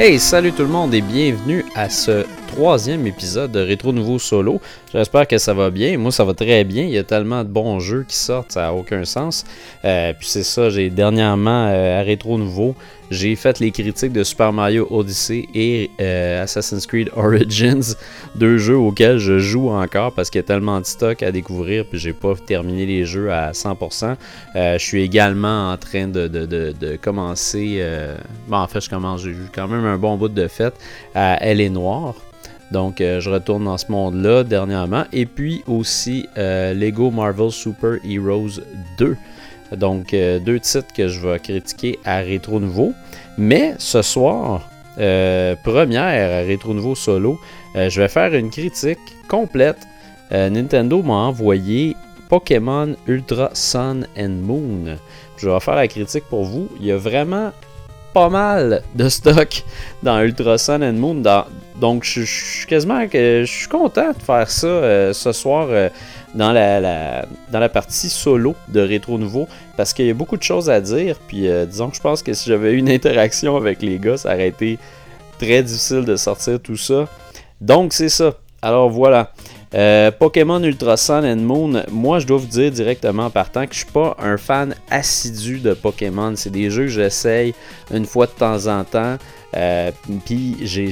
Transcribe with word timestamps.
Hey, 0.00 0.20
salut 0.20 0.52
tout 0.52 0.62
le 0.62 0.68
monde 0.68 0.94
et 0.94 1.00
bienvenue 1.00 1.64
à 1.74 1.90
ce 1.90 2.24
troisième 2.58 3.06
épisode 3.06 3.52
de 3.52 3.60
Rétro 3.60 3.92
Nouveau 3.92 4.18
Solo. 4.18 4.60
J'espère 4.92 5.28
que 5.28 5.38
ça 5.38 5.54
va 5.54 5.70
bien. 5.70 5.96
Moi, 5.96 6.10
ça 6.10 6.24
va 6.24 6.34
très 6.34 6.64
bien. 6.64 6.82
Il 6.82 6.90
y 6.90 6.98
a 6.98 7.04
tellement 7.04 7.44
de 7.44 7.48
bons 7.48 7.78
jeux 7.78 8.02
qui 8.02 8.16
sortent, 8.16 8.50
ça 8.50 8.62
n'a 8.62 8.74
aucun 8.74 9.04
sens. 9.04 9.44
Euh, 9.84 10.12
puis 10.12 10.26
c'est 10.26 10.42
ça, 10.42 10.68
j'ai 10.68 10.90
dernièrement 10.90 11.68
euh, 11.68 12.00
à 12.00 12.02
Rétro 12.02 12.36
Nouveau, 12.36 12.74
j'ai 13.12 13.36
fait 13.36 13.60
les 13.60 13.70
critiques 13.70 14.12
de 14.12 14.24
Super 14.24 14.52
Mario 14.52 14.88
Odyssey 14.90 15.46
et 15.54 15.88
euh, 16.00 16.42
Assassin's 16.42 16.84
Creed 16.84 17.10
Origins, 17.14 17.94
deux 18.34 18.58
jeux 18.58 18.76
auxquels 18.76 19.18
je 19.18 19.38
joue 19.38 19.68
encore 19.70 20.12
parce 20.12 20.28
qu'il 20.28 20.40
y 20.40 20.44
a 20.44 20.46
tellement 20.46 20.80
de 20.80 20.84
stock 20.84 21.22
à 21.22 21.30
découvrir 21.30 21.84
puis 21.88 22.00
j'ai 22.00 22.12
pas 22.12 22.34
terminé 22.34 22.86
les 22.86 23.04
jeux 23.04 23.30
à 23.30 23.52
100%. 23.52 24.16
je 24.56 24.78
suis 24.78 25.02
également 25.04 25.70
en 25.70 25.76
train 25.76 26.08
de, 26.08 26.96
commencer, 27.00 27.80
bon, 28.48 28.56
en 28.56 28.66
fait 28.66 28.80
je 28.80 28.90
commence, 28.90 29.22
j'ai 29.22 29.36
quand 29.54 29.68
même 29.68 29.84
un 29.84 29.96
bon 29.96 30.16
bout 30.16 30.28
de 30.28 30.48
fête 30.48 30.74
à 31.14 31.38
Elle 31.40 31.60
est 31.60 31.70
Noire. 31.70 32.16
Donc, 32.70 32.96
je 32.98 33.30
retourne 33.30 33.64
dans 33.64 33.78
ce 33.78 33.90
monde-là 33.90 34.44
dernièrement. 34.44 35.04
Et 35.12 35.26
puis 35.26 35.62
aussi 35.66 36.26
Lego 36.36 37.10
Marvel 37.10 37.50
Super 37.50 37.96
Heroes 38.04 38.60
2. 38.98 39.16
Donc, 39.76 40.14
euh, 40.14 40.38
deux 40.38 40.60
titres 40.60 40.92
que 40.94 41.08
je 41.08 41.20
vais 41.20 41.38
critiquer 41.38 41.98
à 42.04 42.18
Rétro 42.18 42.60
Nouveau. 42.60 42.92
Mais 43.36 43.74
ce 43.78 44.02
soir, 44.02 44.68
euh, 44.98 45.54
première 45.62 46.04
à 46.04 46.46
Rétro 46.46 46.74
Nouveau 46.74 46.94
solo, 46.94 47.38
euh, 47.76 47.90
je 47.90 48.00
vais 48.00 48.08
faire 48.08 48.34
une 48.34 48.50
critique 48.50 48.98
complète. 49.28 49.78
Nintendo 50.30 51.02
m'a 51.02 51.14
envoyé 51.14 51.96
Pokémon 52.28 52.94
Ultra 53.06 53.48
Sun 53.54 54.06
and 54.18 54.42
Moon. 54.42 54.98
Je 55.38 55.48
vais 55.48 55.60
faire 55.60 55.76
la 55.76 55.88
critique 55.88 56.24
pour 56.28 56.44
vous. 56.44 56.68
Il 56.78 56.84
y 56.84 56.92
a 56.92 56.98
vraiment 56.98 57.50
pas 58.12 58.28
mal 58.28 58.82
de 58.94 59.08
stock 59.08 59.64
dans 60.02 60.20
Ultra 60.20 60.58
Sun 60.58 60.84
and 60.84 60.94
Moon. 60.94 61.22
Donc, 61.80 62.04
je, 62.04 62.22
suis 62.22 62.66
quasiment 62.66 63.00
je 63.12 63.44
suis 63.44 63.68
content 63.68 64.12
de 64.12 64.22
faire 64.22 64.50
ça 64.50 65.12
ce 65.12 65.32
soir 65.32 65.68
dans 66.34 66.52
la, 66.52 67.24
dans 67.50 67.58
la 67.58 67.68
partie 67.68 68.08
solo 68.08 68.54
de 68.68 68.80
Rétro 68.80 69.18
Nouveau 69.18 69.48
parce 69.76 69.92
qu'il 69.92 70.06
y 70.06 70.10
a 70.10 70.14
beaucoup 70.14 70.36
de 70.36 70.42
choses 70.42 70.68
à 70.68 70.80
dire. 70.80 71.16
Puis 71.26 71.48
euh, 71.48 71.66
disons 71.66 71.88
que 71.88 71.96
je 71.96 72.00
pense 72.00 72.22
que 72.22 72.32
si 72.34 72.48
j'avais 72.48 72.72
eu 72.72 72.76
une 72.76 72.90
interaction 72.90 73.56
avec 73.56 73.82
les 73.82 73.98
gars, 73.98 74.16
ça 74.16 74.34
aurait 74.34 74.48
été 74.48 74.78
très 75.38 75.62
difficile 75.62 76.04
de 76.04 76.16
sortir 76.16 76.60
tout 76.60 76.76
ça. 76.76 77.06
Donc 77.60 77.92
c'est 77.92 78.08
ça. 78.08 78.34
Alors 78.60 78.90
voilà. 78.90 79.32
Euh, 79.74 80.10
Pokémon 80.10 80.62
Ultra 80.62 80.96
Sun 80.96 81.24
and 81.26 81.36
Moon, 81.36 81.82
moi 81.90 82.20
je 82.20 82.26
dois 82.26 82.38
vous 82.38 82.46
dire 82.46 82.70
directement 82.70 83.26
en 83.26 83.30
partant 83.30 83.66
que 83.66 83.74
je 83.74 83.80
suis 83.80 83.92
pas 83.92 84.16
un 84.18 84.38
fan 84.38 84.74
assidu 84.90 85.58
de 85.58 85.74
Pokémon. 85.74 86.32
C'est 86.36 86.50
des 86.50 86.70
jeux 86.70 86.84
que 86.84 86.88
j'essaye 86.88 87.54
une 87.92 88.06
fois 88.06 88.26
de 88.26 88.32
temps 88.32 88.66
en 88.66 88.84
temps. 88.84 89.18
Euh, 89.56 89.90
puis 90.26 90.56
j'ai, 90.60 90.90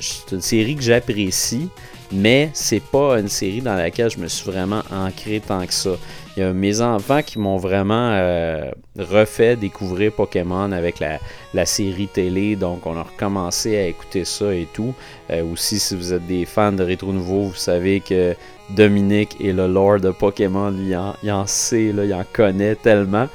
c'est 0.00 0.32
une 0.32 0.42
série 0.42 0.76
que 0.76 0.82
j'apprécie 0.82 1.68
mais 2.12 2.50
c'est 2.52 2.82
pas 2.82 3.18
une 3.18 3.28
série 3.28 3.60
dans 3.60 3.74
laquelle 3.74 4.10
je 4.10 4.18
me 4.18 4.28
suis 4.28 4.50
vraiment 4.50 4.82
ancré 4.90 5.40
tant 5.40 5.64
que 5.66 5.72
ça. 5.72 5.92
Il 6.36 6.42
y 6.42 6.42
a 6.46 6.52
mes 6.52 6.80
enfants 6.80 7.22
qui 7.22 7.38
m'ont 7.38 7.56
vraiment 7.56 8.10
euh, 8.12 8.70
refait 8.98 9.56
découvrir 9.56 10.12
Pokémon 10.12 10.72
avec 10.72 11.00
la, 11.00 11.66
série 11.66 12.08
télé, 12.08 12.56
donc 12.56 12.86
on 12.86 12.96
a 12.96 13.02
recommencé 13.02 13.76
à 13.76 13.86
écouter 13.86 14.24
ça 14.24 14.54
et 14.54 14.68
tout. 14.72 14.94
Euh, 15.30 15.44
aussi, 15.52 15.78
si 15.78 15.96
vous 15.96 16.12
êtes 16.12 16.26
des 16.26 16.44
fans 16.44 16.72
de 16.72 16.82
Rétro 16.82 17.12
Nouveau, 17.12 17.44
vous 17.44 17.54
savez 17.54 18.00
que 18.00 18.34
Dominique 18.70 19.36
est 19.40 19.52
le 19.52 19.66
lord 19.66 20.00
de 20.00 20.10
Pokémon, 20.10 20.74
il 20.78 20.94
en, 20.96 21.14
il 21.22 21.32
en 21.32 21.46
sait, 21.46 21.92
là, 21.92 22.04
il 22.04 22.14
en 22.14 22.24
connaît 22.32 22.74
tellement. 22.76 23.28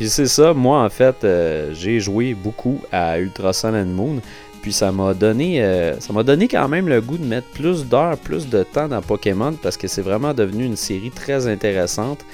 Puis 0.00 0.08
c'est 0.08 0.28
ça, 0.28 0.54
moi 0.54 0.82
en 0.82 0.88
fait, 0.88 1.24
euh, 1.24 1.74
j'ai 1.74 2.00
joué 2.00 2.32
beaucoup 2.32 2.80
à 2.90 3.18
Ultra 3.18 3.52
Sun 3.52 3.74
and 3.74 3.94
Moon. 3.94 4.22
Puis 4.62 4.72
ça 4.72 4.92
m'a 4.92 5.12
donné, 5.12 5.62
euh, 5.62 6.00
ça 6.00 6.14
m'a 6.14 6.22
donné 6.22 6.48
quand 6.48 6.68
même 6.68 6.88
le 6.88 7.02
goût 7.02 7.18
de 7.18 7.26
mettre 7.26 7.48
plus 7.48 7.84
d'heures, 7.84 8.16
plus 8.16 8.48
de 8.48 8.62
temps 8.62 8.88
dans 8.88 9.02
Pokémon 9.02 9.52
parce 9.52 9.76
que 9.76 9.88
c'est 9.88 10.00
vraiment 10.00 10.32
devenu 10.32 10.64
une 10.64 10.76
série 10.76 11.10
très 11.10 11.46
intéressante. 11.48 12.24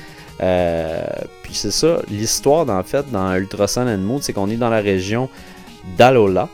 Euh, 0.41 1.03
puis 1.43 1.55
c'est 1.55 1.73
ça, 1.73 2.03
l'histoire 2.09 2.71
en 2.71 2.85
fait 2.85 3.11
dans 3.11 3.35
Ultra 3.35 3.67
Sun 3.67 3.89
and 3.89 3.99
Moon, 3.99 4.21
c'est 4.21 4.33
qu'on 4.33 4.49
est 4.49 4.57
dans 4.57 4.71
la 4.71 4.79
région 4.79 5.29
d'Alola, 5.99 6.49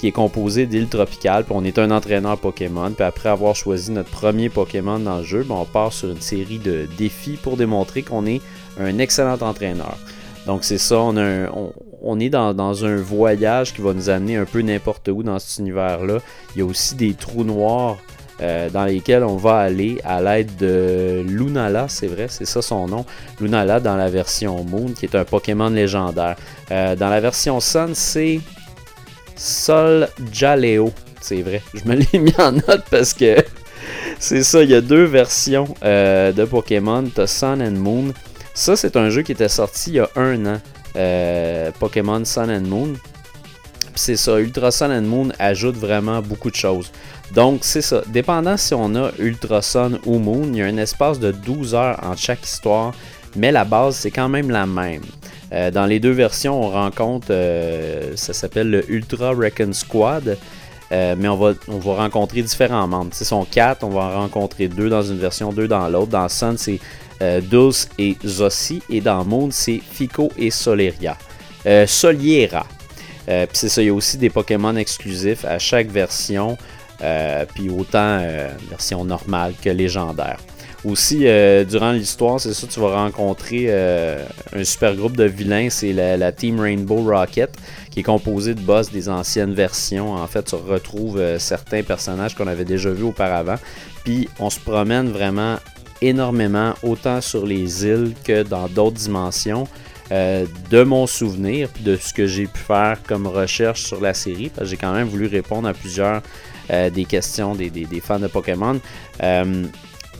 qui 0.00 0.08
est 0.08 0.12
composée 0.12 0.66
d'îles 0.66 0.88
tropicales, 0.88 1.44
puis 1.44 1.54
on 1.56 1.62
est 1.62 1.78
un 1.78 1.92
entraîneur 1.92 2.38
Pokémon. 2.38 2.90
Puis 2.90 3.04
après 3.04 3.28
avoir 3.28 3.54
choisi 3.54 3.92
notre 3.92 4.10
premier 4.10 4.48
Pokémon 4.48 4.98
dans 4.98 5.18
le 5.18 5.24
jeu, 5.24 5.44
ben, 5.48 5.54
on 5.60 5.64
part 5.64 5.92
sur 5.92 6.10
une 6.10 6.20
série 6.20 6.58
de 6.58 6.88
défis 6.98 7.38
pour 7.40 7.56
démontrer 7.56 8.02
qu'on 8.02 8.26
est 8.26 8.42
un 8.80 8.98
excellent 8.98 9.38
entraîneur. 9.40 9.96
Donc 10.46 10.62
c'est 10.62 10.78
ça, 10.78 11.00
on, 11.00 12.20
est 12.20 12.28
dans, 12.28 12.84
un 12.84 12.96
voyage 12.96 13.74
qui 13.74 13.82
va 13.82 13.92
nous 13.92 14.08
amener 14.08 14.36
un 14.36 14.44
peu 14.44 14.60
n'importe 14.60 15.08
où 15.08 15.24
dans 15.24 15.38
cet 15.40 15.58
univers-là. 15.58 16.18
Il 16.54 16.60
y 16.60 16.62
a 16.62 16.64
aussi 16.64 16.94
des 16.94 17.14
trous 17.14 17.42
noirs 17.42 17.98
euh, 18.40 18.70
dans 18.70 18.84
lesquels 18.84 19.24
on 19.24 19.36
va 19.36 19.56
aller 19.56 19.98
à 20.04 20.20
l'aide 20.20 20.54
de 20.56 21.24
Lunala, 21.26 21.86
c'est 21.88 22.06
vrai, 22.06 22.26
c'est 22.28 22.44
ça 22.44 22.62
son 22.62 22.86
nom. 22.86 23.04
Lunala 23.40 23.80
dans 23.80 23.96
la 23.96 24.08
version 24.08 24.62
Moon, 24.62 24.92
qui 24.96 25.06
est 25.06 25.16
un 25.16 25.24
Pokémon 25.24 25.70
légendaire. 25.70 26.36
Euh, 26.70 26.94
dans 26.94 27.08
la 27.08 27.20
version 27.20 27.58
Sun, 27.58 27.94
c'est 27.94 28.40
Sol 29.34 30.08
Jaleo. 30.32 30.92
C'est 31.20 31.42
vrai, 31.42 31.62
je 31.74 31.88
me 31.88 31.96
l'ai 31.96 32.18
mis 32.20 32.34
en 32.38 32.52
note 32.52 32.84
parce 32.88 33.14
que 33.14 33.36
c'est 34.20 34.44
ça, 34.44 34.62
il 34.62 34.70
y 34.70 34.74
a 34.74 34.80
deux 34.80 35.04
versions 35.04 35.74
euh, 35.82 36.30
de 36.30 36.44
Pokémon, 36.44 37.04
Sun 37.26 37.62
and 37.62 37.80
Moon. 37.80 38.12
Ça, 38.56 38.74
c'est 38.74 38.96
un 38.96 39.10
jeu 39.10 39.20
qui 39.20 39.32
était 39.32 39.50
sorti 39.50 39.90
il 39.90 39.96
y 39.96 40.00
a 40.00 40.08
un 40.16 40.46
an. 40.46 40.60
Euh, 40.96 41.70
Pokémon 41.78 42.24
Sun 42.24 42.50
and 42.50 42.66
Moon. 42.66 42.94
C'est 43.94 44.16
ça, 44.16 44.40
Ultra 44.40 44.70
Sun 44.70 44.90
and 44.90 45.02
Moon 45.02 45.28
ajoute 45.38 45.76
vraiment 45.76 46.22
beaucoup 46.22 46.50
de 46.50 46.56
choses. 46.56 46.90
Donc, 47.34 47.58
c'est 47.60 47.82
ça. 47.82 48.00
Dépendant 48.06 48.56
si 48.56 48.72
on 48.72 48.94
a 48.94 49.10
Ultra 49.18 49.60
Sun 49.60 49.98
ou 50.06 50.18
Moon, 50.18 50.44
il 50.46 50.56
y 50.56 50.62
a 50.62 50.64
un 50.64 50.78
espace 50.78 51.20
de 51.20 51.32
12 51.32 51.74
heures 51.74 52.00
entre 52.02 52.18
chaque 52.18 52.46
histoire, 52.46 52.94
mais 53.36 53.52
la 53.52 53.66
base, 53.66 53.96
c'est 53.96 54.10
quand 54.10 54.30
même 54.30 54.50
la 54.50 54.64
même. 54.64 55.02
Euh, 55.52 55.70
dans 55.70 55.84
les 55.84 56.00
deux 56.00 56.12
versions, 56.12 56.58
on 56.58 56.70
rencontre, 56.70 57.26
euh, 57.30 58.12
ça 58.16 58.32
s'appelle 58.32 58.70
le 58.70 58.90
Ultra 58.90 59.32
Recon 59.32 59.74
Squad. 59.74 60.38
mais 60.90 61.28
on 61.28 61.36
va, 61.36 61.52
on 61.68 61.78
va 61.78 61.96
rencontrer 61.96 62.40
différents 62.40 62.88
membres. 62.88 63.12
Ce 63.12 63.26
sont 63.26 63.44
quatre, 63.44 63.84
on 63.84 63.90
va 63.90 64.00
en 64.00 64.20
rencontrer 64.22 64.68
deux 64.68 64.88
dans 64.88 65.02
une 65.02 65.18
version, 65.18 65.52
deux 65.52 65.68
dans 65.68 65.86
l'autre. 65.90 66.12
Dans 66.12 66.28
Sun, 66.30 66.56
c'est 66.56 66.80
euh, 67.22 67.40
Dulce 67.40 67.88
et 67.98 68.16
Zossi. 68.24 68.82
Et 68.90 69.00
dans 69.00 69.24
Monde, 69.24 69.52
c'est 69.52 69.80
Fico 69.80 70.30
et 70.36 70.50
Soleria. 70.50 71.16
Euh, 71.66 71.86
Soliera. 71.86 72.66
Euh, 73.28 73.46
puis 73.46 73.56
c'est 73.56 73.68
ça, 73.68 73.82
il 73.82 73.86
y 73.86 73.88
a 73.88 73.94
aussi 73.94 74.18
des 74.18 74.30
Pokémon 74.30 74.76
exclusifs 74.76 75.44
à 75.44 75.58
chaque 75.58 75.88
version. 75.88 76.56
puis 77.54 77.68
autant 77.68 78.22
version 78.70 79.04
normale 79.04 79.52
que 79.62 79.70
légendaire. 79.70 80.38
Aussi, 80.84 81.26
durant 81.68 81.90
l'histoire, 81.90 82.40
c'est 82.40 82.54
ça, 82.54 82.66
tu 82.68 82.78
vas 82.78 82.94
rencontrer 82.94 83.70
un 84.54 84.64
super 84.64 84.94
groupe 84.94 85.16
de 85.16 85.24
vilains, 85.24 85.68
c'est 85.68 85.92
la, 85.92 86.32
Team 86.32 86.60
Rainbow 86.60 87.02
Rocket, 87.02 87.50
qui 87.90 88.00
est 88.00 88.02
composé 88.04 88.54
de 88.54 88.60
boss 88.60 88.90
des 88.92 89.08
anciennes 89.08 89.52
versions. 89.52 90.14
En 90.14 90.26
fait, 90.28 90.44
tu 90.44 90.54
retrouves 90.54 91.20
certains 91.38 91.82
personnages 91.82 92.34
qu'on 92.34 92.46
avait 92.46 92.64
déjà 92.64 92.90
vus 92.90 93.02
auparavant. 93.02 93.56
Puis 94.04 94.28
on 94.38 94.48
se 94.48 94.60
promène 94.60 95.10
vraiment 95.10 95.56
énormément, 96.02 96.74
autant 96.82 97.20
sur 97.20 97.46
les 97.46 97.84
îles 97.84 98.14
que 98.24 98.42
dans 98.42 98.68
d'autres 98.68 98.96
dimensions. 98.96 99.66
Euh, 100.12 100.46
de 100.70 100.84
mon 100.84 101.08
souvenir, 101.08 101.68
de 101.80 101.96
ce 101.96 102.14
que 102.14 102.28
j'ai 102.28 102.46
pu 102.46 102.60
faire 102.60 102.98
comme 103.08 103.26
recherche 103.26 103.82
sur 103.82 104.00
la 104.00 104.14
série, 104.14 104.50
parce 104.50 104.66
que 104.66 104.70
j'ai 104.70 104.76
quand 104.76 104.92
même 104.92 105.08
voulu 105.08 105.26
répondre 105.26 105.66
à 105.66 105.74
plusieurs 105.74 106.22
euh, 106.70 106.90
des 106.90 107.04
questions 107.04 107.56
des, 107.56 107.70
fans 108.00 108.20
de 108.20 108.28
Pokémon. 108.28 108.80
Euh, 109.22 109.64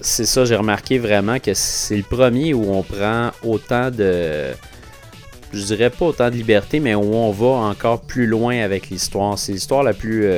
c'est 0.00 0.26
ça, 0.26 0.44
j'ai 0.44 0.56
remarqué 0.56 0.98
vraiment 0.98 1.38
que 1.38 1.54
c'est 1.54 1.96
le 1.96 2.02
premier 2.02 2.52
où 2.52 2.74
on 2.74 2.82
prend 2.82 3.30
autant 3.44 3.90
de. 3.92 4.48
Je 5.52 5.62
dirais 5.62 5.90
pas 5.90 6.06
autant 6.06 6.30
de 6.30 6.34
liberté, 6.34 6.80
mais 6.80 6.96
où 6.96 7.14
on 7.14 7.30
va 7.30 7.68
encore 7.68 8.00
plus 8.00 8.26
loin 8.26 8.58
avec 8.58 8.90
l'histoire. 8.90 9.38
C'est 9.38 9.52
l'histoire 9.52 9.84
la 9.84 9.94
plus, 9.94 10.28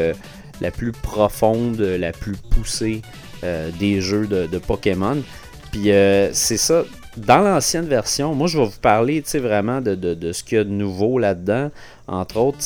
la 0.60 0.70
plus 0.70 0.92
profonde, 0.92 1.80
la 1.80 2.12
plus 2.12 2.36
poussée 2.50 3.00
des 3.42 4.00
jeux 4.00 4.26
de, 4.26 4.58
Pokémon. 4.58 5.22
Puis 5.72 5.90
euh, 5.92 6.30
c'est 6.32 6.56
ça, 6.56 6.84
dans 7.16 7.38
l'ancienne 7.38 7.86
version, 7.86 8.34
moi 8.34 8.46
je 8.46 8.58
vais 8.58 8.64
vous 8.64 8.80
parler 8.80 9.22
vraiment 9.34 9.80
de, 9.80 9.94
de, 9.94 10.32
ce 10.32 10.42
qu'il 10.42 10.58
y 10.58 10.60
a 10.60 10.64
de 10.64 10.70
nouveau 10.70 11.18
là-dedans. 11.18 11.70
Entre 12.06 12.36
autres, 12.38 12.58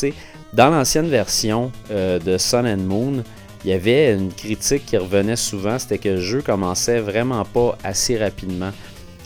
dans 0.53 0.71
l'ancienne 0.71 1.09
version 1.09 1.73
euh, 1.91 2.19
de 2.19 2.39
Sun 2.39 2.67
and 2.67 2.83
Moon, 2.83 3.25
il 3.65 3.71
y 3.71 3.75
avait 3.75 4.13
une 4.15 4.33
critique 4.33 4.87
qui 4.87 4.97
revenait 4.97 5.37
souvent, 5.37 5.79
c'était 5.79 5.99
que 5.99 6.09
le 6.11 6.21
jeu 6.21 6.43
commençait 6.43 7.01
vraiment 7.01 7.45
pas 7.45 7.79
assez 7.85 8.19
rapidement. 8.19 8.71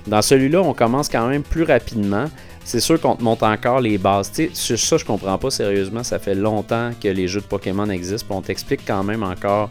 Dans 0.06 0.22
celui-là, 0.22 0.62
on 0.62 0.74
commence 0.74 1.08
quand 1.08 1.26
même 1.26 1.42
plus 1.42 1.64
rapidement. 1.64 2.26
C'est 2.64 2.80
sûr 2.80 3.00
qu'on 3.00 3.16
te 3.16 3.22
montre 3.22 3.44
encore 3.44 3.80
les 3.80 3.98
bases. 3.98 4.30
Tu 4.32 4.50
sais, 4.52 4.76
ça, 4.76 4.96
je 4.96 5.04
comprends 5.04 5.38
pas 5.38 5.50
sérieusement. 5.50 6.02
Ça 6.04 6.18
fait 6.18 6.34
longtemps 6.34 6.90
que 7.00 7.08
les 7.08 7.28
jeux 7.28 7.40
de 7.40 7.46
Pokémon 7.46 7.88
existent. 7.90 8.36
on 8.36 8.42
t'explique 8.42 8.82
quand 8.86 9.02
même 9.02 9.22
encore 9.22 9.70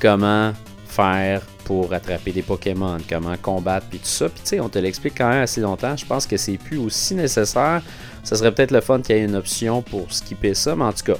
comment 0.00 0.52
faire 0.94 1.42
pour 1.64 1.92
attraper 1.92 2.30
des 2.32 2.42
Pokémon, 2.42 2.98
comment 3.08 3.36
combattre, 3.36 3.86
puis 3.88 3.98
tout 3.98 4.06
ça. 4.06 4.28
Puis 4.28 4.40
tu 4.42 4.48
sais, 4.50 4.60
on 4.60 4.68
te 4.68 4.78
l'explique 4.78 5.14
quand 5.16 5.28
même 5.28 5.42
assez 5.42 5.60
longtemps. 5.60 5.96
Je 5.96 6.06
pense 6.06 6.26
que 6.26 6.36
c'est 6.36 6.58
plus 6.58 6.78
aussi 6.78 7.14
nécessaire. 7.14 7.82
Ça 8.22 8.36
serait 8.36 8.52
peut-être 8.52 8.70
le 8.70 8.80
fun 8.80 9.00
qu'il 9.00 9.16
y 9.16 9.18
ait 9.18 9.24
une 9.24 9.34
option 9.34 9.82
pour 9.82 10.12
skipper 10.12 10.54
ça, 10.54 10.76
mais 10.76 10.84
en 10.84 10.92
tout 10.92 11.04
cas, 11.04 11.18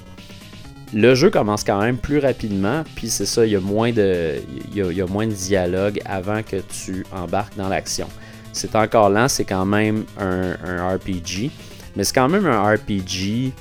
le 0.93 1.15
jeu 1.15 1.31
commence 1.31 1.65
quand 1.65 1.81
même 1.81 1.97
plus 1.97 2.19
rapidement, 2.19 2.85
puis 2.95 3.11
c'est 3.11 3.27
ça, 3.27 3.45
il 3.45 3.53
y, 3.53 3.57
a 3.57 3.61
moins 3.61 3.93
de, 3.93 4.37
il, 4.73 4.77
y 4.77 5.03
a, 5.03 5.07
moins 5.07 5.27
de 5.27 5.33
dialogue 5.33 6.01
avant 6.05 6.43
que 6.43 6.57
tu 6.57 7.05
embarques 7.13 7.57
dans 7.57 7.69
l'action. 7.69 8.07
C'est 8.53 8.77
encore 8.77 9.11
lent, 9.11 9.27
c'est 9.27 9.45
quand 9.45 9.67
même 9.67 10.05
un, 10.21 10.53
un 10.65 10.95
RPG, 10.95 11.51
mais 11.97 12.05
c'est 12.05 12.15
quand 12.15 12.29
même 12.29 12.47
un 12.47 12.63
RPG 12.63 13.53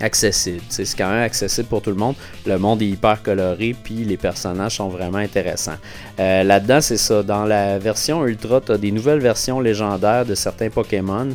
accessible. 0.00 0.60
C'est 0.68 0.84
quand 0.96 1.08
même 1.08 1.22
accessible 1.22 1.68
pour 1.68 1.82
tout 1.82 1.90
le 1.90 1.96
monde. 1.96 2.14
Le 2.46 2.58
monde 2.58 2.82
est 2.82 2.88
hyper 2.88 3.22
coloré, 3.22 3.74
puis 3.82 4.04
les 4.04 4.16
personnages 4.16 4.76
sont 4.76 4.88
vraiment 4.88 5.18
intéressants. 5.18 5.76
Euh, 6.18 6.42
là-dedans, 6.42 6.80
c'est 6.80 6.96
ça. 6.96 7.22
Dans 7.22 7.44
la 7.44 7.78
version 7.78 8.26
Ultra, 8.26 8.60
tu 8.60 8.72
as 8.72 8.78
des 8.78 8.90
nouvelles 8.90 9.20
versions 9.20 9.60
légendaires 9.60 10.24
de 10.24 10.34
certains 10.34 10.70
Pokémon. 10.70 11.28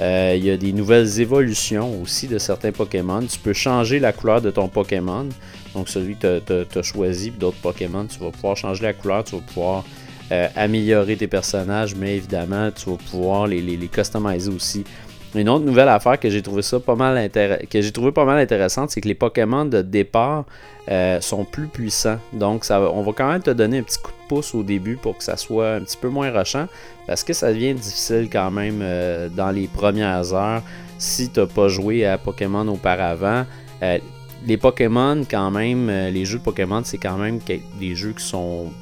Euh, 0.00 0.34
il 0.36 0.44
y 0.44 0.50
a 0.50 0.56
des 0.56 0.72
nouvelles 0.72 1.20
évolutions 1.20 2.00
aussi 2.00 2.26
de 2.26 2.38
certains 2.38 2.72
Pokémon. 2.72 3.22
Tu 3.22 3.38
peux 3.38 3.52
changer 3.52 3.98
la 3.98 4.12
couleur 4.12 4.40
de 4.40 4.50
ton 4.50 4.68
Pokémon. 4.68 5.28
Donc 5.74 5.88
celui 5.88 6.16
que 6.16 6.40
tu 6.40 6.78
as, 6.78 6.82
choisi, 6.82 7.30
d'autres 7.30 7.60
Pokémon, 7.62 8.06
tu 8.06 8.18
vas 8.18 8.30
pouvoir 8.30 8.56
changer 8.56 8.82
la 8.82 8.92
couleur, 8.92 9.24
tu 9.24 9.36
vas 9.36 9.42
pouvoir 9.42 9.84
euh, 10.30 10.48
améliorer 10.56 11.16
tes 11.16 11.26
personnages, 11.26 11.94
mais 11.94 12.16
évidemment, 12.16 12.70
tu 12.70 12.90
vas 12.90 12.96
pouvoir 12.96 13.46
les, 13.46 13.60
les, 13.60 13.76
les 13.76 13.88
customiser 13.88 14.50
aussi. 14.50 14.84
Une 15.34 15.48
autre 15.48 15.64
nouvelle 15.64 15.88
affaire 15.88 16.20
que 16.20 16.28
j'ai 16.28 16.42
trouvé 16.42 16.60
ça 16.60 16.78
pas 16.78 16.94
mal 16.94 17.30
que 17.30 17.80
j'ai 17.80 17.92
trouvé 17.92 18.12
pas 18.12 18.26
mal 18.26 18.38
intéressante, 18.38 18.90
c'est 18.90 19.00
que 19.00 19.08
les 19.08 19.14
Pokémon 19.14 19.64
de 19.64 19.80
départ 19.80 20.44
euh, 20.90 21.20
sont 21.22 21.44
plus 21.44 21.68
puissants. 21.68 22.18
Donc 22.34 22.66
on 22.70 23.02
va 23.02 23.12
quand 23.12 23.32
même 23.32 23.40
te 23.40 23.50
donner 23.50 23.78
un 23.78 23.82
petit 23.82 23.98
coup 23.98 24.10
de 24.10 24.28
pouce 24.28 24.54
au 24.54 24.62
début 24.62 24.96
pour 24.96 25.16
que 25.16 25.24
ça 25.24 25.38
soit 25.38 25.74
un 25.76 25.80
petit 25.80 25.96
peu 25.96 26.08
moins 26.08 26.30
rushant, 26.30 26.66
parce 27.06 27.24
que 27.24 27.32
ça 27.32 27.50
devient 27.50 27.72
difficile 27.72 28.28
quand 28.30 28.50
même 28.50 28.80
euh, 28.82 29.30
dans 29.30 29.50
les 29.50 29.68
premières 29.68 30.34
heures 30.34 30.62
si 30.98 31.30
tu 31.30 31.40
n'as 31.40 31.46
pas 31.46 31.68
joué 31.68 32.04
à 32.04 32.18
Pokémon 32.18 32.68
auparavant. 32.68 33.46
Euh, 33.82 33.98
les 34.46 34.56
Pokémon, 34.56 35.24
quand 35.30 35.50
même, 35.50 35.88
les 35.88 36.24
jeux 36.24 36.38
de 36.38 36.42
Pokémon, 36.42 36.82
c'est 36.84 36.98
quand 36.98 37.16
même 37.16 37.38
des 37.78 37.94
jeux 37.94 38.12
qui 38.12 38.24
sont 38.24 38.72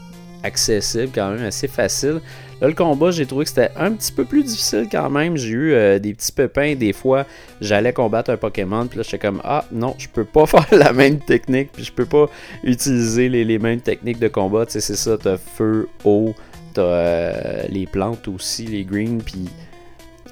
accessibles, 0.42 1.12
quand 1.14 1.32
même 1.32 1.44
assez 1.44 1.68
faciles. 1.68 2.20
Là, 2.60 2.68
le 2.68 2.74
combat, 2.74 3.10
j'ai 3.10 3.24
trouvé 3.24 3.44
que 3.44 3.48
c'était 3.48 3.70
un 3.76 3.92
petit 3.92 4.12
peu 4.12 4.24
plus 4.24 4.42
difficile 4.42 4.86
quand 4.90 5.08
même. 5.08 5.36
J'ai 5.36 5.48
eu 5.48 5.72
euh, 5.72 5.98
des 5.98 6.12
petits 6.12 6.32
pépins. 6.32 6.74
Des 6.74 6.92
fois, 6.92 7.24
j'allais 7.60 7.92
combattre 7.92 8.30
un 8.30 8.36
Pokémon. 8.36 8.86
Puis 8.86 8.98
là, 8.98 9.02
j'étais 9.02 9.18
comme 9.18 9.40
Ah 9.44 9.64
non, 9.72 9.94
je 9.98 10.08
peux 10.08 10.24
pas 10.24 10.46
faire 10.46 10.66
la 10.72 10.92
même 10.92 11.18
technique. 11.18 11.70
Puis 11.72 11.84
je 11.84 11.92
peux 11.92 12.06
pas 12.06 12.26
utiliser 12.62 13.28
les, 13.28 13.58
mêmes 13.58 13.80
techniques 13.80 14.18
de 14.18 14.28
combat. 14.28 14.66
Tu 14.66 14.72
sais, 14.72 14.80
c'est 14.80 14.96
ça. 14.96 15.16
T'as 15.16 15.38
feu, 15.38 15.88
eau. 16.04 16.34
T'as 16.74 16.82
euh, 16.82 17.62
les 17.68 17.86
plantes 17.86 18.28
aussi, 18.28 18.66
les 18.66 18.84
greens. 18.84 19.22
Puis 19.24 19.48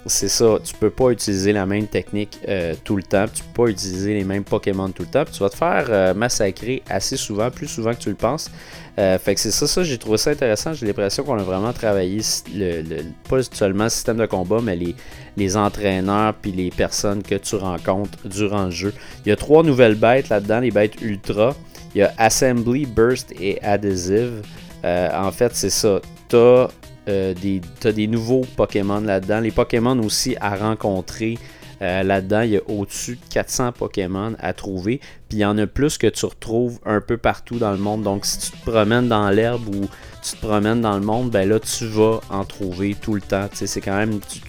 c'est 0.08 0.28
ça, 0.28 0.58
tu 0.62 0.74
peux 0.74 0.90
pas 0.90 1.10
utiliser 1.10 1.52
la 1.52 1.66
même 1.66 1.86
technique 1.86 2.38
euh, 2.48 2.74
tout 2.84 2.96
le 2.96 3.02
temps, 3.02 3.26
tu 3.32 3.42
peux 3.44 3.64
pas 3.64 3.70
utiliser 3.70 4.14
les 4.14 4.24
mêmes 4.24 4.44
Pokémon 4.44 4.88
tout 4.90 5.02
le 5.02 5.08
temps, 5.08 5.24
tu 5.24 5.38
vas 5.40 5.50
te 5.50 5.56
faire 5.56 5.86
euh, 5.88 6.14
massacrer 6.14 6.82
assez 6.88 7.16
souvent, 7.16 7.50
plus 7.50 7.68
souvent 7.68 7.92
que 7.92 7.98
tu 7.98 8.08
le 8.08 8.14
penses. 8.14 8.50
Euh, 8.98 9.18
fait 9.18 9.34
que 9.34 9.40
c'est 9.40 9.52
ça, 9.52 9.66
ça 9.66 9.84
j'ai 9.84 9.96
trouvé 9.96 10.18
ça 10.18 10.30
intéressant. 10.30 10.74
J'ai 10.74 10.86
l'impression 10.86 11.22
qu'on 11.22 11.38
a 11.38 11.42
vraiment 11.42 11.72
travaillé 11.72 12.20
le, 12.54 13.02
pas 13.28 13.42
seulement 13.42 13.84
le 13.84 13.90
système 13.90 14.16
de 14.16 14.26
combat, 14.26 14.58
mais 14.62 14.76
les, 14.76 14.94
les 15.36 15.56
entraîneurs 15.56 16.34
puis 16.34 16.52
les 16.52 16.70
personnes 16.70 17.22
que 17.22 17.36
tu 17.36 17.54
rencontres 17.54 18.18
durant 18.26 18.64
le 18.64 18.70
jeu. 18.70 18.92
Il 19.24 19.28
y 19.28 19.32
a 19.32 19.36
trois 19.36 19.62
nouvelles 19.62 19.94
bêtes 19.94 20.28
là-dedans, 20.28 20.60
les 20.60 20.72
bêtes 20.72 21.00
ultra. 21.00 21.54
Il 21.94 21.98
y 21.98 22.02
a 22.02 22.12
Assembly, 22.18 22.86
Burst 22.86 23.32
et 23.40 23.62
Adhesive. 23.62 24.42
en 24.84 25.30
fait, 25.30 25.54
c'est 25.54 25.70
ça. 25.70 26.00
T'as 26.28 26.68
euh, 27.08 27.32
des, 27.32 27.62
as 27.84 27.92
des 27.92 28.06
nouveaux 28.06 28.42
Pokémon 28.56 29.00
là-dedans. 29.00 29.40
Les 29.40 29.50
Pokémon 29.50 29.98
aussi 30.00 30.36
à 30.40 30.54
rencontrer. 30.56 31.38
Euh, 31.80 32.02
là-dedans, 32.02 32.40
il 32.40 32.50
y 32.50 32.56
a 32.56 32.60
au-dessus 32.68 33.16
de 33.16 33.32
400 33.32 33.72
Pokémon 33.72 34.34
à 34.40 34.52
trouver. 34.52 35.00
Puis 35.28 35.38
il 35.38 35.40
y 35.40 35.44
en 35.44 35.56
a 35.58 35.66
plus 35.66 35.98
que 35.98 36.06
tu 36.06 36.26
retrouves 36.26 36.80
un 36.84 37.00
peu 37.00 37.16
partout 37.16 37.58
dans 37.58 37.70
le 37.70 37.78
monde. 37.78 38.02
Donc 38.02 38.26
si 38.26 38.38
tu 38.38 38.50
te 38.50 38.70
promènes 38.70 39.08
dans 39.08 39.30
l'herbe 39.30 39.68
ou 39.68 39.88
tu 40.22 40.36
te 40.36 40.46
promènes 40.46 40.80
dans 40.80 40.94
le 40.94 41.04
monde, 41.04 41.30
ben 41.30 41.48
là 41.48 41.60
tu 41.60 41.86
vas 41.86 42.20
en 42.30 42.44
trouver 42.44 42.96
tout 43.00 43.14
le 43.14 43.20
temps. 43.20 43.48
C'est 43.52 43.80
quand 43.80 43.96
même. 43.96 44.18
Tu, 44.20 44.40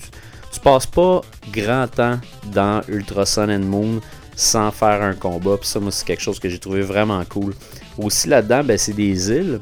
tu, 0.52 0.60
passes 0.60 0.88
pas 0.88 1.22
grand 1.52 1.88
temps 1.88 2.20
dans 2.52 2.82
Ultra 2.88 3.26
Sun 3.26 3.52
and 3.52 3.60
Moon 3.60 4.02
sans 4.36 4.72
faire 4.72 5.04
un 5.04 5.14
combat. 5.14 5.58
Puis 5.58 5.70
ça, 5.70 5.80
moi, 5.80 5.92
c'est 5.92 6.06
quelque 6.06 6.22
chose 6.22 6.40
que 6.40 6.50
j'ai 6.50 6.60
trouvé 6.60 6.82
vraiment 6.82 7.24
cool. 7.26 7.54
Aussi 7.98 8.28
là-dedans, 8.28 8.64
ben, 8.64 8.78
c'est 8.78 8.94
des 8.94 9.32
îles. 9.32 9.60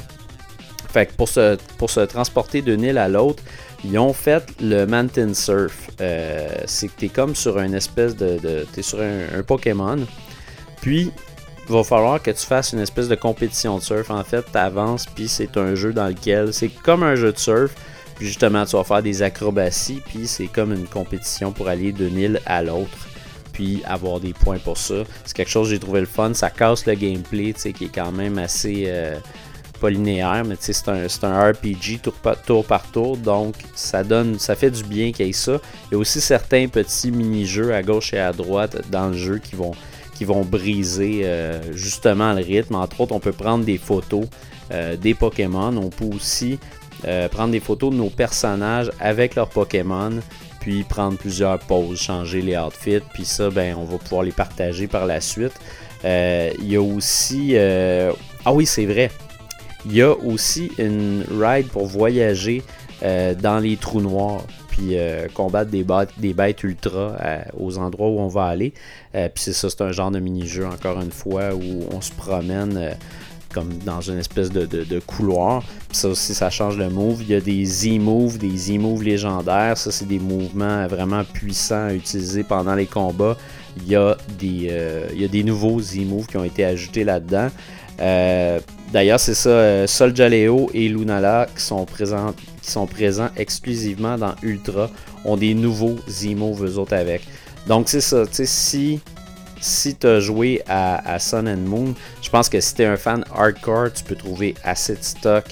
Fait 0.90 1.12
pour 1.12 1.28
se, 1.28 1.58
pour 1.78 1.90
se 1.90 2.00
transporter 2.00 2.62
d'une 2.62 2.82
île 2.84 2.98
à 2.98 3.10
l'autre, 3.10 3.44
ils 3.84 3.98
ont 3.98 4.14
fait 4.14 4.44
le 4.60 4.86
Mountain 4.86 5.34
Surf. 5.34 5.90
Euh, 6.02 6.48
c'est 6.66 6.88
que 6.88 6.94
tu 6.98 7.06
es 7.06 7.10
comme 7.10 7.36
sur 7.36 7.60
une 7.60 7.74
espèce 7.74 8.16
de. 8.16 8.66
tu 8.74 8.80
es 8.80 8.84
sur 8.84 9.00
un, 9.00 9.44
Pokémon. 9.44 10.00
Puis, 10.82 11.12
il 11.68 11.74
va 11.74 11.84
falloir 11.84 12.22
que 12.22 12.32
tu 12.32 12.46
fasses 12.46 12.74
une 12.74 12.80
espèce 12.80 13.08
de 13.08 13.16
compétition 13.16 13.78
de 13.78 13.84
surf. 13.84 14.10
En 14.10 14.24
fait, 14.24 14.46
tu 14.52 14.58
avances, 14.58 15.06
puis 15.06 15.28
c'est 15.28 15.58
un 15.58 15.76
jeu 15.76 15.94
dans 15.94 16.08
lequel. 16.08 16.54
C'est 16.54 16.70
comme 16.70 17.04
un 17.04 17.16
jeu 17.16 17.32
de 17.32 17.38
surf. 17.38 17.74
Puis 18.16 18.26
justement, 18.26 18.66
tu 18.66 18.76
vas 18.76 18.84
faire 18.84 19.04
des 19.04 19.22
acrobaties. 19.22 20.02
Puis 20.06 20.28
c'est 20.28 20.48
comme 20.48 20.74
une 20.74 20.88
compétition 20.88 21.52
pour 21.52 21.68
aller 21.68 21.92
d'une 21.92 22.18
île 22.18 22.42
à 22.46 22.64
l'autre. 22.64 23.08
Puis 23.54 23.84
avoir 23.86 24.20
des 24.20 24.34
points 24.34 24.60
pour 24.60 24.78
ça. 24.78 25.04
C'est 25.26 25.36
quelque 25.36 25.52
chose 25.52 25.68
que 25.68 25.74
j'ai 25.74 25.80
trouvé 25.80 26.00
le 26.00 26.06
fun. 26.08 26.34
Ça 26.34 26.50
casse 26.50 26.86
le 26.86 26.94
gameplay, 26.96 27.54
tu 27.54 27.62
sais, 27.62 27.74
qui 27.74 27.86
est 27.86 27.94
quand 27.94 28.12
même 28.12 28.38
assez. 28.38 28.86
Euh, 28.88 29.18
pas 29.78 29.90
linéaire, 29.90 30.44
mais 30.46 30.56
c'est 30.60 30.88
un, 30.90 31.06
un, 31.24 31.52
RPG 31.52 32.02
tour 32.46 32.64
par, 32.64 32.92
tour 32.92 33.18
donc 33.18 33.56
ça 33.76 34.04
donne, 34.04 34.40
ça 34.40 34.56
fait 34.56 34.72
du 34.72 34.84
bien 34.84 35.12
qu'il 35.12 35.26
y 35.26 35.30
ait 35.30 35.34
ça. 35.34 35.60
Il 35.90 35.94
y 35.94 35.96
a 35.96 35.98
aussi 35.98 36.22
certains 36.22 36.68
petits 36.68 37.12
mini-jeux 37.12 37.74
à 37.74 37.84
gauche 37.84 38.14
et 38.14 38.20
à 38.20 38.34
droite 38.34 38.90
dans 38.90 39.08
le 39.08 39.14
jeu 39.14 39.40
qui 39.40 39.56
vont, 39.56 39.74
qui 40.16 40.26
vont 40.26 40.44
briser 40.44 41.22
euh, 41.24 41.74
justement 41.74 42.34
le 42.34 42.44
rythme. 42.44 42.76
Entre 42.76 43.02
autres, 43.02 43.14
on 43.14 43.20
peut 43.20 43.32
prendre 43.32 43.66
des 43.66 43.78
photos 43.78 44.26
euh, 44.72 44.98
des 44.98 45.14
Pokémon. 45.14 45.76
On 45.78 45.90
peut 45.90 46.10
aussi 46.14 46.60
euh, 47.06 47.28
prendre 47.30 47.52
des 47.52 47.60
photos 47.60 47.92
de 47.92 47.96
nos 47.96 48.10
personnages 48.10 48.92
avec 49.00 49.36
leurs 49.36 49.50
Pokémon, 49.50 50.20
puis 50.60 50.84
prendre 50.84 51.18
plusieurs 51.18 51.60
pauses, 51.60 52.00
changer 52.00 52.42
les 52.42 52.58
outfits, 52.58 53.02
puis 53.14 53.26
ça, 53.26 53.50
ben, 53.50 53.76
on 53.78 53.86
va 53.86 53.98
pouvoir 53.98 54.24
les 54.24 54.32
partager 54.32 54.88
par 54.88 55.06
la 55.06 55.22
suite. 55.22 55.54
Il 56.04 56.68
y 56.68 56.76
a 56.76 56.82
aussi... 56.82 57.56
ah 57.58 58.54
oui, 58.54 58.66
c'est 58.66 58.86
vrai. 58.86 59.12
Il 59.90 59.96
y 59.96 60.02
a 60.02 60.12
aussi 60.12 60.70
une 60.80 61.24
ride 61.40 61.68
pour 61.68 61.86
voyager 61.86 62.62
euh, 63.04 63.34
dans 63.36 63.60
les 63.60 63.78
trous 63.78 64.02
noirs 64.02 64.44
puis 64.68 64.98
euh, 64.98 65.28
combattre 65.34 65.72
des 65.72 65.86
bêtes, 65.86 66.10
des 66.18 66.34
bêtes 66.34 66.62
ultra 66.64 67.16
euh, 67.22 67.42
aux 67.58 67.78
endroits 67.78 68.10
où 68.10 68.20
on 68.20 68.28
va 68.28 68.46
aller. 68.46 68.74
puis 69.14 69.32
c'est 69.38 69.54
ça, 69.54 69.70
c'est 69.70 69.82
un 69.82 69.94
genre 69.94 70.12
de 70.12 70.20
mini-jeu, 70.20 70.68
encore 70.68 71.02
une 71.02 71.12
fois, 71.12 71.56
où 71.56 71.86
on 71.92 72.02
se 72.02 72.12
promène 72.12 72.96
comme 73.54 73.78
dans 73.86 74.02
une 74.02 74.20
espèce 74.20 74.52
de, 74.52 75.00
couloir. 75.00 75.64
Puis 75.88 75.98
ça 75.98 76.10
aussi, 76.10 76.36
ça 76.36 76.50
change 76.50 76.78
le 76.78 76.90
move. 76.90 77.22
Il 77.22 77.30
y 77.30 77.36
a 77.36 77.40
des 77.40 77.66
Z-moves, 77.66 78.38
des 78.38 78.56
Z-moves 78.56 79.04
légendaires. 79.04 79.78
Ça, 79.78 79.92
c'est 79.92 80.08
des 80.08 80.20
mouvements 80.20 80.86
vraiment 80.86 81.24
puissants 81.24 81.88
à 81.88 81.94
utiliser 81.94 82.44
pendant 82.44 82.76
les 82.76 82.88
combats. 82.88 83.38
Il 83.78 83.88
y 83.88 83.96
a 83.96 84.18
des, 84.38 84.70
il 85.14 85.22
y 85.22 85.26
a 85.26 85.28
des 85.30 85.44
nouveaux 85.44 85.80
Z-moves 85.80 86.28
qui 86.28 86.38
ont 86.38 86.44
été 86.44 86.66
ajoutés 86.66 87.06
là-dedans. 87.06 87.50
Euh, 88.00 88.60
d'ailleurs, 88.92 89.20
c'est 89.20 89.34
ça, 89.34 89.50
euh, 89.50 89.88
Sol 89.88 90.16
Jaleo 90.16 90.70
et 90.74 90.88
Lunala 90.88 91.48
qui 91.56 91.62
sont, 91.64 91.86
présents, 91.86 93.30
exclusivement 93.36 94.18
dans 94.18 94.36
Ultra 94.44 94.90
ont 95.26 95.38
des 95.38 95.54
nouveaux 95.54 95.96
Zemo 96.08 96.56
eux 96.62 96.78
autres 96.78 96.96
avec. 96.96 97.22
Donc 97.68 97.90
c'est 97.90 98.02
ça, 98.02 98.26
tu 98.26 98.34
sais, 98.34 98.46
si, 98.46 99.00
si 99.60 99.96
tu 99.96 100.08
as 100.08 100.20
joué 100.20 100.62
à, 100.68 101.20
Sun 101.20 101.48
and 101.48 101.68
Moon, 101.68 101.96
je 102.22 102.30
pense 102.30 102.50
que 102.50 102.60
si 102.60 102.76
tu 102.76 102.84
es 102.84 102.86
un 102.86 102.98
fan 102.98 103.26
hardcore, 103.34 103.92
tu 103.94 104.04
peux 104.04 104.16
trouver 104.16 104.56
assez 104.64 104.96
de 104.96 105.04
stock 105.04 105.46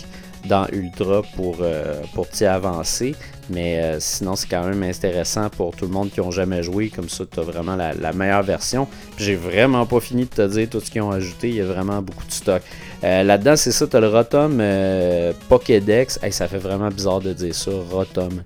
dans 0.46 0.68
Ultra 0.72 1.24
pour, 1.36 1.58
euh, 1.62 2.02
pour 2.14 2.30
t'y 2.30 2.46
avancer. 2.46 3.16
Mais 3.50 3.80
euh, 3.80 3.98
sinon, 4.00 4.36
c'est 4.36 4.48
quand 4.48 4.66
même 4.66 4.82
intéressant 4.84 5.50
pour 5.50 5.76
tout 5.76 5.86
le 5.86 5.92
monde 5.92 6.10
qui 6.12 6.20
n'a 6.20 6.32
jamais 6.32 6.64
joué. 6.64 6.90
Comme 6.90 7.10
ça, 7.10 7.24
tu 7.32 7.40
as 7.40 7.44
vraiment 7.44 7.76
la, 7.76 8.14
meilleure 8.14 8.44
version. 8.44 8.88
J'ai 9.18 9.36
vraiment 9.36 9.86
pas 9.86 10.00
fini 10.00 10.24
de 10.24 10.30
te 10.30 10.48
dire 10.48 10.70
tout 10.70 10.80
ce 10.80 10.90
qu'ils 10.90 11.02
ont 11.02 11.12
ajouté. 11.12 11.50
Il 11.50 11.56
y 11.56 11.62
a 11.62 11.66
vraiment 11.66 12.02
beaucoup 12.02 12.26
de 12.26 12.32
stock. 12.32 12.62
Euh, 13.04 13.24
là-dedans, 13.24 13.56
c'est 13.56 13.72
ça, 13.72 13.86
tu 13.88 13.96
as 13.96 14.00
le 14.00 14.08
Rotom 14.08 14.58
euh, 14.60 15.34
Pokédex. 15.48 16.20
ça 16.32 16.48
fait 16.48 16.58
vraiment 16.58 16.90
bizarre 16.90 17.22
de 17.22 17.34
dire 17.34 17.54
ça, 17.54 17.72
Rotom. 17.92 18.42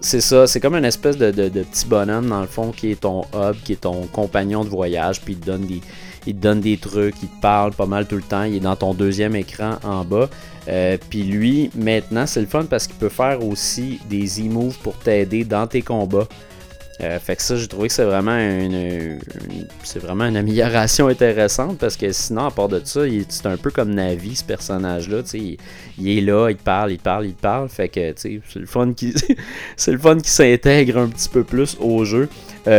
c'est 0.00 0.20
ça, 0.20 0.46
c'est 0.46 0.60
comme 0.60 0.74
une 0.74 0.84
espèce 0.84 1.16
de, 1.16 1.30
petit 1.30 1.86
bonhomme 1.86 2.28
dans 2.28 2.40
le 2.40 2.46
fond 2.46 2.72
qui 2.72 2.90
est 2.90 3.00
ton 3.00 3.22
hub, 3.34 3.56
qui 3.64 3.74
est 3.74 3.82
ton 3.82 4.06
compagnon 4.12 4.64
de 4.64 4.68
voyage, 4.68 5.20
puis 5.20 5.34
il 5.34 5.38
te 5.38 5.46
donne 5.46 5.66
des, 5.66 5.80
il 6.26 6.34
te 6.34 6.40
donne 6.40 6.60
des 6.60 6.76
trucs, 6.76 7.14
il 7.22 7.28
te 7.28 7.40
parle 7.40 7.72
pas 7.72 7.86
mal 7.86 8.06
tout 8.06 8.16
le 8.16 8.22
temps, 8.22 8.44
il 8.44 8.56
est 8.56 8.60
dans 8.60 8.76
ton 8.76 8.94
deuxième 8.94 9.36
écran 9.36 9.76
en 9.84 10.04
bas. 10.04 10.28
Euh, 10.68 10.98
puis 11.08 11.22
lui, 11.22 11.70
maintenant, 11.74 12.26
c'est 12.26 12.40
le 12.40 12.46
fun 12.46 12.64
parce 12.64 12.86
qu'il 12.86 12.96
peut 12.96 13.08
faire 13.08 13.42
aussi 13.44 14.00
des 14.08 14.40
e-moves 14.40 14.78
pour 14.78 14.96
t'aider 14.96 15.44
dans 15.44 15.66
tes 15.66 15.82
combats. 15.82 16.28
Euh, 17.00 17.18
fait 17.20 17.36
que 17.36 17.42
ça, 17.42 17.56
j'ai 17.56 17.68
trouvé 17.68 17.88
que 17.88 17.94
c'est 17.94 18.04
vraiment 18.04 18.36
une, 18.36 19.20
c'est 19.84 20.00
vraiment 20.00 20.24
une 20.24 20.36
amélioration 20.36 21.06
intéressante 21.06 21.78
parce 21.78 21.96
que 21.96 22.10
sinon, 22.10 22.46
à 22.46 22.50
part 22.50 22.68
de 22.68 22.80
ça, 22.84 23.02
c'est 23.28 23.46
un 23.46 23.56
peu 23.56 23.70
comme 23.70 23.94
Navi, 23.94 24.34
ce 24.34 24.44
personnage-là. 24.44 25.20
Il, 25.34 25.58
il, 25.98 26.18
est 26.18 26.20
là, 26.20 26.50
il 26.50 26.56
parle, 26.56 26.92
il 26.92 26.98
parle, 26.98 27.26
il 27.26 27.34
parle. 27.34 27.68
Fait 27.68 27.88
que 27.88 28.12
c'est 28.16 28.40
le 28.56 28.66
fun 28.66 28.92
qui, 28.94 29.14
c'est 29.76 29.92
le 29.92 29.98
fun 29.98 30.18
s'intègre 30.24 30.98
un 30.98 31.08
petit 31.08 31.28
peu 31.28 31.44
plus 31.44 31.76
au 31.80 32.04
jeu. 32.04 32.28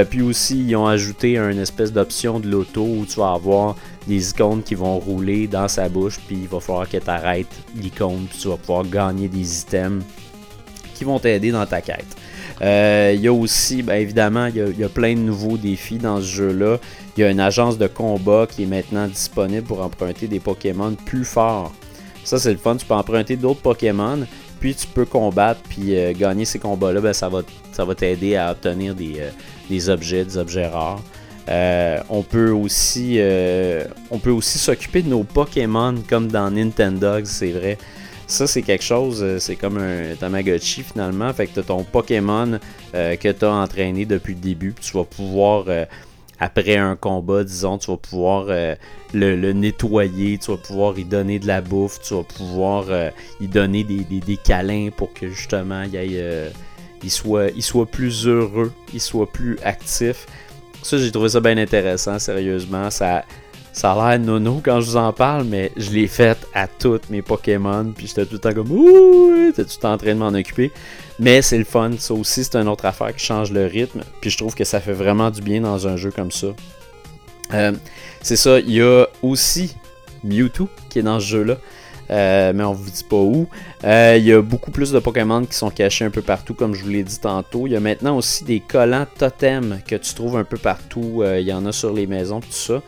puis 0.09 0.21
aussi, 0.21 0.65
ils 0.65 0.75
ont 0.75 0.87
ajouté 0.87 1.37
une 1.37 1.59
espèce 1.59 1.93
d'option 1.93 2.41
de 2.41 2.49
l'auto 2.49 2.83
où 2.83 3.05
tu 3.05 3.19
vas 3.19 3.33
avoir 3.33 3.75
des 4.07 4.31
icônes 4.31 4.63
qui 4.63 4.75
vont 4.75 4.99
rouler 4.99 5.47
dans 5.47 5.67
sa 5.67 5.87
bouche, 5.87 6.19
puis 6.27 6.39
il 6.41 6.47
va 6.47 6.59
falloir 6.59 6.89
que 6.89 6.97
tu 6.97 7.09
arrêtes 7.09 7.47
l'icône, 7.75 8.25
puis 8.29 8.39
tu 8.39 8.47
vas 8.47 8.57
pouvoir 8.57 8.85
gagner 8.85 9.27
des 9.27 9.61
items 9.61 10.03
qui 10.95 11.03
vont 11.03 11.19
t'aider 11.19 11.51
dans 11.51 11.65
ta 11.65 11.81
quête. 11.81 12.17
Euh, 12.61 13.13
il 13.15 13.21
y 13.21 13.27
a 13.27 13.33
aussi, 13.33 13.81
bien 13.83 13.95
évidemment, 13.95 14.47
il 14.47 14.77
y, 14.77 14.83
a, 14.83 14.89
plein 14.89 15.13
de 15.13 15.19
nouveaux 15.19 15.57
défis 15.57 15.97
dans 15.97 16.17
ce 16.17 16.25
jeu-là. 16.25 16.77
Il 17.15 17.21
y 17.21 17.23
a 17.23 17.29
une 17.29 17.39
agence 17.39 17.77
de 17.77 17.87
combat 17.87 18.47
qui 18.49 18.63
est 18.63 18.67
maintenant 18.67 19.07
disponible 19.07 19.63
pour 19.63 19.81
emprunter 19.81 20.27
des 20.27 20.39
Pokémon 20.39 20.95
plus 21.05 21.25
forts. 21.25 21.71
Ça, 22.23 22.37
c'est 22.37 22.51
le 22.51 22.57
fun. 22.57 22.75
Tu 22.75 22.85
peux 22.85 22.93
emprunter 22.93 23.37
d'autres 23.37 23.61
Pokémon, 23.61 24.19
puis 24.59 24.75
tu 24.75 24.87
peux 24.87 25.05
combattre, 25.05 25.61
puis 25.69 25.95
euh, 25.95 26.13
gagner 26.13 26.45
ces 26.45 26.59
combats-là. 26.59 26.99
Ben, 26.99 27.13
ça 27.13 27.29
va, 27.29 27.41
ça 27.71 27.85
va 27.85 27.95
t'aider 27.95 28.35
à 28.35 28.51
obtenir 28.51 28.93
des, 28.93 29.15
euh, 29.19 29.93
objets, 29.93 30.25
des 30.25 30.37
objets 30.37 30.67
rares. 30.67 31.01
on 32.09 32.23
peut 32.23 32.51
aussi, 32.51 33.19
on 34.11 34.19
peut 34.19 34.31
aussi 34.31 34.59
s'occuper 34.59 35.01
de 35.01 35.09
nos 35.09 35.23
Pokémon 35.23 35.95
comme 36.09 36.27
dans 36.27 36.51
Nintendo, 36.51 37.19
c'est 37.23 37.51
vrai. 37.51 37.77
Ça, 38.29 38.45
c'est 38.45 38.61
quelque 38.61 38.83
chose, 38.83 39.23
euh, 39.23 39.39
c'est 39.39 39.55
comme 39.55 39.79
un 39.79 40.13
Tamagotchi 40.13 40.83
finalement. 40.83 41.33
Fait 41.33 41.47
que 41.47 41.53
tu 41.55 41.59
as 41.61 41.63
ton 41.63 41.83
Pokémon 41.83 42.59
euh, 42.93 43.15
que 43.15 43.29
tu 43.29 43.43
as 43.43 43.51
entraîné 43.51 44.05
depuis 44.05 44.35
le 44.35 44.39
début. 44.39 44.71
Puis 44.71 44.85
tu 44.85 44.95
vas 44.95 45.03
pouvoir, 45.03 45.65
euh, 45.67 45.85
après 46.39 46.77
un 46.77 46.95
combat, 46.95 47.43
disons, 47.43 47.79
tu 47.79 47.89
vas 47.89 47.97
pouvoir 47.97 48.45
le, 49.15 49.53
nettoyer, 49.53 50.37
tu 50.37 50.51
vas 50.51 50.57
pouvoir 50.57 50.99
y 50.99 51.05
donner 51.05 51.39
de 51.39 51.47
la 51.47 51.61
bouffe, 51.61 52.01
tu 52.01 52.13
vas 52.13 52.21
pouvoir 52.21 52.85
y 53.41 53.47
donner 53.47 53.83
des, 53.83 54.03
des, 54.03 54.37
câlins 54.37 54.89
pour 54.95 55.11
que 55.11 55.27
justement 55.29 55.81
il, 55.81 56.51
il, 57.03 57.11
soit, 57.11 57.47
il 57.55 57.63
soit 57.63 57.87
plus 57.87 58.27
heureux, 58.27 58.71
il 58.93 59.01
soit 59.01 59.29
plus 59.29 59.57
actif. 59.63 60.27
Ça, 60.83 60.97
j'ai 60.97 61.11
trouvé 61.11 61.29
ça 61.29 61.39
bien 61.39 61.57
intéressant, 61.57 62.19
sérieusement. 62.19 62.91
Ça, 62.91 63.25
ça 63.71 63.93
a 63.93 64.09
l'air 64.09 64.19
nono 64.19 64.61
quand 64.63 64.81
je 64.81 64.87
vous 64.87 64.97
en 64.97 65.13
parle, 65.13 65.45
mais 65.45 65.71
je 65.77 65.91
l'ai 65.91 66.07
fait 66.07 66.37
à 66.53 66.67
toutes 66.67 67.09
mes 67.09 67.21
Pokémon. 67.21 67.93
Puis 67.95 68.07
j'étais 68.07 68.25
tout 68.25 68.33
le 68.33 68.39
temps 68.39 68.53
comme 68.53 68.71
Ouh, 68.71 69.51
t'es 69.55 69.63
tout 69.63 69.71
le 69.77 69.81
temps 69.81 69.93
en 69.93 69.97
train 69.97 70.13
de 70.13 70.19
m'en 70.19 70.29
occuper. 70.29 70.71
Mais 71.19 71.41
c'est 71.41 71.57
le 71.57 71.63
fun. 71.63 71.91
Ça 71.97 72.13
aussi, 72.13 72.43
c'est 72.43 72.55
une 72.55 72.67
autre 72.67 72.85
affaire 72.85 73.15
qui 73.15 73.23
change 73.23 73.51
le 73.51 73.65
rythme. 73.65 74.01
Puis 74.21 74.29
je 74.29 74.37
trouve 74.37 74.55
que 74.55 74.63
ça 74.63 74.79
fait 74.79 74.93
vraiment 74.93 75.29
du 75.29 75.41
bien 75.41 75.61
dans 75.61 75.87
un 75.87 75.97
jeu 75.97 76.11
comme 76.11 76.31
ça. 76.31 76.47
Euh, 77.53 77.73
c'est 78.21 78.35
ça. 78.35 78.59
Il 78.59 78.71
y 78.71 78.81
a 78.81 79.05
aussi 79.21 79.75
Mewtwo 80.23 80.67
qui 80.89 80.99
est 80.99 81.03
dans 81.03 81.19
ce 81.19 81.27
jeu-là. 81.27 81.57
Euh, 82.11 82.53
mais 82.55 82.63
on 82.63 82.73
vous 82.73 82.89
dit 82.89 83.03
pas 83.07 83.17
où. 83.17 83.47
Euh, 83.83 84.15
il 84.17 84.25
y 84.25 84.33
a 84.33 84.41
beaucoup 84.41 84.71
plus 84.71 84.91
de 84.91 84.97
Pokémon 84.97 85.45
qui 85.45 85.53
sont 85.53 85.69
cachés 85.69 86.05
un 86.05 86.09
peu 86.09 86.23
partout, 86.23 86.55
comme 86.55 86.73
je 86.73 86.83
vous 86.83 86.89
l'ai 86.89 87.03
dit 87.03 87.19
tantôt. 87.19 87.67
Il 87.67 87.73
y 87.73 87.75
a 87.75 87.79
maintenant 87.79 88.17
aussi 88.17 88.43
des 88.43 88.61
collants 88.61 89.05
totems 89.19 89.79
que 89.87 89.95
tu 89.95 90.15
trouves 90.15 90.35
un 90.35 90.43
peu 90.43 90.57
partout. 90.57 91.23
il 91.23 91.43
y 91.43 91.53
en 91.53 91.67
a 91.67 91.71
sur 91.71 91.93
les 91.93 92.07
maisons, 92.07 92.39
tout 92.39 92.51
ça. 92.51 92.81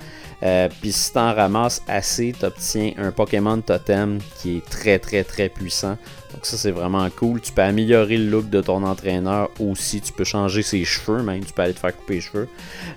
Euh, 0.44 0.70
puis 0.82 0.92
si 0.92 1.12
tu 1.12 1.20
en 1.20 1.34
ramasses 1.34 1.82
assez, 1.88 2.34
tu 2.38 2.46
obtiens 2.46 2.94
un 2.98 3.12
Pokémon 3.12 3.60
Totem 3.62 4.20
qui 4.38 4.58
est 4.58 4.66
très 4.66 5.00
très 5.00 5.24
très 5.24 5.50
puissant. 5.50 5.98
Donc 6.34 6.46
ça 6.46 6.58
c'est 6.58 6.72
vraiment 6.72 7.08
cool. 7.10 7.42
Tu 7.42 7.52
peux 7.52 7.62
améliorer 7.62 8.18
le 8.18 8.30
look 8.30 8.50
de 8.50 8.62
ton 8.62 8.84
entraîneur 8.84 9.50
aussi. 9.60 10.02
Tu 10.02 10.14
peux 10.14 10.24
changer 10.24 10.64
ses 10.64 10.84
cheveux 10.86 11.22
même. 11.22 11.44
Tu 11.44 11.54
peux 11.54 11.62
aller 11.62 11.74
te 11.74 11.80
faire 11.80 11.96
couper 11.96 12.16
les 12.16 12.22
cheveux. 12.22 12.48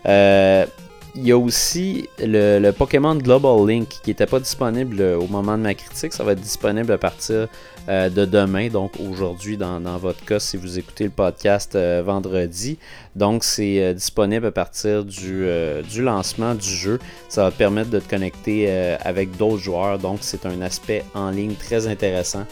Euh, 0.07 0.67
il 1.17 1.27
y 1.27 1.31
a 1.31 1.39
aussi 1.39 2.09
le, 2.19 2.71
Pokémon 2.73 3.15
Global 3.15 3.67
Link 3.69 3.89
qui 4.03 4.11
n'était 4.11 4.27
pas 4.27 4.41
disponible 4.41 5.01
au 5.01 5.29
moment 5.29 5.57
de 5.57 5.63
ma 5.63 5.75
critique. 5.75 6.13
Ça 6.13 6.25
va 6.25 6.33
être 6.33 6.41
disponible 6.41 6.91
à 6.91 6.99
partir 6.99 7.47
euh, 7.89 8.09
de 8.09 8.25
demain, 8.25 8.69
donc 8.69 8.95
aujourd'hui 8.99 9.57
dans, 9.57 9.79
votre 9.99 10.25
cas 10.25 10.41
si 10.41 10.57
vous 10.57 10.79
écoutez 10.79 11.05
le 11.05 11.11
podcast 11.11 11.77
euh, 11.77 12.03
vendredi. 12.05 12.79
Donc 13.15 13.45
c'est 13.45 13.81
euh, 13.81 13.93
disponible 13.93 14.47
à 14.47 14.51
partir 14.51 15.05
du, 15.05 15.47
du, 15.89 16.03
lancement 16.03 16.55
du 16.55 16.69
jeu. 16.69 16.99
Ça 17.29 17.45
va 17.45 17.53
te 17.53 17.59
permettre 17.59 17.91
de 17.91 18.01
te 18.01 18.11
connecter 18.11 18.69
avec 19.01 19.37
d'autres 19.37 19.63
joueurs. 19.63 19.99
Donc 20.01 20.19
c'est 20.23 20.47
un 20.47 20.63
aspect 20.63 21.05
en 21.15 21.31
ligne 21.31 21.55
très 21.55 21.87
intéressant. 21.87 22.45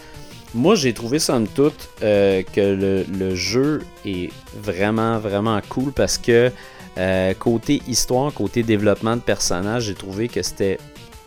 Moi, 0.55 0.75
j'ai 0.75 0.93
trouvé 0.93 1.19
somme 1.19 1.49
toute 1.49 1.89
que 2.01 2.45
le, 2.57 3.05
le, 3.19 3.35
jeu 3.35 3.81
est 4.05 4.31
vraiment, 4.55 5.19
vraiment 5.19 5.59
cool 5.71 5.93
parce 5.93 6.19
que 6.19 6.53
euh, 6.99 7.33
côté 7.35 7.83
histoire, 7.89 8.33
côté 8.33 8.63
développement 8.63 9.17
de 9.17 9.23
personnages, 9.23 9.85
j'ai 9.85 9.95
trouvé 9.95 10.29
que 10.29 10.43
c'était 10.43 10.79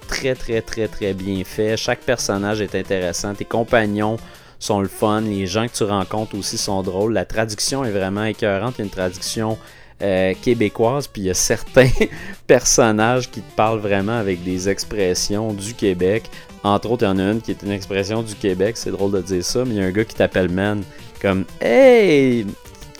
très 0.07 0.35
très 0.35 0.61
très 0.61 0.87
très 0.87 1.13
bien 1.13 1.43
fait. 1.43 1.77
Chaque 1.77 2.01
personnage 2.01 2.61
est 2.61 2.75
intéressant. 2.75 3.33
Tes 3.33 3.45
compagnons 3.45 4.17
sont 4.59 4.81
le 4.81 4.87
fun. 4.87 5.21
Les 5.21 5.47
gens 5.47 5.67
que 5.67 5.73
tu 5.73 5.83
rencontres 5.83 6.37
aussi 6.37 6.57
sont 6.57 6.81
drôles. 6.83 7.13
La 7.13 7.25
traduction 7.25 7.83
est 7.83 7.91
vraiment 7.91 8.25
écœurante. 8.25 8.75
Il 8.77 8.79
y 8.79 8.81
a 8.81 8.85
une 8.85 8.91
traduction 8.91 9.57
euh, 10.01 10.33
québécoise. 10.41 11.07
Puis 11.07 11.23
il 11.23 11.25
y 11.25 11.29
a 11.29 11.35
certains 11.35 11.89
personnages 12.47 13.29
qui 13.29 13.41
te 13.41 13.55
parlent 13.55 13.79
vraiment 13.79 14.17
avec 14.17 14.43
des 14.43 14.69
expressions 14.69 15.53
du 15.53 15.73
Québec. 15.73 16.29
Entre 16.63 16.89
autres, 16.89 17.03
il 17.03 17.07
y 17.07 17.09
en 17.09 17.19
a 17.19 17.31
une 17.31 17.41
qui 17.41 17.51
est 17.51 17.61
une 17.63 17.71
expression 17.71 18.21
du 18.21 18.35
Québec. 18.35 18.77
C'est 18.77 18.91
drôle 18.91 19.11
de 19.11 19.21
dire 19.21 19.43
ça. 19.43 19.63
Mais 19.65 19.75
il 19.75 19.77
y 19.77 19.81
a 19.81 19.85
un 19.85 19.91
gars 19.91 20.05
qui 20.05 20.15
t'appelle 20.15 20.49
Man. 20.49 20.83
Comme 21.21 21.45
Hey, 21.61 22.45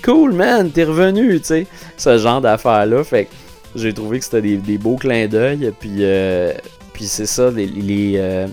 cool, 0.06 0.34
man, 0.34 0.72
t'es 0.72 0.84
revenu, 0.84 1.40
tu 1.40 1.46
sais. 1.46 1.68
Ce 1.98 2.18
genre 2.18 2.40
d'affaires-là. 2.40 3.04
Fait 3.04 3.26
que 3.26 3.32
j'ai 3.76 3.94
trouvé 3.94 4.20
que 4.20 4.26
c'était 4.26 4.42
des, 4.42 4.78
beaux 4.78 4.96
clins 4.96 5.28
d'œil. 5.28 5.74
Puis, 5.80 5.98
euh, 6.00 6.54
puis 6.94 7.06
c'est 7.06 7.26
ça, 7.26 7.50
les, 7.52 8.14
euh, 8.16 8.48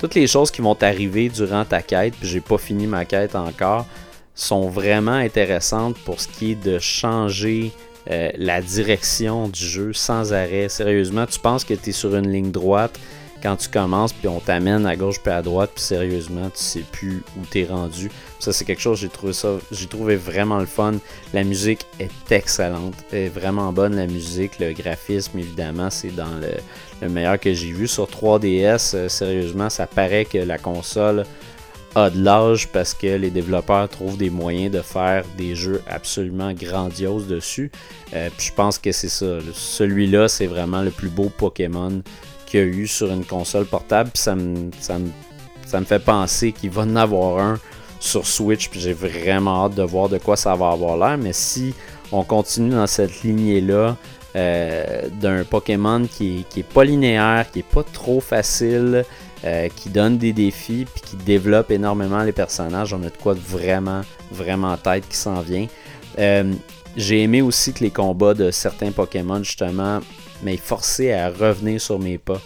toutes 0.00 0.14
les 0.14 0.26
choses 0.26 0.50
qui 0.50 0.62
vont 0.62 0.76
arriver 0.80 1.28
durant 1.28 1.64
ta 1.64 1.82
quête, 1.82 2.14
puis 2.18 2.28
j'ai 2.28 2.40
pas 2.40 2.58
fini 2.58 2.86
ma 2.86 3.04
quête 3.04 3.36
encore, 3.36 3.86
sont 4.34 4.68
vraiment 4.68 5.12
intéressantes 5.12 5.96
pour 6.04 6.20
ce 6.20 6.28
qui 6.28 6.52
est 6.52 6.64
de 6.64 6.78
changer 6.78 7.72
euh, 8.10 8.30
la 8.36 8.62
direction 8.62 9.48
du 9.48 9.64
jeu 9.64 9.92
sans 9.92 10.32
arrêt. 10.32 10.68
Sérieusement, 10.68 11.26
tu 11.26 11.38
penses 11.38 11.64
que 11.64 11.74
tu 11.74 11.90
es 11.90 11.92
sur 11.92 12.14
une 12.16 12.30
ligne 12.30 12.50
droite 12.50 12.98
quand 13.42 13.56
tu 13.56 13.68
commences, 13.68 14.12
puis 14.12 14.28
on 14.28 14.40
t'amène 14.40 14.86
à 14.86 14.96
gauche 14.96 15.20
puis 15.22 15.32
à 15.32 15.42
droite, 15.42 15.70
puis 15.74 15.84
sérieusement, 15.84 16.50
tu 16.50 16.62
sais 16.62 16.84
plus 16.92 17.22
où 17.36 17.44
t'es 17.44 17.64
rendu. 17.64 18.10
Ça, 18.38 18.52
c'est 18.52 18.64
quelque 18.64 18.80
chose, 18.80 18.98
j'ai 18.98 19.08
trouvé 19.08 19.32
ça, 19.32 19.56
j'ai 19.72 19.86
trouvé 19.86 20.16
vraiment 20.16 20.58
le 20.58 20.66
fun. 20.66 20.94
La 21.34 21.44
musique 21.44 21.86
est 21.98 22.32
excellente, 22.32 22.94
elle 23.12 23.18
est 23.18 23.28
vraiment 23.28 23.72
bonne 23.72 23.96
la 23.96 24.06
musique, 24.06 24.58
le 24.58 24.72
graphisme 24.72 25.38
évidemment, 25.38 25.90
c'est 25.90 26.14
dans 26.14 26.26
le, 26.40 27.08
meilleur 27.08 27.38
que 27.38 27.52
j'ai 27.52 27.72
vu 27.72 27.88
sur 27.88 28.06
3DS. 28.06 28.94
Euh, 28.94 29.08
sérieusement, 29.08 29.70
ça 29.70 29.86
paraît 29.86 30.24
que 30.24 30.38
la 30.38 30.58
console 30.58 31.24
a 31.94 32.10
de 32.10 32.22
l'âge 32.22 32.68
parce 32.68 32.94
que 32.94 33.06
les 33.06 33.30
développeurs 33.30 33.88
trouvent 33.88 34.16
des 34.16 34.30
moyens 34.30 34.70
de 34.72 34.82
faire 34.82 35.24
des 35.36 35.54
jeux 35.54 35.82
absolument 35.88 36.52
grandioses 36.52 37.26
dessus. 37.26 37.70
Euh, 38.14 38.28
puis 38.36 38.48
je 38.48 38.52
pense 38.52 38.78
que 38.78 38.92
c'est 38.92 39.08
ça. 39.08 39.38
Celui-là, 39.52 40.28
c'est 40.28 40.46
vraiment 40.46 40.82
le 40.82 40.90
plus 40.90 41.08
beau 41.08 41.30
Pokémon 41.36 42.02
qu'il 42.48 42.60
y 42.60 42.62
a 42.62 42.66
eu 42.66 42.86
sur 42.86 43.10
une 43.10 43.24
console 43.24 43.66
portable. 43.66 44.10
Puis 44.10 44.22
ça 44.22 44.34
me, 44.34 45.84
fait 45.84 45.98
penser 45.98 46.52
qu'il 46.52 46.70
va 46.70 46.82
en 46.82 46.96
avoir 46.96 47.38
un 47.38 47.58
sur 48.00 48.26
Switch. 48.26 48.68
Puis 48.68 48.80
j'ai 48.80 48.92
vraiment 48.92 49.66
hâte 49.66 49.74
de 49.74 49.82
voir 49.82 50.08
de 50.08 50.18
quoi 50.18 50.36
ça 50.36 50.54
va 50.54 50.70
avoir 50.70 50.96
l'air. 50.96 51.18
Mais 51.18 51.32
si 51.32 51.74
on 52.12 52.24
continue 52.24 52.70
dans 52.70 52.86
cette 52.86 53.22
lignée-là 53.22 53.96
euh, 54.36 55.08
d'un 55.20 55.44
Pokémon 55.44 56.06
qui, 56.06 56.44
qui 56.48 56.60
est 56.60 56.68
pas 56.68 56.84
linéaire, 56.84 57.50
qui 57.50 57.60
est 57.60 57.70
pas 57.70 57.82
trop 57.82 58.20
facile, 58.20 59.04
euh, 59.44 59.68
qui 59.68 59.88
donne 59.88 60.18
des 60.18 60.32
défis, 60.32 60.84
puis 60.92 61.00
qui 61.00 61.16
développe 61.16 61.70
énormément 61.70 62.24
les 62.24 62.32
personnages, 62.32 62.92
on 62.92 63.00
a 63.04 63.10
de 63.10 63.16
quoi 63.22 63.34
de 63.34 63.40
vraiment, 63.40 64.00
vraiment 64.32 64.76
tête 64.76 65.08
qui 65.08 65.16
s'en 65.16 65.42
vient. 65.42 65.68
Euh, 66.18 66.52
j'ai 66.96 67.22
aimé 67.22 67.40
aussi 67.40 67.72
que 67.72 67.84
les 67.84 67.92
combats 67.92 68.34
de 68.34 68.50
certains 68.50 68.90
Pokémon, 68.90 69.40
justement, 69.44 70.00
mais 70.42 70.56
forcé 70.56 71.12
à 71.12 71.28
revenir 71.28 71.80
sur 71.80 71.98
mes 71.98 72.18
pas, 72.18 72.40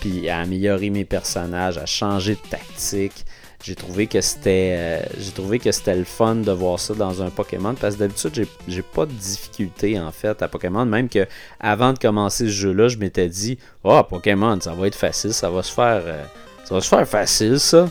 puis 0.00 0.28
à 0.28 0.40
améliorer 0.40 0.90
mes 0.90 1.04
personnages, 1.04 1.78
à 1.78 1.86
changer 1.86 2.34
de 2.34 2.50
tactique. 2.50 3.24
J'ai 3.64 3.74
trouvé 3.74 4.06
que 4.06 4.20
c'était 4.20 4.76
euh, 4.78 5.00
j'ai 5.18 5.32
trouvé 5.32 5.58
que 5.58 5.72
c'était 5.72 5.96
le 5.96 6.04
fun 6.04 6.36
de 6.36 6.52
voir 6.52 6.78
ça 6.78 6.94
dans 6.94 7.22
un 7.22 7.30
Pokémon 7.30 7.74
parce 7.74 7.96
que 7.96 8.00
d'habitude 8.00 8.46
j'ai 8.68 8.82
pas 8.82 9.04
de 9.04 9.10
difficulté 9.10 9.98
en 9.98 10.12
fait 10.12 10.40
à 10.42 10.46
Pokémon 10.46 10.84
même 10.84 11.08
que 11.08 11.26
avant 11.58 11.92
de 11.92 11.98
commencer 11.98 12.44
ce 12.44 12.52
jeu 12.52 12.72
là 12.72 12.86
je 12.86 12.98
m'étais 12.98 13.28
dit 13.28 13.58
oh 13.82 14.00
Pokémon 14.08 14.60
ça 14.60 14.74
va 14.74 14.86
être 14.86 14.94
facile 14.94 15.34
ça 15.34 15.50
va 15.50 15.64
se 15.64 15.72
faire 15.72 16.02
euh, 16.06 16.22
ça 16.64 16.72
va 16.76 16.80
se 16.80 16.88
faire 16.88 17.08
facile 17.08 17.58
ça 17.58 17.88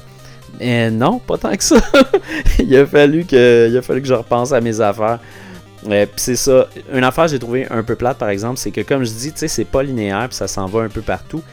mais 0.59 0.89
non 0.89 1.19
pas 1.19 1.37
tant 1.37 1.55
que 1.55 1.63
ça. 1.63 1.77
Il 2.59 2.75
a 2.75 2.85
fallu 2.85 3.25
que 3.25 3.67
il 3.69 3.77
a 3.77 3.81
fallu 3.81 4.01
que 4.01 4.07
je 4.07 4.13
repense 4.13 4.51
à 4.51 4.61
mes 4.61 4.79
affaires 4.81 5.19
euh, 5.89 6.05
c'est 6.15 6.35
ça. 6.35 6.67
Une 6.93 7.03
affaire 7.03 7.25
que 7.25 7.31
j'ai 7.31 7.39
trouvé 7.39 7.67
un 7.69 7.83
peu 7.83 7.95
plate, 7.95 8.17
par 8.17 8.29
exemple, 8.29 8.57
c'est 8.57 8.71
que 8.71 8.81
comme 8.81 9.03
je 9.03 9.11
dis, 9.11 9.31
tu 9.31 9.39
sais, 9.39 9.47
c'est 9.47 9.65
pas 9.65 9.83
linéaire, 9.83 10.27
puis 10.29 10.35
ça 10.35 10.47
s'en 10.47 10.65
va 10.65 10.81
un 10.81 10.89
peu 10.89 11.01
partout. 11.01 11.43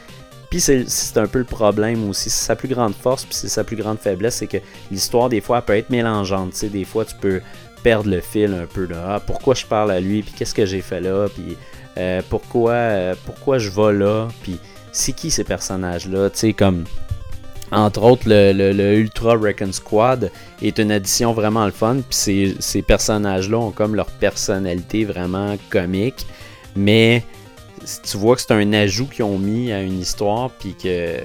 Puis 0.49 0.59
c'est 0.61 1.17
un 1.17 1.27
peu 1.27 1.39
le 1.39 1.45
problème 1.45 2.09
aussi. 2.09 2.29
C'est 2.29 2.45
sa 2.45 2.55
plus 2.55 2.67
grande 2.67 2.93
force, 2.93 3.25
puis 3.25 3.35
c'est 3.35 3.49
sa 3.49 3.63
plus 3.63 3.75
grande 3.75 3.99
faiblesse, 3.99 4.35
c'est 4.35 4.47
que 4.47 4.57
l'histoire, 4.91 5.29
des 5.29 5.41
fois, 5.41 5.61
peut 5.61 5.75
être 5.75 5.89
mélangeante. 5.89 6.51
Tu 6.51 6.57
sais, 6.57 6.69
des 6.69 6.85
fois, 6.85 7.03
tu 7.05 7.15
peux 7.15 7.41
perdre 7.83 8.09
le 8.09 8.21
fil 8.21 8.53
un 8.53 8.65
peu. 8.65 8.85
Là. 8.85 9.15
Ah, 9.15 9.19
pourquoi 9.19 9.53
je 9.53 9.65
parle 9.65 9.91
à 9.91 9.99
lui, 9.99 10.23
puis 10.23 10.33
qu'est-ce 10.35 10.55
que 10.55 10.65
j'ai 10.65 10.81
fait 10.81 11.01
là, 11.01 11.27
puis 11.27 11.57
euh, 11.97 12.21
pourquoi, 12.29 12.71
euh, 12.71 13.15
pourquoi 13.25 13.57
je 13.57 13.69
vais 13.69 13.93
là, 13.93 14.27
puis 14.43 14.59
c'est 14.91 15.11
qui 15.11 15.29
ces 15.29 15.43
personnages-là, 15.43 16.29
tu 16.29 16.37
sais, 16.39 16.53
comme 16.53 16.85
Entre 17.71 18.01
autres, 18.03 18.23
le, 18.27 18.95
Ultra 18.97 19.35
Reckon 19.35 19.71
Squad 19.71 20.31
est 20.61 20.77
une 20.77 20.91
addition 20.91 21.33
vraiment 21.33 21.65
le 21.65 21.71
fun. 21.71 21.95
Puis 21.95 22.05
ces, 22.17 22.55
ces 22.59 22.81
personnages-là 22.81 23.57
ont 23.57 23.71
comme 23.71 23.95
leur 23.95 24.07
personnalité 24.07 25.05
vraiment 25.05 25.55
comique. 25.69 26.25
Mais 26.75 27.23
tu 28.03 28.17
vois 28.17 28.35
que 28.35 28.41
c'est 28.41 28.53
un 28.53 28.73
ajout 28.73 29.07
qu'ils 29.07 29.25
ont 29.25 29.39
mis 29.39 29.71
à 29.71 29.81
une 29.81 29.99
histoire. 29.99 30.51
Puis 30.51 30.75
que 30.81 31.19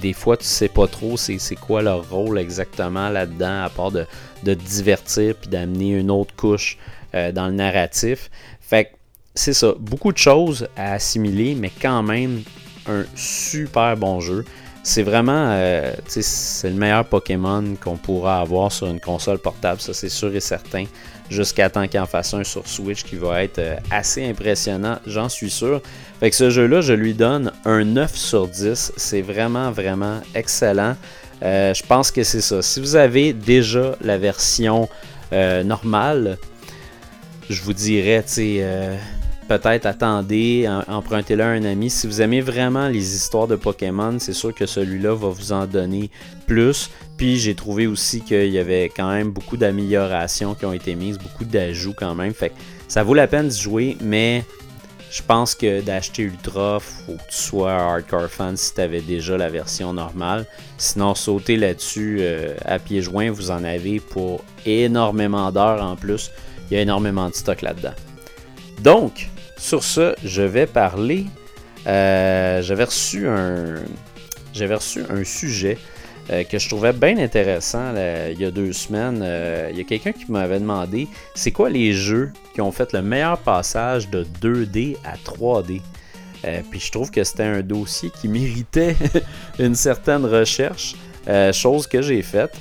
des 0.00 0.12
fois, 0.12 0.36
tu 0.36 0.44
sais 0.44 0.68
pas 0.68 0.86
trop 0.86 1.16
c'est 1.16 1.56
quoi 1.56 1.82
leur 1.82 2.08
rôle 2.08 2.38
exactement 2.38 3.08
là-dedans, 3.08 3.64
à 3.64 3.68
part 3.68 3.90
de, 3.90 4.06
de 4.42 4.54
te 4.54 4.62
divertir 4.62 5.34
puis 5.34 5.48
d'amener 5.48 5.90
une 5.90 6.10
autre 6.10 6.34
couche 6.36 6.78
euh, 7.14 7.32
dans 7.32 7.46
le 7.46 7.52
narratif. 7.52 8.30
Fait 8.60 8.84
que 8.86 8.90
c'est 9.34 9.52
ça, 9.52 9.74
beaucoup 9.78 10.12
de 10.12 10.18
choses 10.18 10.68
à 10.76 10.92
assimiler, 10.94 11.54
mais 11.54 11.70
quand 11.80 12.02
même 12.02 12.42
un 12.88 13.04
super 13.14 13.96
bon 13.96 14.20
jeu. 14.20 14.44
C'est 14.84 15.04
vraiment, 15.04 15.50
euh, 15.52 15.92
c'est 16.08 16.68
le 16.68 16.74
meilleur 16.74 17.04
Pokémon 17.04 17.76
qu'on 17.80 17.96
pourra 17.96 18.40
avoir 18.40 18.72
sur 18.72 18.88
une 18.88 18.98
console 18.98 19.38
portable, 19.38 19.80
ça 19.80 19.94
c'est 19.94 20.08
sûr 20.08 20.34
et 20.34 20.40
certain. 20.40 20.86
Jusqu'à 21.30 21.70
temps 21.70 21.86
qu'il 21.86 22.00
en 22.00 22.06
fasse 22.06 22.34
un 22.34 22.42
sur 22.42 22.66
Switch 22.66 23.04
qui 23.04 23.14
va 23.14 23.44
être 23.44 23.60
euh, 23.60 23.76
assez 23.92 24.28
impressionnant, 24.28 24.98
j'en 25.06 25.28
suis 25.28 25.50
sûr. 25.50 25.80
Fait 26.18 26.30
que 26.30 26.36
ce 26.36 26.50
jeu-là, 26.50 26.80
je 26.80 26.94
lui 26.94 27.14
donne 27.14 27.52
un 27.64 27.84
9 27.84 28.14
sur 28.16 28.48
10. 28.48 28.92
C'est 28.96 29.22
vraiment, 29.22 29.70
vraiment 29.70 30.20
excellent. 30.34 30.96
Euh, 31.42 31.72
je 31.72 31.82
pense 31.84 32.10
que 32.10 32.24
c'est 32.24 32.40
ça. 32.40 32.60
Si 32.60 32.80
vous 32.80 32.96
avez 32.96 33.32
déjà 33.32 33.96
la 34.00 34.18
version 34.18 34.88
normale, 35.64 36.36
je 37.48 37.62
vous 37.62 37.72
dirais, 37.72 38.22
tu 38.22 38.32
sais 38.32 38.98
peut-être 39.58 39.84
attendez, 39.84 40.66
empruntez-le 40.88 41.42
à 41.42 41.48
un 41.48 41.64
ami. 41.64 41.90
Si 41.90 42.06
vous 42.06 42.22
aimez 42.22 42.40
vraiment 42.40 42.88
les 42.88 43.14
histoires 43.14 43.46
de 43.46 43.56
Pokémon, 43.56 44.18
c'est 44.18 44.32
sûr 44.32 44.54
que 44.54 44.64
celui-là 44.64 45.14
va 45.14 45.28
vous 45.28 45.52
en 45.52 45.66
donner 45.66 46.10
plus. 46.46 46.90
Puis 47.18 47.36
j'ai 47.36 47.54
trouvé 47.54 47.86
aussi 47.86 48.22
qu'il 48.22 48.48
y 48.48 48.58
avait 48.58 48.84
quand 48.84 49.10
même 49.10 49.30
beaucoup 49.30 49.58
d'améliorations 49.58 50.54
qui 50.54 50.64
ont 50.64 50.72
été 50.72 50.94
mises, 50.94 51.18
beaucoup 51.18 51.44
d'ajouts 51.44 51.92
quand 51.94 52.14
même. 52.14 52.32
Fait 52.32 52.52
ça 52.88 53.02
vaut 53.02 53.12
la 53.12 53.26
peine 53.26 53.48
de 53.48 53.52
jouer, 53.52 53.98
mais 54.00 54.42
je 55.10 55.20
pense 55.22 55.54
que 55.54 55.82
d'acheter 55.82 56.22
Ultra, 56.22 56.80
faut 56.80 57.12
que 57.12 57.30
tu 57.30 57.36
sois 57.36 57.72
hardcore 57.72 58.28
fan 58.28 58.56
si 58.56 58.72
tu 58.72 58.80
avais 58.80 59.02
déjà 59.02 59.36
la 59.36 59.50
version 59.50 59.92
normale. 59.92 60.46
Sinon, 60.78 61.14
sauter 61.14 61.56
là-dessus 61.56 62.18
euh, 62.20 62.54
à 62.64 62.78
pieds 62.78 63.02
joints, 63.02 63.30
vous 63.30 63.50
en 63.50 63.64
avez 63.64 64.00
pour 64.00 64.42
énormément 64.64 65.52
d'heures 65.52 65.82
en 65.82 65.96
plus. 65.96 66.30
Il 66.70 66.74
y 66.74 66.78
a 66.78 66.80
énormément 66.80 67.28
de 67.28 67.34
stock 67.34 67.60
là-dedans. 67.60 67.94
Donc, 68.80 69.28
sur 69.62 69.84
ce, 69.84 70.14
je 70.24 70.42
vais 70.42 70.66
parler. 70.66 71.26
Euh, 71.86 72.62
j'avais 72.62 72.84
reçu 72.84 73.28
un. 73.28 73.76
J'avais 74.52 74.74
reçu 74.74 75.02
un 75.08 75.24
sujet 75.24 75.78
euh, 76.30 76.42
que 76.44 76.58
je 76.58 76.68
trouvais 76.68 76.92
bien 76.92 77.16
intéressant 77.16 77.94
il 77.96 78.40
y 78.40 78.44
a 78.44 78.50
deux 78.50 78.72
semaines. 78.72 79.20
Euh, 79.22 79.68
il 79.70 79.78
y 79.78 79.80
a 79.80 79.84
quelqu'un 79.84 80.12
qui 80.12 80.30
m'avait 80.30 80.58
demandé 80.58 81.08
c'est 81.34 81.52
quoi 81.52 81.70
les 81.70 81.92
jeux 81.92 82.32
qui 82.54 82.60
ont 82.60 82.72
fait 82.72 82.92
le 82.92 83.02
meilleur 83.02 83.38
passage 83.38 84.10
de 84.10 84.26
2D 84.42 84.96
à 85.04 85.14
3D. 85.16 85.80
puis 86.70 86.80
je 86.80 86.90
trouve 86.90 87.10
que 87.10 87.22
c'était 87.22 87.44
un 87.44 87.62
dossier 87.62 88.10
qui 88.10 88.28
méritait 88.28 88.96
une 89.58 89.76
certaine 89.76 90.26
recherche, 90.26 90.96
chose 91.52 91.86
que 91.86 92.02
j'ai 92.02 92.22
faite. 92.22 92.54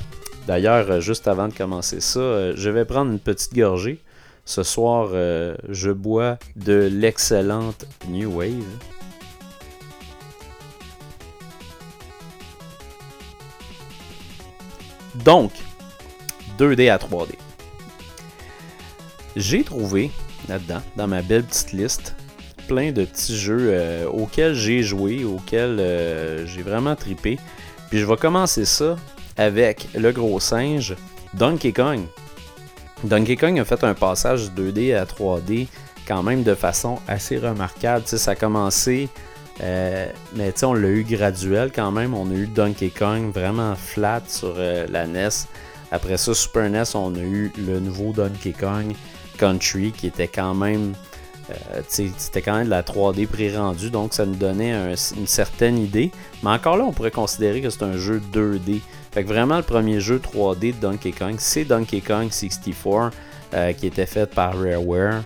D'ailleurs, 0.47 1.01
juste 1.01 1.27
avant 1.27 1.47
de 1.47 1.53
commencer 1.53 1.99
ça, 1.99 2.55
je 2.55 2.69
vais 2.69 2.85
prendre 2.85 3.11
une 3.11 3.19
petite 3.19 3.53
gorgée. 3.53 3.99
Ce 4.45 4.63
soir, 4.63 5.09
euh, 5.13 5.55
je 5.69 5.91
bois 5.91 6.37
de 6.55 6.89
l'excellente 6.91 7.85
New 8.07 8.37
Wave. 8.37 8.63
Donc, 15.23 15.51
2D 16.57 16.89
à 16.89 16.97
3D. 16.97 17.35
J'ai 19.35 19.63
trouvé 19.63 20.11
là-dedans, 20.49 20.81
dans 20.95 21.07
ma 21.07 21.21
belle 21.21 21.43
petite 21.43 21.73
liste, 21.73 22.15
plein 22.67 22.91
de 22.91 23.05
petits 23.05 23.37
jeux 23.37 23.69
euh, 23.71 24.07
auxquels 24.07 24.53
j'ai 24.53 24.83
joué, 24.83 25.23
auxquels 25.23 25.77
euh, 25.79 26.45
j'ai 26.45 26.61
vraiment 26.61 26.95
tripé. 26.95 27.37
Puis 27.89 27.99
je 27.99 28.05
vais 28.05 28.17
commencer 28.17 28.65
ça 28.65 28.97
avec 29.37 29.87
le 29.93 30.11
gros 30.11 30.39
singe 30.39 30.95
Donkey 31.33 31.71
Kong. 31.71 32.01
Donkey 33.03 33.35
Kong 33.35 33.59
a 33.59 33.65
fait 33.65 33.83
un 33.83 33.95
passage 33.95 34.51
2D 34.51 34.95
à 34.95 35.05
3D 35.05 35.67
quand 36.07 36.21
même 36.23 36.43
de 36.43 36.53
façon 36.53 36.99
assez 37.07 37.37
remarquable. 37.37 38.05
ça 38.05 38.31
a 38.31 38.35
commencé, 38.35 39.09
euh, 39.61 40.07
mais 40.35 40.53
on 40.63 40.73
l'a 40.73 40.89
eu 40.89 41.03
graduel 41.03 41.71
quand 41.73 41.91
même. 41.91 42.13
On 42.13 42.29
a 42.29 42.33
eu 42.33 42.47
Donkey 42.47 42.89
Kong 42.89 43.31
vraiment 43.33 43.75
flat 43.75 44.21
sur 44.27 44.53
euh, 44.57 44.85
la 44.89 45.07
NES. 45.07 45.29
Après 45.91 46.17
ça, 46.17 46.33
Super 46.33 46.69
NES, 46.69 46.83
on 46.93 47.15
a 47.15 47.19
eu 47.19 47.51
le 47.57 47.79
nouveau 47.79 48.13
Donkey 48.13 48.53
Kong 48.53 48.93
Country 49.37 49.91
qui 49.91 50.07
était 50.07 50.27
quand 50.27 50.53
même. 50.53 50.93
Euh, 51.49 51.81
c'était 51.87 52.41
quand 52.41 52.53
même 52.53 52.65
de 52.65 52.69
la 52.69 52.83
3D 52.83 53.25
pré-rendue, 53.27 53.89
donc 53.89 54.13
ça 54.13 54.25
nous 54.25 54.35
donnait 54.35 54.93
une 55.17 55.27
certaine 55.27 55.79
idée. 55.79 56.11
Mais 56.43 56.51
encore 56.51 56.77
là, 56.77 56.85
on 56.85 56.91
pourrait 56.91 57.11
considérer 57.11 57.61
que 57.61 57.69
c'est 57.69 57.83
un 57.83 57.97
jeu 57.97 58.21
2D. 58.31 58.81
Fait 59.11 59.23
que 59.23 59.27
vraiment, 59.27 59.57
le 59.57 59.63
premier 59.63 59.99
jeu 59.99 60.19
3D 60.19 60.73
de 60.75 60.79
Donkey 60.79 61.11
Kong, 61.11 61.35
c'est 61.37 61.65
Donkey 61.65 61.99
Kong 61.99 62.31
64, 62.31 63.11
euh, 63.53 63.73
qui 63.73 63.87
était 63.87 64.05
fait 64.05 64.25
par 64.25 64.57
Rareware. 64.57 65.23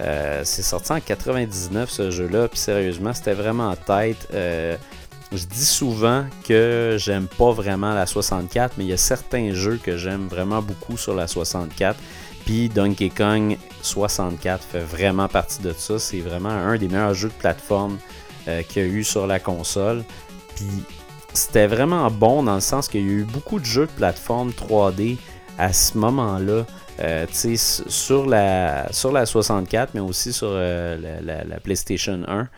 Euh, 0.00 0.42
c'est 0.44 0.62
sorti 0.62 0.92
en 0.92 1.00
99 1.00 1.90
ce 1.90 2.10
jeu-là, 2.10 2.48
puis 2.48 2.58
sérieusement, 2.58 3.14
c'était 3.14 3.32
vraiment 3.32 3.70
en 3.70 3.76
tête. 3.76 4.28
Euh, 4.34 4.76
je 5.32 5.46
dis 5.46 5.64
souvent 5.64 6.26
que 6.46 6.96
j'aime 6.98 7.26
pas 7.26 7.52
vraiment 7.52 7.94
la 7.94 8.04
64, 8.04 8.74
mais 8.76 8.84
il 8.84 8.90
y 8.90 8.92
a 8.92 8.98
certains 8.98 9.54
jeux 9.54 9.80
que 9.82 9.96
j'aime 9.96 10.28
vraiment 10.28 10.60
beaucoup 10.60 10.98
sur 10.98 11.14
la 11.14 11.26
64. 11.26 11.98
Puis 12.44 12.68
Donkey 12.68 13.08
Kong 13.08 13.56
64 13.80 14.62
fait 14.62 14.80
vraiment 14.80 15.28
partie 15.28 15.62
de 15.62 15.72
ça. 15.72 15.98
C'est 15.98 16.20
vraiment 16.20 16.50
un 16.50 16.76
des 16.76 16.88
meilleurs 16.88 17.14
jeux 17.14 17.28
de 17.28 17.34
plateforme 17.34 17.96
qu'il 18.68 18.82
y 18.82 18.84
a 18.84 18.88
eu 18.88 19.04
sur 19.04 19.26
la 19.26 19.38
console. 19.38 20.04
Puis 20.56 20.66
c'était 21.34 21.66
vraiment 21.66 22.10
bon 22.10 22.42
dans 22.42 22.54
le 22.54 22.60
sens 22.60 22.88
qu'il 22.88 23.00
y 23.00 23.04
a 23.04 23.12
eu 23.12 23.24
beaucoup 23.24 23.58
de 23.58 23.64
jeux 23.64 23.86
de 23.86 23.92
plateforme 23.92 24.50
3D 24.50 25.16
à 25.58 25.72
ce 25.72 25.96
moment-là. 25.98 26.64
Euh, 27.00 27.26
sur, 27.32 28.26
la, 28.26 28.92
sur 28.92 29.12
la 29.12 29.26
64, 29.26 29.94
mais 29.94 30.00
aussi 30.00 30.32
sur 30.32 30.50
euh, 30.50 31.20
la, 31.22 31.60
PlayStation 31.60 32.20
1. 32.28 32.48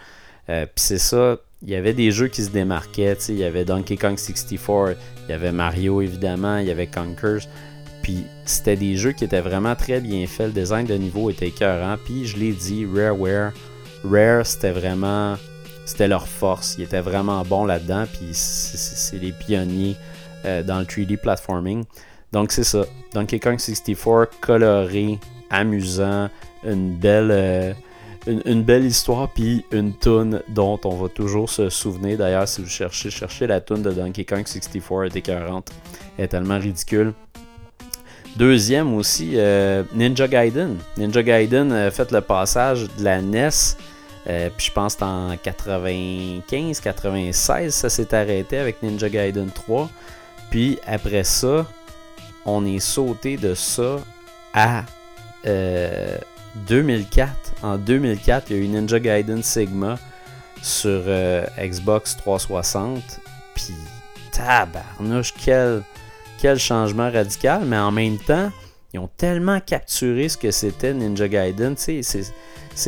Euh, 0.50 0.66
Puis 0.66 0.72
c'est 0.76 0.98
ça, 0.98 1.38
il 1.62 1.70
y 1.70 1.76
avait 1.76 1.94
des 1.94 2.10
jeux 2.10 2.28
qui 2.28 2.42
se 2.42 2.50
démarquaient. 2.50 3.16
Il 3.28 3.37
y 3.37 3.44
avait 3.44 3.64
Donkey 3.64 3.96
Kong 3.96 4.18
64, 4.18 4.98
il 5.26 5.30
y 5.30 5.32
avait 5.32 5.52
Mario 5.52 6.02
évidemment, 6.02 6.58
il 6.58 6.66
y 6.66 6.70
avait 6.70 6.88
Conkers. 6.88 7.48
Puis 8.02 8.24
c'était 8.44 8.76
des 8.76 8.96
jeux 8.96 9.12
qui 9.12 9.24
étaient 9.24 9.40
vraiment 9.40 9.76
très 9.76 10.00
bien 10.00 10.26
faits. 10.26 10.48
Le 10.48 10.60
design 10.60 10.87
de 10.87 10.94
niveau 10.94 11.30
était 11.30 11.48
écœurant. 11.48 11.96
Puis 12.04 12.26
je 12.26 12.37
l'ai 12.37 12.52
dit, 12.52 12.84
Rareware, 12.84 13.52
Rare 14.04 14.44
c'était 14.44 14.72
vraiment 14.72 15.37
c'était 15.85 16.09
leur 16.09 16.27
force. 16.27 16.77
Ils 16.79 16.85
étaient 16.85 17.01
vraiment 17.01 17.42
bons 17.44 17.64
là-dedans, 17.64 18.05
puis 18.12 18.31
c'est 18.33 19.18
les 19.18 19.33
pionniers 19.33 19.97
euh, 20.44 20.62
dans 20.62 20.79
le 20.79 20.85
3D 20.85 21.16
platforming. 21.16 21.85
Donc 22.33 22.53
c'est 22.53 22.64
ça. 22.64 22.85
Donkey 23.12 23.38
Kong 23.38 23.59
64, 23.59 24.40
coloré, 24.40 25.18
amusant, 25.51 26.29
une 26.64 26.97
belle, 26.97 27.31
euh, 27.31 27.73
une, 28.27 28.62
belle 28.62 28.85
histoire, 28.85 29.31
puis 29.33 29.64
une 29.73 29.97
tune 29.97 30.42
dont 30.49 30.81
on 30.85 30.97
va 30.97 31.09
toujours 31.09 31.49
se 31.49 31.68
souvenir. 31.68 32.18
D'ailleurs, 32.18 32.49
si 32.49 32.62
vous 32.62 32.68
cherchez, 32.68 33.11
cherchez 33.11 33.47
la 33.47 33.61
tune 33.61 33.83
de 33.83 33.92
Donkey 33.92 34.25
Kong 34.25 34.47
64, 34.47 35.05
elle 35.05 35.16
est 35.16 35.23
40. 35.23 35.70
Elle 36.18 36.25
est 36.25 36.29
tellement 36.29 36.59
ridicule. 36.59 37.12
Deuxième 38.37 38.94
aussi, 38.94 39.35
euh, 39.35 39.85
Ninja 39.94 40.27
Gaiden. 40.27 40.77
Ninja 40.97 41.23
Gaiden 41.23 41.88
fait 41.92 42.11
le 42.11 42.20
passage 42.20 42.88
de 42.99 43.05
la 43.05 43.23
NES 43.23 43.77
euh, 44.26 44.48
puis 44.56 44.66
je 44.66 44.72
pense 44.72 44.96
qu'en 44.96 45.34
95-96, 45.34 47.70
ça 47.70 47.90
s'est 47.90 48.14
arrêté 48.14 48.58
avec 48.58 48.82
Ninja 48.82 49.08
Gaiden 49.08 49.50
3. 49.50 49.88
Puis 50.50 50.78
après 50.87 51.24
ça, 51.24 51.66
on 52.46 52.64
est 52.64 52.80
sauté 52.80 53.37
de 53.37 53.54
ça 53.54 53.98
à 54.52 54.84
2004. 55.44 57.30
Euh, 57.62 57.62
en 57.62 57.76
2004, 57.76 58.50
il 58.50 58.56
y 58.56 58.60
a 58.60 58.62
eu 58.62 58.68
Ninja 58.68 58.98
Gaiden 58.98 59.42
Sigma 59.42 59.98
sur 60.62 61.02
euh, 61.06 61.44
Xbox 61.58 62.16
360. 62.16 63.02
Puis 63.54 63.74
tabarnouche, 64.32 65.34
quel, 65.44 65.82
changement 66.58 67.10
radical. 67.10 67.64
Mais 67.66 67.78
en 67.78 67.92
même 67.92 68.18
temps, 68.18 68.50
ils 68.92 69.00
ont 69.00 69.10
tellement 69.16 69.60
capturé 69.60 70.28
ce 70.28 70.37
que 70.38 70.50
c'était 70.50 70.94
Ninja 70.94 71.28
Gaiden. 71.28 71.74
Tu 71.74 72.02
sais, 72.02 72.22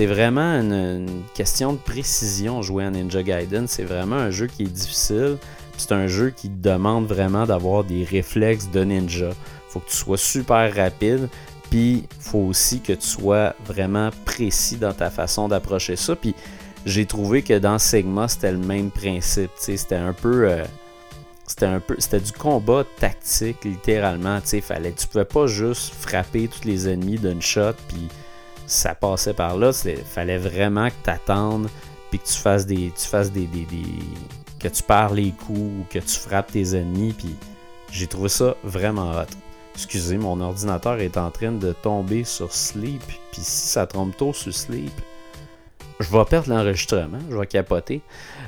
vraiment 0.06 0.60
une, 0.60 1.22
question 1.34 1.72
de 1.72 1.78
précision 1.78 2.62
jouer 2.62 2.84
à 2.84 2.90
Ninja 2.90 3.22
Gaiden. 3.22 3.66
C'est 3.68 3.84
vraiment 3.84 4.16
un 4.16 4.30
jeu 4.30 4.46
qui 4.46 4.64
est 4.64 4.72
difficile. 4.72 5.38
C'est 5.76 5.92
un 5.92 6.06
jeu 6.06 6.30
qui 6.30 6.48
demande 6.48 7.06
vraiment 7.06 7.46
d'avoir 7.46 7.84
des 7.84 8.04
réflexes 8.04 8.70
de 8.70 8.82
ninja. 8.84 9.30
Faut 9.68 9.80
que 9.80 9.90
tu 9.90 9.96
sois 9.96 10.18
super 10.18 10.74
rapide. 10.74 11.28
Puis 11.70 12.04
faut 12.20 12.38
aussi 12.38 12.80
que 12.80 12.92
tu 12.92 13.06
sois 13.06 13.54
vraiment 13.66 14.10
précis 14.24 14.76
dans 14.76 14.92
ta 14.92 15.10
façon 15.10 15.48
d'approcher 15.48 15.96
ça. 15.96 16.16
Puis 16.16 16.34
j'ai 16.84 17.06
trouvé 17.06 17.42
que 17.42 17.58
dans 17.58 17.78
Sigma, 17.78 18.28
c'était 18.28 18.52
le 18.52 18.58
même 18.58 18.90
principe. 18.90 19.50
C'était 19.56 19.96
un 19.96 20.12
peu. 20.12 20.48
Euh, 20.48 20.64
c'était 21.46 21.66
un 21.66 21.80
peu 21.80 21.94
c'était 21.98 22.18
du 22.18 22.32
combat 22.32 22.84
tactique 22.98 23.64
littéralement 23.64 24.40
tu 24.40 24.60
fallait 24.60 24.90
tu 24.90 25.06
pouvais 25.06 25.24
pas 25.24 25.46
juste 25.46 25.94
frapper 25.94 26.48
tous 26.48 26.66
les 26.66 26.88
ennemis 26.88 27.18
d'une 27.18 27.40
shot 27.40 27.74
puis 27.86 28.08
ça 28.66 28.94
passait 28.94 29.34
par 29.34 29.56
là 29.56 29.70
il 29.84 29.96
fallait 29.96 30.38
vraiment 30.38 30.88
que 30.88 30.94
tu 31.04 31.10
attendes 31.10 31.68
puis 32.10 32.18
que 32.18 32.26
tu 32.26 32.38
fasses 32.38 32.66
des 32.66 32.92
tu 32.96 33.06
fasses 33.06 33.32
des, 33.32 33.46
des, 33.46 33.66
que 34.58 34.68
tu 34.68 34.82
perds 34.82 35.14
les 35.14 35.30
coups 35.30 35.58
ou 35.58 35.86
que 35.90 35.98
tu 35.98 36.18
frappes 36.18 36.52
tes 36.52 36.76
ennemis 36.76 37.14
puis 37.16 37.34
j'ai 37.90 38.06
trouvé 38.06 38.28
ça 38.28 38.56
vraiment 38.64 39.10
hot 39.10 39.26
excusez 39.74 40.16
mon 40.18 40.40
ordinateur 40.40 40.98
est 41.00 41.16
en 41.16 41.30
train 41.30 41.52
de 41.52 41.72
tomber 41.72 42.24
sur 42.24 42.52
sleep 42.52 43.02
puis 43.32 43.42
si 43.42 43.68
ça 43.68 43.86
tombe 43.86 44.14
tôt 44.16 44.32
sur 44.32 44.54
sleep 44.54 44.92
je 45.98 46.10
vais 46.10 46.24
perdre 46.24 46.50
l'enregistrement, 46.50 47.18
je 47.30 47.36
vais 47.36 47.46
capoter. 47.46 48.02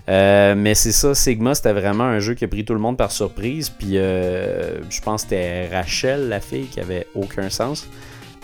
Euh, 0.09 0.55
mais 0.55 0.75
c'est 0.75 0.93
ça, 0.93 1.15
Sigma, 1.15 1.55
c'était 1.55 1.73
vraiment 1.73 2.05
un 2.05 2.19
jeu 2.19 2.35
qui 2.35 2.45
a 2.45 2.49
pris 2.49 2.65
tout 2.65 2.75
le 2.75 2.79
monde 2.79 2.97
par 2.97 3.11
surprise. 3.11 3.71
Puis 3.71 3.97
euh, 3.97 4.83
je 4.91 5.01
pense 5.01 5.23
que 5.23 5.31
c'était 5.31 5.69
Rachel, 5.69 6.29
la 6.29 6.41
fille, 6.41 6.67
qui 6.67 6.81
avait 6.81 7.07
aucun 7.15 7.49
sens. 7.49 7.89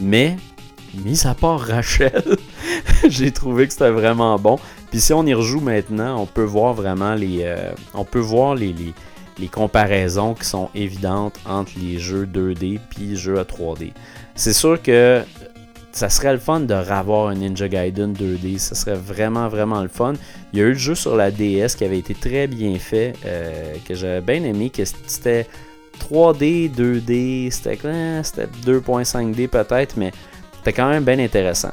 Mais, 0.00 0.37
mis 1.04 1.26
à 1.26 1.35
part 1.35 1.61
Rachel, 1.61 2.37
j'ai 3.09 3.30
trouvé 3.30 3.66
que 3.66 3.72
c'était 3.72 3.90
vraiment 3.90 4.38
bon. 4.38 4.59
Puis 4.90 5.00
si 5.00 5.12
on 5.12 5.26
y 5.26 5.35
rejoue 5.35 5.61
maintenant, 5.61 6.20
on 6.20 6.26
peut 6.26 6.44
voir 6.44 6.74
vraiment 6.74 7.14
les, 7.14 7.40
euh, 7.42 7.72
on 7.94 8.04
peut 8.04 8.18
voir 8.18 8.54
les, 8.54 8.74
les, 9.38 9.48
comparaisons 9.48 10.35
qui 10.35 10.46
sont 10.46 10.70
évidentes 10.74 11.38
entre 11.46 11.72
les 11.80 11.98
jeux 11.98 12.26
2D 12.26 12.78
puis 12.90 13.09
les 13.09 13.16
jeux 13.16 13.38
à 13.38 13.44
3D. 13.44 13.92
C'est 14.35 14.52
sûr 14.52 14.80
que 14.80 15.22
ça 15.92 16.09
serait 16.09 16.33
le 16.33 16.38
fun 16.38 16.61
de 16.61 16.74
revoir 16.74 17.28
un 17.28 17.35
Ninja 17.35 17.68
Gaiden 17.68 18.12
2D. 18.12 18.59
Ça 18.59 18.74
serait 18.74 18.96
vraiment, 18.96 19.48
vraiment 19.48 19.80
le 19.83 19.88
fun. 19.88 20.14
Il 20.52 20.59
y 20.59 20.62
a 20.62 20.64
eu 20.64 20.72
le 20.72 20.78
jeu 20.78 20.94
sur 20.94 21.16
la 21.16 21.30
DS 21.30 21.76
qui 21.76 21.85
avait 21.85 21.98
été 21.98 22.14
très 22.14 22.46
bien 22.46 22.78
fait, 22.78 23.14
euh, 23.24 23.74
que 23.87 23.94
j'avais 23.94 24.20
bien 24.20 24.42
aimé, 24.44 24.70
que 24.70 24.85
c'était 24.85 25.46
3D, 25.98 26.70
2D, 26.74 27.50
c'était 27.50 27.76
2.5D 28.66 29.48
peut-être, 29.48 29.96
mais 29.96 30.12
c'était 30.64 30.81
quand 30.81 30.88
même 30.88 31.05
bien 31.05 31.18
intéressant. 31.18 31.72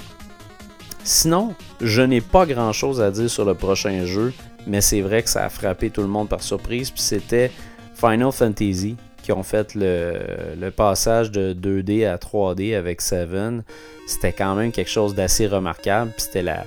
Sinon, 1.05 1.55
je 1.79 2.01
n'ai 2.01 2.19
pas 2.19 2.45
grand 2.45 2.73
chose 2.73 3.01
à 3.01 3.09
dire 3.09 3.29
sur 3.29 3.45
le 3.45 3.53
prochain 3.53 4.03
jeu, 4.03 4.33
mais 4.67 4.81
c'est 4.81 4.99
vrai 4.99 5.23
que 5.23 5.29
ça 5.29 5.45
a 5.45 5.49
frappé 5.49 5.89
tout 5.89 6.01
le 6.01 6.09
monde 6.09 6.27
par 6.27 6.43
surprise, 6.43 6.91
puis 6.91 7.01
c'était 7.01 7.51
Final 7.95 8.33
Fantasy 8.33 8.97
qui 9.23 9.31
ont 9.31 9.43
fait 9.43 9.75
le, 9.75 10.69
passage 10.71 11.31
de 11.31 11.53
2D 11.53 12.05
à 12.05 12.17
3D 12.17 12.75
avec 12.75 12.99
Seven, 12.99 13.63
c'était 14.07 14.33
quand 14.33 14.55
même 14.55 14.73
quelque 14.73 14.91
chose 14.91 15.15
d'assez 15.15 15.47
remarquable. 15.47 16.11
c'était 16.17 16.43
la. 16.43 16.65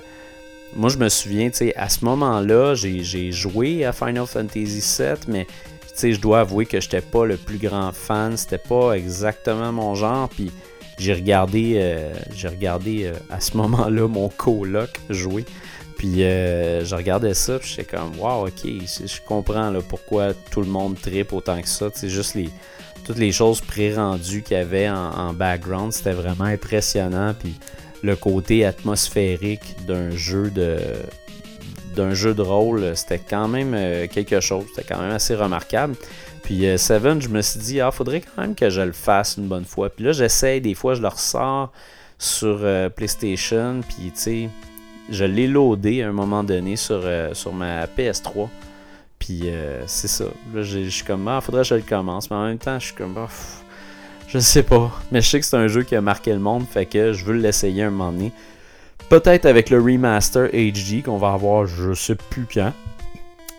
Moi, 0.75 0.89
je 0.89 0.97
me 0.97 1.09
souviens, 1.09 1.51
tu 1.51 1.57
sais, 1.57 1.75
à 1.75 1.89
ce 1.89 2.03
moment-là, 2.05 2.73
j'ai 2.73 3.31
joué 3.31 3.85
à 3.85 3.91
Final 3.91 4.25
Fantasy 4.25 4.83
VII, 4.97 5.19
mais 5.27 5.45
je 6.01 6.19
dois 6.19 6.39
avouer 6.39 6.65
que 6.65 6.79
j'étais 6.81 7.01
pas 7.01 7.27
le 7.27 7.37
plus 7.37 7.59
grand 7.59 7.91
fan. 7.91 8.35
C'était 8.35 8.57
pas 8.57 8.93
exactement 8.93 9.71
mon 9.71 9.93
genre. 9.93 10.27
Puis 10.27 10.51
j'ai 10.97 11.13
regardé, 11.13 11.73
euh, 11.75 12.13
j'ai 12.33 12.47
regardé 12.47 13.05
euh, 13.05 13.13
à 13.29 13.39
ce 13.39 13.57
moment-là 13.57 14.07
mon 14.07 14.29
coloc 14.29 14.89
jouer. 15.09 15.45
Puis 15.97 16.23
euh, 16.23 16.83
je 16.83 16.95
regardais 16.95 17.33
ça, 17.33 17.57
puis 17.59 17.69
j'étais 17.69 17.97
comme, 17.97 18.11
wow, 18.19 18.47
ok, 18.47 18.63
je 18.65 19.21
comprends 19.25 19.73
pourquoi 19.87 20.33
tout 20.51 20.61
le 20.61 20.67
monde 20.67 20.99
tripe 20.99 21.33
autant 21.33 21.61
que 21.61 21.69
ça. 21.69 21.89
C'est 21.93 22.09
juste 22.09 22.35
les, 22.35 22.49
toutes 23.05 23.17
les 23.17 23.31
choses 23.31 23.61
pré-rendues 23.61 24.41
qu'il 24.41 24.57
y 24.57 24.59
avait 24.59 24.89
en, 24.89 25.33
background, 25.33 25.93
c'était 25.93 26.13
vraiment 26.13 26.45
impressionnant. 26.45 27.33
Puis 27.39 27.55
le 28.03 28.15
côté 28.15 28.65
atmosphérique 28.65 29.75
d'un 29.85 30.11
jeu 30.11 30.49
de 30.49 30.77
d'un 31.95 32.13
jeu 32.13 32.33
de 32.33 32.41
rôle, 32.41 32.91
c'était 32.97 33.19
quand 33.19 33.47
même 33.47 33.73
euh, 33.73 34.07
quelque 34.07 34.41
chose, 34.41 34.65
c'était 34.75 34.93
quand 34.93 35.01
même 35.01 35.13
assez 35.13 35.33
remarquable. 35.33 35.95
Puis 36.45 36.65
euh, 36.65 36.77
Seven, 36.77 37.21
je 37.21 37.27
me 37.27 37.41
suis 37.41 37.59
dit, 37.59 37.81
ah, 37.81 37.91
faudrait 37.91 38.21
quand 38.21 38.41
même 38.41 38.55
que 38.55 38.69
je 38.69 38.81
le 38.81 38.93
fasse 38.93 39.35
une 39.37 39.47
bonne 39.47 39.65
fois. 39.65 39.89
Puis 39.89 40.05
là, 40.05 40.13
j'essaye, 40.13 40.61
des 40.61 40.75
fois, 40.75 40.93
je 40.93 41.01
le 41.01 41.09
ressors 41.09 41.73
sur 42.17 42.65
PlayStation, 42.95 43.81
puis 43.81 44.11
tu 44.11 44.21
sais 44.21 44.49
je 45.09 45.25
l'ai 45.25 45.47
loadé 45.47 46.01
à 46.01 46.09
un 46.09 46.11
moment 46.11 46.43
donné 46.43 46.75
sur, 46.75 47.01
euh, 47.03 47.33
ma 47.53 47.85
PS3. 47.85 48.49
Puis 49.19 49.41
euh, 49.45 49.83
c'est 49.87 50.07
ça. 50.07 50.25
Là, 50.53 50.61
je 50.61 50.87
suis 50.89 51.03
comme, 51.03 51.27
ah, 51.27 51.41
faudrait 51.41 51.61
que 51.61 51.69
je 51.69 51.75
le 51.75 51.81
commence. 51.81 52.29
Mais 52.29 52.35
en 52.35 52.45
même 52.45 52.57
temps, 52.57 52.79
je 52.79 52.87
suis 52.87 52.95
comme, 52.95 53.15
oh, 53.17 53.31
je 54.27 54.39
sais 54.39 54.63
pas. 54.63 54.91
Mais 55.11 55.21
je 55.21 55.29
sais 55.29 55.39
que 55.39 55.45
c'est 55.45 55.57
un 55.57 55.67
jeu 55.67 55.83
qui 55.83 55.95
a 55.95 56.01
marqué 56.01 56.33
le 56.33 56.39
monde. 56.39 56.65
Fait 56.67 56.85
que 56.85 57.13
je 57.13 57.25
veux 57.25 57.35
l'essayer 57.35 57.83
un 57.83 57.91
moment 57.91 58.11
donné. 58.11 58.31
Peut-être 59.09 59.45
avec 59.45 59.69
le 59.69 59.79
remaster 59.79 60.49
HD 60.49 61.03
qu'on 61.03 61.17
va 61.17 61.33
avoir, 61.33 61.67
je 61.67 61.93
sais 61.93 62.15
plus 62.15 62.47
quand. 62.51 62.73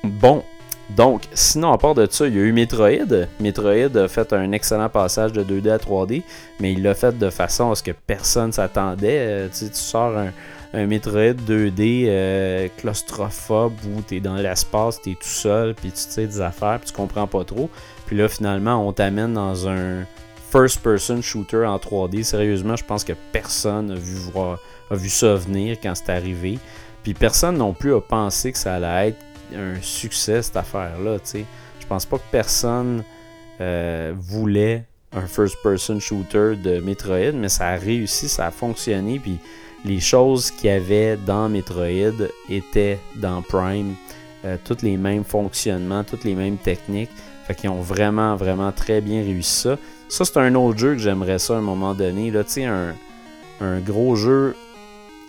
Bon, 0.02 0.44
donc, 0.90 1.22
sinon, 1.34 1.72
à 1.72 1.78
part 1.78 1.94
de 1.94 2.06
ça, 2.08 2.28
il 2.28 2.36
y 2.36 2.38
a 2.38 2.42
eu 2.42 2.52
Metroid. 2.52 3.26
Metroid 3.40 3.96
a 3.96 4.08
fait 4.08 4.32
un 4.32 4.52
excellent 4.52 4.88
passage 4.88 5.32
de 5.32 5.42
2D 5.42 5.70
à 5.70 5.78
3D, 5.78 6.22
mais 6.60 6.72
il 6.72 6.82
l'a 6.82 6.94
fait 6.94 7.18
de 7.18 7.28
façon 7.28 7.72
à 7.72 7.74
ce 7.74 7.82
que 7.82 7.90
personne 7.90 8.52
s'attendait. 8.52 9.18
Euh, 9.18 9.48
tu, 9.48 9.66
sors 9.72 10.16
un, 10.16 10.30
un 10.74 10.86
Metroid 10.86 11.34
2D 11.34 12.04
euh, 12.06 12.68
claustrophobe 12.76 13.74
où 13.86 14.02
tu 14.06 14.16
es 14.16 14.20
dans 14.20 14.36
l'espace, 14.36 15.00
tu 15.02 15.10
es 15.10 15.14
tout 15.14 15.24
seul, 15.24 15.74
puis 15.74 15.90
tu 15.90 15.98
sais 15.98 16.26
des 16.26 16.40
affaires, 16.40 16.78
puis 16.78 16.90
tu 16.90 16.96
comprends 16.96 17.26
pas 17.26 17.42
trop. 17.42 17.68
Puis 18.06 18.16
là, 18.16 18.28
finalement, 18.28 18.86
on 18.86 18.92
t'amène 18.92 19.32
dans 19.32 19.68
un 19.68 20.04
first-person 20.52 21.20
shooter 21.20 21.66
en 21.66 21.78
3D. 21.78 22.22
Sérieusement, 22.22 22.76
je 22.76 22.84
pense 22.84 23.02
que 23.02 23.14
personne 23.32 23.90
a 23.90 23.96
vu, 23.96 24.16
a 24.36 24.94
vu 24.94 25.08
ça 25.08 25.34
venir 25.34 25.78
quand 25.82 25.94
c'est 25.96 26.10
arrivé. 26.12 26.60
Puis 27.02 27.14
personne 27.14 27.56
non 27.56 27.72
plus 27.72 27.94
a 27.94 28.00
pensé 28.00 28.52
que 28.52 28.58
ça 28.58 28.74
allait 28.74 29.08
être 29.08 29.18
un 29.54 29.80
succès, 29.82 30.42
cette 30.42 30.56
affaire-là. 30.56 31.18
Je 31.24 31.86
pense 31.86 32.06
pas 32.06 32.18
que 32.18 32.30
personne 32.30 33.04
euh, 33.60 34.12
voulait 34.16 34.84
un 35.12 35.26
first-person 35.26 36.00
shooter 36.00 36.56
de 36.56 36.80
Metroid, 36.80 37.32
mais 37.34 37.48
ça 37.48 37.68
a 37.68 37.76
réussi, 37.76 38.28
ça 38.28 38.46
a 38.46 38.50
fonctionné. 38.50 39.18
Puis 39.18 39.38
les 39.84 40.00
choses 40.00 40.50
qu'il 40.50 40.70
y 40.70 40.72
avait 40.72 41.16
dans 41.16 41.48
Metroid 41.48 42.26
étaient 42.48 42.98
dans 43.14 43.42
Prime. 43.42 43.94
Euh, 44.44 44.56
tous 44.64 44.82
les 44.82 44.96
mêmes 44.96 45.24
fonctionnements, 45.24 46.04
toutes 46.04 46.24
les 46.24 46.34
mêmes 46.34 46.58
techniques. 46.58 47.10
Fait 47.46 47.54
qu'ils 47.54 47.70
ont 47.70 47.80
vraiment, 47.80 48.36
vraiment 48.36 48.70
très 48.70 49.00
bien 49.00 49.22
réussi 49.22 49.62
ça. 49.62 49.78
Ça, 50.08 50.24
c'est 50.24 50.36
un 50.36 50.54
autre 50.54 50.78
jeu 50.78 50.92
que 50.92 50.98
j'aimerais 50.98 51.38
ça 51.38 51.54
à 51.54 51.56
un 51.56 51.62
moment 51.62 51.94
donné. 51.94 52.30
Là, 52.30 52.44
tu 52.44 52.50
sais, 52.52 52.64
un, 52.64 52.94
un 53.60 53.80
gros 53.80 54.14
jeu 54.14 54.54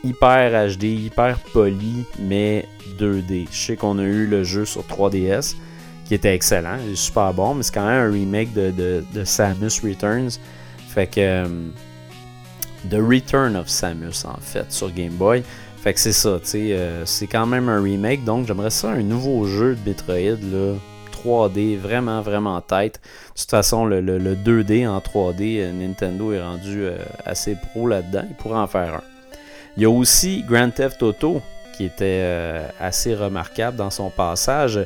hyper 0.04 0.70
HD, 0.70 0.84
hyper 0.84 1.40
poli, 1.54 2.06
mais 2.20 2.68
2D. 3.00 3.48
Je 3.52 3.58
sais 3.58 3.76
qu'on 3.76 4.00
a 4.00 4.04
eu 4.04 4.26
le 4.28 4.44
jeu 4.44 4.66
sur 4.66 4.82
3DS 4.84 5.56
qui 6.06 6.14
était 6.14 6.34
excellent, 6.34 6.78
il 6.86 6.94
est 6.94 6.96
super 6.96 7.34
bon, 7.34 7.54
mais 7.54 7.64
c'est 7.64 7.74
quand 7.74 7.86
même 7.86 8.10
un 8.10 8.12
remake 8.12 8.54
de, 8.54 9.04
de, 9.14 9.24
Samus 9.26 9.82
Returns. 9.84 10.40
Fait 10.88 11.08
que. 11.08 11.20
Euh, 11.20 11.48
The 12.90 13.00
Return 13.02 13.56
of 13.56 13.68
Samus, 13.68 14.26
en 14.26 14.40
fait, 14.40 14.72
sur 14.72 14.92
Game 14.92 15.14
Boy. 15.14 15.44
Fait 15.78 15.94
que 15.94 16.00
c'est 16.00 16.14
ça, 16.14 16.40
tu 16.42 16.50
sais, 16.50 16.74
euh, 16.74 17.06
c'est 17.06 17.28
quand 17.28 17.46
même 17.46 17.70
un 17.70 17.82
remake, 17.82 18.24
donc 18.24 18.48
j'aimerais 18.48 18.72
ça 18.72 18.90
un 18.90 19.04
nouveau 19.04 19.46
jeu 19.46 19.76
de 19.76 19.90
Metroid, 19.90 20.38
là, 20.52 20.76
3D, 21.12 21.78
vraiment, 21.78 22.22
vraiment 22.22 22.60
tête. 22.62 23.00
De 23.36 23.40
toute 23.40 23.50
façon, 23.50 23.86
le, 23.86 24.02
2D 24.02 24.88
en 24.88 25.00
3D, 25.00 25.60
euh, 25.60 25.72
Nintendo 25.72 26.32
est 26.32 26.42
rendu 26.42 26.84
euh, 26.84 26.98
assez 27.26 27.56
pro 27.56 27.88
là-dedans, 27.88 28.24
il 28.30 28.36
pourrait 28.36 28.60
en 28.60 28.68
faire 28.68 28.96
un. 28.96 29.17
Il 29.78 29.84
y 29.84 29.86
a 29.86 29.90
aussi 29.92 30.44
Grand 30.44 30.72
Theft 30.72 31.04
Auto, 31.04 31.42
qui 31.74 31.86
était 31.86 32.26
assez 32.80 33.14
remarquable 33.14 33.78
dans 33.78 33.92
son 33.92 34.10
passage. 34.10 34.80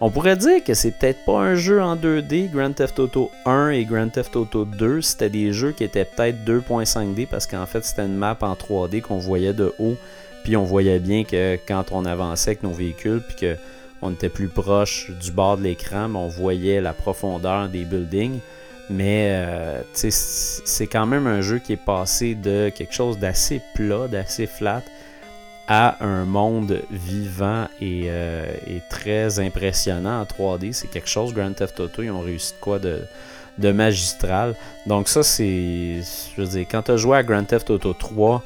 On 0.00 0.10
pourrait 0.10 0.36
dire 0.36 0.62
que 0.62 0.72
c'est 0.72 0.92
peut-être 0.92 1.24
pas 1.24 1.40
un 1.40 1.54
jeu 1.56 1.82
en 1.82 1.96
2D. 1.96 2.50
Grand 2.50 2.72
Theft 2.72 3.00
Auto 3.00 3.32
1 3.44 3.70
et 3.70 3.84
Grand 3.84 4.08
Theft 4.08 4.36
Auto 4.36 4.64
2, 4.64 5.00
c'était 5.00 5.30
des 5.30 5.52
jeux 5.52 5.72
qui 5.72 5.82
étaient 5.82 6.04
peut-être 6.04 6.44
2.5D 6.44 7.26
parce 7.26 7.46
qu'en 7.48 7.66
fait, 7.66 7.84
c'était 7.84 8.04
une 8.04 8.16
map 8.16 8.36
en 8.42 8.54
3D 8.54 9.00
qu'on 9.00 9.18
voyait 9.18 9.52
de 9.54 9.74
haut. 9.80 9.96
Puis 10.44 10.56
on 10.56 10.64
voyait 10.64 11.00
bien 11.00 11.24
que 11.24 11.58
quand 11.66 11.86
on 11.90 12.04
avançait 12.04 12.50
avec 12.50 12.62
nos 12.62 12.70
véhicules, 12.70 13.22
puis 13.26 13.36
que 13.36 13.56
on 14.00 14.12
était 14.12 14.28
plus 14.28 14.48
proche 14.48 15.10
du 15.20 15.32
bord 15.32 15.56
de 15.56 15.62
l'écran, 15.62 16.14
on 16.14 16.28
voyait 16.28 16.80
la 16.80 16.92
profondeur 16.92 17.68
des 17.68 17.84
buildings. 17.84 18.38
Mais 18.88 19.30
euh, 19.32 19.82
c'est 19.92 20.86
quand 20.86 21.06
même 21.06 21.26
un 21.26 21.40
jeu 21.40 21.58
qui 21.58 21.72
est 21.72 21.84
passé 21.84 22.34
de 22.34 22.70
quelque 22.74 22.94
chose 22.94 23.18
d'assez 23.18 23.60
plat, 23.74 24.06
d'assez 24.08 24.46
flat, 24.46 24.82
à 25.68 26.04
un 26.04 26.24
monde 26.24 26.82
vivant 26.90 27.66
euh, 27.82 28.54
et, 28.66 28.80
très 28.88 29.40
impressionnant 29.40 30.20
en 30.20 30.24
3D. 30.24 30.72
C'est 30.72 30.88
quelque 30.88 31.08
chose, 31.08 31.34
Grand 31.34 31.52
Theft 31.52 31.80
Auto, 31.80 32.02
ils 32.02 32.10
ont 32.10 32.20
réussi 32.20 32.52
de 32.52 32.60
quoi 32.60 32.78
de, 32.78 33.00
de 33.58 33.72
magistral. 33.72 34.54
Donc 34.86 35.08
ça, 35.08 35.22
c'est... 35.22 36.00
Je 36.36 36.40
veux 36.40 36.46
dire, 36.46 36.66
quand 36.70 36.82
tu 36.82 36.92
as 36.92 36.96
joué 36.96 37.16
à 37.16 37.22
Grand 37.22 37.44
Theft 37.44 37.70
Auto 37.70 37.92
3, 37.92 38.42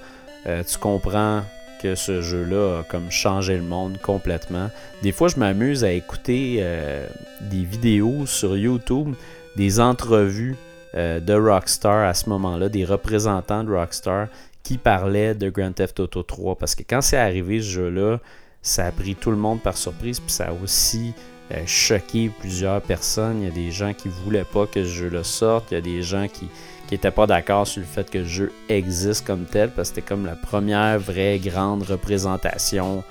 euh, 0.46 0.62
tu 0.64 0.78
comprends 0.78 1.42
que 1.82 1.94
ce 1.94 2.20
jeu-là 2.20 2.80
a 2.80 2.82
comme 2.82 3.10
changé 3.10 3.56
le 3.56 3.62
monde 3.62 3.98
complètement. 3.98 4.70
Des 5.02 5.12
fois, 5.12 5.28
je 5.28 5.36
m'amuse 5.36 5.84
à 5.84 5.92
écouter 5.92 6.58
euh, 6.60 7.06
des 7.40 7.64
vidéos 7.64 8.26
sur 8.26 8.56
YouTube, 8.56 9.14
des 9.56 9.80
entrevues 9.80 10.56
de 10.94 11.34
Rockstar 11.34 12.08
à 12.08 12.14
ce 12.14 12.28
moment-là, 12.28 12.68
des 12.68 12.84
représentants 12.84 13.62
de 13.62 13.72
Rockstar 13.72 14.26
qui 14.62 14.78
parlait 14.78 15.34
de 15.34 15.50
Grand 15.50 15.72
Theft 15.72 16.00
Auto 16.00 16.22
3. 16.22 16.56
Parce 16.56 16.74
que 16.74 16.82
quand 16.88 17.00
c'est 17.00 17.16
arrivé 17.16 17.60
ce 17.60 17.68
jeu-là, 17.68 18.18
ça 18.62 18.86
a 18.86 18.92
pris 18.92 19.14
tout 19.14 19.30
le 19.30 19.36
monde 19.36 19.60
par 19.60 19.76
surprise, 19.76 20.20
puis 20.20 20.30
ça 20.30 20.48
a 20.48 20.52
aussi 20.52 21.14
euh, 21.52 21.62
choqué 21.66 22.30
plusieurs 22.40 22.80
personnes. 22.82 23.42
Il 23.42 23.48
y 23.48 23.50
a 23.50 23.54
des 23.54 23.70
gens 23.70 23.94
qui 23.94 24.08
voulaient 24.08 24.44
pas 24.44 24.66
que 24.66 24.84
ce 24.84 24.88
jeu-là 24.88 25.24
sorte. 25.24 25.70
Il 25.70 25.74
y 25.74 25.78
a 25.78 25.80
des 25.80 26.02
gens 26.02 26.26
qui 26.28 26.48
n'étaient 26.92 27.10
pas 27.10 27.26
d'accord 27.26 27.66
sur 27.66 27.80
le 27.80 27.86
fait 27.86 28.08
que 28.10 28.18
le 28.18 28.24
jeu 28.24 28.52
existe 28.68 29.26
comme 29.26 29.44
tel, 29.44 29.70
parce 29.70 29.90
que 29.90 29.96
c'était 29.96 30.08
comme 30.08 30.26
la 30.26 30.36
première 30.36 30.98
vraie 30.98 31.38
grande 31.38 31.82
représentation 31.82 33.02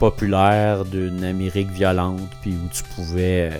populaire 0.00 0.84
d'une 0.84 1.24
Amérique 1.24 1.70
violente, 1.70 2.28
puis 2.42 2.52
où 2.52 2.68
tu 2.72 2.82
pouvais 2.94 3.50
euh, 3.52 3.58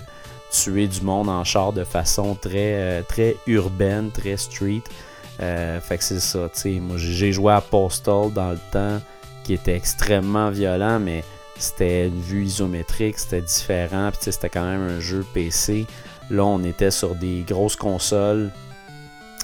tuer 0.50 0.88
du 0.88 1.02
monde 1.02 1.28
en 1.28 1.44
char 1.44 1.72
de 1.72 1.84
façon 1.84 2.34
très, 2.34 2.74
euh, 2.74 3.02
très 3.06 3.36
urbaine, 3.46 4.10
très 4.10 4.36
street. 4.36 4.82
fait 5.38 5.98
que 5.98 6.04
c'est 6.04 6.20
ça, 6.20 6.48
tu 6.54 6.60
sais. 6.60 6.70
Moi, 6.80 6.96
j'ai 6.98 7.32
joué 7.32 7.52
à 7.52 7.60
Postal 7.60 8.32
dans 8.32 8.50
le 8.50 8.60
temps, 8.70 9.00
qui 9.44 9.54
était 9.54 9.76
extrêmement 9.76 10.50
violent, 10.50 10.98
mais 10.98 11.24
c'était 11.58 12.08
une 12.08 12.20
vue 12.20 12.44
isométrique, 12.44 13.18
c'était 13.18 13.40
différent, 13.40 14.10
puis 14.10 14.32
c'était 14.32 14.48
quand 14.48 14.64
même 14.64 14.82
un 14.82 15.00
jeu 15.00 15.24
PC. 15.32 15.86
Là, 16.30 16.44
on 16.44 16.62
était 16.64 16.90
sur 16.90 17.14
des 17.14 17.44
grosses 17.46 17.76
consoles 17.76 18.50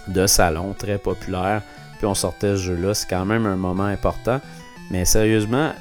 de 0.09 0.27
salon 0.27 0.75
très 0.75 0.99
populaires, 0.99 1.63
puis 1.99 2.07
on 2.07 2.15
sortait 2.15 2.57
ce 2.57 2.63
jeu-là. 2.63 2.95
C'est 2.95 3.09
quand 3.09 3.25
même 3.25 3.47
un 3.47 3.57
moment 3.57 3.85
important. 3.85 4.41
Mais 4.91 5.05
sérieusement, 5.05 5.73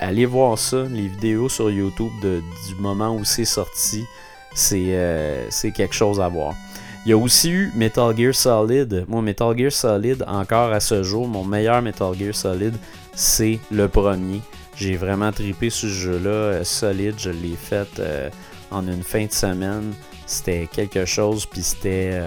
allez 0.00 0.26
voir 0.26 0.58
ça, 0.58 0.82
les 0.82 1.08
vidéos 1.08 1.48
sur 1.48 1.70
YouTube 1.70 2.12
du 2.20 2.74
moment 2.80 3.14
où 3.14 3.24
c'est 3.24 3.44
sorti. 3.44 4.04
Euh, 4.72 5.46
c'est 5.50 5.70
quelque 5.70 5.94
chose 5.94 6.20
à 6.20 6.28
voir. 6.28 6.54
Il 7.04 7.10
y 7.10 7.12
a 7.12 7.16
aussi 7.16 7.50
eu 7.50 7.72
Metal 7.74 8.14
Gear 8.16 8.34
Solid. 8.34 9.04
Moi, 9.08 9.22
Metal 9.22 9.56
Gear 9.56 9.72
Solid, 9.72 10.24
encore 10.26 10.72
à 10.72 10.80
ce 10.80 11.02
jour, 11.02 11.26
mon 11.26 11.44
meilleur 11.44 11.80
Metal 11.80 12.12
Gear 12.18 12.34
Solid, 12.34 12.74
c'est 13.14 13.60
le 13.70 13.88
premier. 13.88 14.40
J'ai 14.76 14.96
vraiment 14.96 15.32
tripé 15.32 15.70
ce 15.70 15.86
jeu-là, 15.86 16.30
euh, 16.30 16.64
solide. 16.64 17.14
Je 17.18 17.30
l'ai 17.30 17.56
fait 17.56 17.88
euh, 17.98 18.28
en 18.70 18.86
une 18.86 19.02
fin 19.02 19.24
de 19.26 19.32
semaine. 19.32 19.92
C'était 20.26 20.68
quelque 20.70 21.04
chose, 21.06 21.46
puis 21.46 21.62
c'était. 21.62 22.20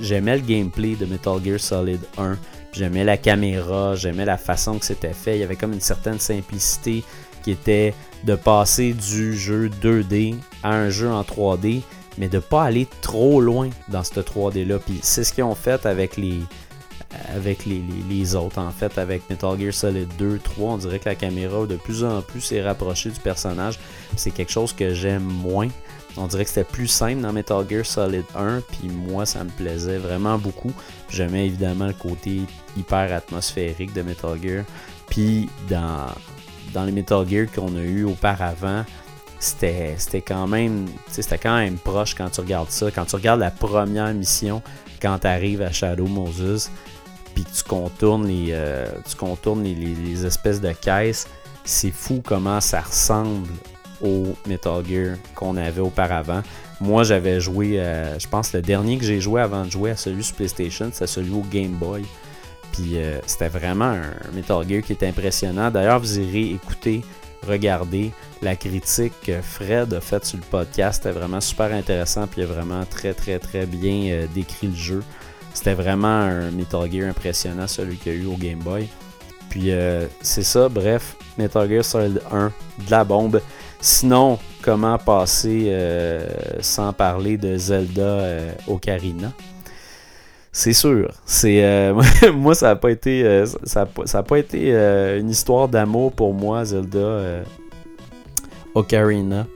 J'aimais 0.00 0.36
le 0.36 0.42
gameplay 0.42 0.94
de 0.94 1.04
Metal 1.04 1.42
Gear 1.44 1.58
Solid 1.58 2.00
1. 2.16 2.38
J'aimais 2.72 3.02
la 3.02 3.16
caméra, 3.16 3.96
j'aimais 3.96 4.24
la 4.24 4.36
façon 4.36 4.78
que 4.78 4.84
c'était 4.84 5.12
fait. 5.12 5.36
Il 5.36 5.40
y 5.40 5.42
avait 5.42 5.56
comme 5.56 5.72
une 5.72 5.80
certaine 5.80 6.20
simplicité 6.20 7.02
qui 7.42 7.50
était 7.50 7.94
de 8.24 8.34
passer 8.34 8.92
du 8.92 9.36
jeu 9.36 9.68
2D 9.82 10.34
à 10.62 10.74
un 10.74 10.90
jeu 10.90 11.08
en 11.08 11.22
3D, 11.22 11.82
mais 12.18 12.28
de 12.28 12.38
pas 12.38 12.64
aller 12.64 12.86
trop 13.00 13.40
loin 13.40 13.70
dans 13.88 14.04
ce 14.04 14.20
3D-là. 14.20 14.78
Puis 14.78 14.98
c'est 15.02 15.24
ce 15.24 15.32
qu'ils 15.32 15.44
ont 15.44 15.54
fait 15.54 15.86
avec 15.86 16.16
les, 16.16 16.40
avec 17.34 17.66
les, 17.66 18.34
autres. 18.34 18.58
En 18.58 18.70
fait, 18.70 18.98
avec 18.98 19.28
Metal 19.30 19.58
Gear 19.58 19.72
Solid 19.72 20.08
2, 20.18 20.38
3, 20.38 20.72
on 20.72 20.76
dirait 20.76 20.98
que 20.98 21.08
la 21.08 21.14
caméra 21.14 21.66
de 21.66 21.76
plus 21.76 22.04
en 22.04 22.22
plus 22.22 22.40
s'est 22.40 22.62
rapprochée 22.62 23.10
du 23.10 23.20
personnage. 23.20 23.78
C'est 24.16 24.30
quelque 24.30 24.52
chose 24.52 24.72
que 24.72 24.94
j'aime 24.94 25.24
moins. 25.24 25.68
On 26.16 26.26
dirait 26.26 26.44
que 26.44 26.50
c'était 26.50 26.64
plus 26.64 26.88
simple 26.88 27.22
dans 27.22 27.32
Metal 27.32 27.64
Gear 27.68 27.86
Solid 27.86 28.24
1, 28.34 28.62
puis 28.62 28.88
moi 28.88 29.26
ça 29.26 29.44
me 29.44 29.50
plaisait 29.50 29.98
vraiment 29.98 30.38
beaucoup. 30.38 30.72
J'aimais 31.08 31.46
évidemment 31.46 31.86
le 31.86 31.92
côté 31.92 32.40
hyper 32.76 33.12
atmosphérique 33.12 33.92
de 33.92 34.02
Metal 34.02 34.36
Gear. 34.42 34.64
Puis 35.08 35.48
dans, 35.68 36.06
dans 36.72 36.84
les 36.84 36.92
Metal 36.92 37.26
Gear 37.28 37.46
qu'on 37.52 37.76
a 37.76 37.80
eu 37.80 38.04
auparavant, 38.04 38.84
c'était 39.38 39.96
quand 40.26 40.46
même 40.46 40.86
c'était 41.08 41.38
quand 41.38 41.56
même 41.56 41.78
proche 41.78 42.14
quand 42.14 42.30
tu 42.30 42.40
regardes 42.40 42.70
ça. 42.70 42.90
Quand 42.90 43.06
tu 43.06 43.16
regardes 43.16 43.40
la 43.40 43.50
première 43.50 44.12
mission, 44.12 44.62
quand 45.00 45.20
tu 45.20 45.26
arrives 45.26 45.62
à 45.62 45.72
Shadow 45.72 46.06
Moses, 46.06 46.70
puis 47.34 47.44
tu 47.44 47.62
contournes 47.64 48.26
les, 48.26 48.48
euh, 48.50 48.86
les, 49.64 50.26
espèces 50.26 50.60
de 50.60 50.72
caisses, 50.72 51.26
c'est 51.64 51.90
fou 51.90 52.22
comment 52.24 52.60
ça 52.60 52.80
ressemble 52.80 53.48
au 54.02 54.34
Metal 54.46 54.84
Gear 54.86 55.16
qu'on 55.34 55.56
avait 55.56 55.80
auparavant. 55.80 56.42
Moi, 56.80 57.04
j'avais 57.04 57.40
joué, 57.40 57.78
euh, 57.78 58.18
je 58.18 58.26
pense, 58.26 58.52
le 58.54 58.62
dernier 58.62 58.96
que 58.96 59.04
j'ai 59.04 59.20
joué 59.20 59.40
avant 59.42 59.64
de 59.64 59.70
jouer 59.70 59.90
à 59.90 59.96
celui 59.96 60.24
sur 60.24 60.36
PlayStation, 60.36 60.90
c'est 60.92 61.06
celui 61.06 61.32
au 61.32 61.44
Game 61.50 61.72
Boy. 61.72 62.04
Puis 62.72 62.96
euh, 62.96 63.18
c'était 63.26 63.48
vraiment 63.48 63.92
un 63.92 64.32
Metal 64.32 64.68
Gear 64.68 64.82
qui 64.82 64.92
est 64.92 65.02
impressionnant. 65.02 65.70
D'ailleurs, 65.70 66.00
vous 66.00 66.18
irez 66.18 66.52
écouter, 66.52 67.02
regarder 67.46 68.12
la 68.42 68.56
critique 68.56 69.12
que 69.22 69.40
Fred 69.42 69.92
a 69.94 70.00
faite 70.00 70.24
sur 70.24 70.38
le 70.38 70.44
podcast. 70.44 71.02
C'était 71.02 71.18
vraiment 71.18 71.40
super 71.40 71.72
intéressant. 71.72 72.26
Puis 72.26 72.42
il 72.42 72.44
a 72.44 72.46
vraiment 72.46 72.84
très, 72.84 73.14
très, 73.14 73.38
très 73.38 73.66
bien 73.66 74.26
décrit 74.34 74.68
le 74.68 74.76
jeu. 74.76 75.02
C'était 75.52 75.74
vraiment 75.74 76.08
un 76.08 76.50
Metal 76.50 76.90
Gear 76.90 77.08
impressionnant, 77.08 77.66
celui 77.66 77.96
qu'il 77.96 78.12
y 78.12 78.16
a 78.16 78.18
eu 78.18 78.26
au 78.26 78.36
Game 78.36 78.60
Boy. 78.60 78.88
Puis 79.50 79.72
euh, 79.72 80.06
c'est 80.22 80.44
ça, 80.44 80.68
bref, 80.68 81.16
Metal 81.36 81.68
Gear 81.68 81.84
Solid 81.84 82.22
1, 82.30 82.46
de 82.46 82.90
la 82.90 83.04
bombe. 83.04 83.42
Sinon, 83.80 84.38
comment 84.62 84.96
passer 84.96 85.66
euh, 85.66 86.24
sans 86.60 86.92
parler 86.92 87.36
de 87.36 87.56
Zelda 87.56 88.02
euh, 88.02 88.52
Ocarina? 88.68 89.32
C'est 90.52 90.72
sûr. 90.72 91.12
C'est 91.24 91.92
moi 92.34 92.54
ça 92.54 92.68
n'a 92.68 92.76
pas 92.76 92.90
été 92.90 93.44
ça, 93.64 93.86
a, 94.14 94.22
pas 94.22 94.38
été 94.38 94.72
une 95.18 95.30
histoire 95.30 95.68
d'amour 95.68 96.12
pour 96.12 96.34
moi 96.34 96.64
Zelda 96.64 97.42
Ocarina 98.74 99.46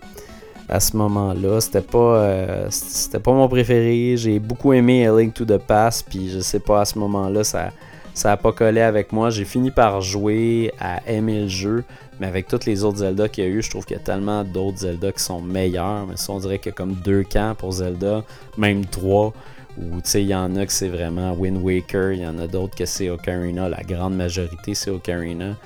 à 0.69 0.81
ce 0.81 0.97
moment-là. 0.97 1.61
C'était 1.61 1.81
pas, 1.81 1.99
euh, 1.99 2.67
c'était 2.71 3.19
pas 3.19 3.33
mon 3.33 3.49
préféré. 3.49 4.17
J'ai 4.17 4.39
beaucoup 4.39 4.73
aimé 4.73 5.07
A 5.07 5.17
Link 5.17 5.35
to 5.35 5.45
the 5.45 5.59
Past, 5.59 6.07
puis 6.09 6.31
je 6.31 6.41
sais 6.41 6.61
pas, 6.61 6.81
à 6.81 6.85
ce 6.85 6.99
moment-là, 6.99 7.45
ça, 7.45 7.71
ça 8.13 8.33
a 8.33 8.37
pas 8.37 8.53
collé 8.53 8.81
avec 8.81 9.13
moi. 9.13 9.31
J'ai 9.31 9.45
fini 9.45 9.71
par 9.71 10.01
jouer 10.01 10.73
à 10.81 11.07
aimer 11.09 11.43
le 11.43 11.49
jeu, 11.49 11.85
mais 12.21 12.27
avec 12.27 12.49
toutes 12.49 12.65
les 12.65 12.85
autres 12.85 12.99
Zelda 12.99 13.29
qu'il 13.29 13.45
y 13.45 13.47
a 13.47 13.51
eu, 13.51 13.63
je 13.63 13.71
trouve 13.71 13.85
qu'il 13.85 13.97
y 13.97 14.01
a 14.01 14.03
tellement 14.03 14.45
d'autres 14.45 14.79
Zelda 14.79 15.13
qui 15.13 15.23
sont 15.23 15.41
meilleurs. 15.41 16.07
Mais 16.07 16.17
ça, 16.17 16.33
on 16.33 16.39
dirait 16.39 16.59
qu'il 16.59 16.71
y 16.71 16.75
a 16.75 16.77
comme 16.77 16.95
deux 16.95 17.25
camps 17.25 17.55
pour 17.57 17.73
Zelda, 17.73 18.25
même 18.57 18.85
trois. 18.87 19.33
Ou 19.79 20.01
tu 20.01 20.11
sais, 20.11 20.23
il 20.23 20.29
y 20.29 20.35
en 20.35 20.55
a 20.57 20.67
que 20.67 20.73
c'est 20.73 20.89
vraiment 20.89 21.33
Wind 21.33 21.63
Waker, 21.63 22.13
il 22.13 22.21
y 22.21 22.27
en 22.27 22.39
a 22.39 22.47
d'autres 22.47 22.77
que 22.77 22.87
c'est 22.87 23.11
Ocarina. 23.11 23.69
La 23.69 23.83
grande 23.83 24.15
majorité, 24.15 24.75
c'est 24.75 24.91
Ocarina. 24.91 25.57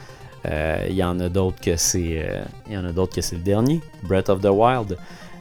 Il 0.45 0.51
euh, 0.53 0.89
y 0.91 1.03
en 1.03 1.19
a 1.21 1.29
d'autres 1.29 1.61
que 1.61 1.77
c'est 1.77 2.23
euh, 2.23 2.43
il 2.67 2.73
y 2.73 2.79
en 2.79 2.85
a 2.85 2.93
d'autres 2.93 3.15
que 3.15 3.21
c'est 3.21 3.37
le 3.37 3.43
dernier, 3.43 3.81
Breath 4.05 4.29
of 4.29 4.41
the 4.41 4.47
Wild. 4.47 4.97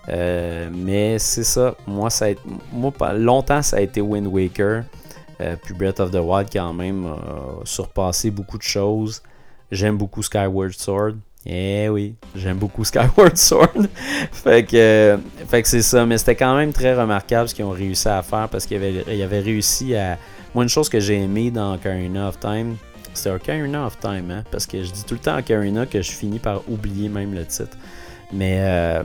Euh, 0.10 0.70
mais 0.74 1.20
c'est 1.20 1.44
ça, 1.44 1.76
moi 1.86 2.10
ça 2.10 2.28
moi 2.74 2.92
longtemps 3.14 3.62
ça 3.62 3.78
a 3.78 3.82
été 3.82 4.02
Wind 4.02 4.28
Waker, 4.28 4.84
puis 5.64 5.74
Breath 5.76 6.00
of 6.00 6.12
the 6.12 6.20
Wild 6.22 6.50
quand 6.52 6.74
même 6.74 7.06
a 7.06 7.64
surpassé 7.64 8.32
beaucoup 8.32 8.58
de 8.58 8.64
choses. 8.64 9.22
J'aime 9.72 9.98
beaucoup 9.98 10.24
Skyward 10.24 10.72
Sword. 10.72 11.16
Eh 11.50 11.88
oui, 11.88 12.16
j'aime 12.36 12.58
beaucoup 12.58 12.84
Skyward 12.84 13.36
Sword. 13.38 13.88
fait 14.34 14.66
que, 14.66 15.18
fait 15.48 15.62
que 15.62 15.68
c'est 15.70 15.82
ça, 15.82 16.06
mais 16.06 16.18
c'était 16.18 16.36
quand 16.36 16.58
même 16.58 16.74
très 16.74 16.94
remarquable 16.94 17.48
ce 17.48 17.56
qu'ils 17.56 17.64
ont 17.64 17.72
réussi 17.72 18.10
à 18.10 18.22
faire 18.22 18.50
parce 18.50 18.66
qu'ils 18.66 18.76
avaient, 18.78 19.24
avaient, 19.24 19.40
réussi 19.40 19.96
à. 19.96 20.18
Moi, 20.54 20.66
une 20.66 20.70
chose 20.70 20.90
que 20.90 21.00
j'ai 21.00 21.16
aimé 21.16 21.50
dans 21.50 21.76
Ocarina 21.76 22.28
of 22.28 22.40
Time, 22.42 22.76
c'est 23.14 23.32
Ocarina 23.32 23.86
of 23.86 23.98
Time, 23.98 24.30
hein? 24.30 24.44
Parce 24.52 24.66
que 24.66 24.84
je 24.84 24.92
dis 24.92 25.06
tout 25.06 25.14
le 25.14 25.22
temps 25.22 25.38
Ocarina 25.38 25.86
que 25.86 26.02
je 26.02 26.12
finis 26.12 26.40
par 26.40 26.68
oublier 26.70 27.08
même 27.08 27.34
le 27.34 27.46
titre. 27.46 27.78
Mais 28.34 28.58
euh, 28.60 29.04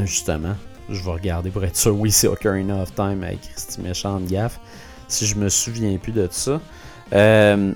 justement, 0.00 0.56
je 0.88 1.00
vais 1.00 1.12
regarder 1.12 1.50
pour 1.50 1.64
être 1.64 1.76
sûr. 1.76 1.96
Oui, 1.96 2.10
c'est 2.10 2.26
Ocarina 2.26 2.82
of 2.82 2.92
Time 2.96 3.22
avec 3.22 3.42
Christy 3.42 3.80
Méchante 3.80 4.26
Gaffe. 4.26 4.58
Si 5.06 5.24
je 5.24 5.36
me 5.36 5.48
souviens 5.48 5.96
plus 5.98 6.12
de 6.12 6.26
ça. 6.32 6.60
Euh, 7.12 7.72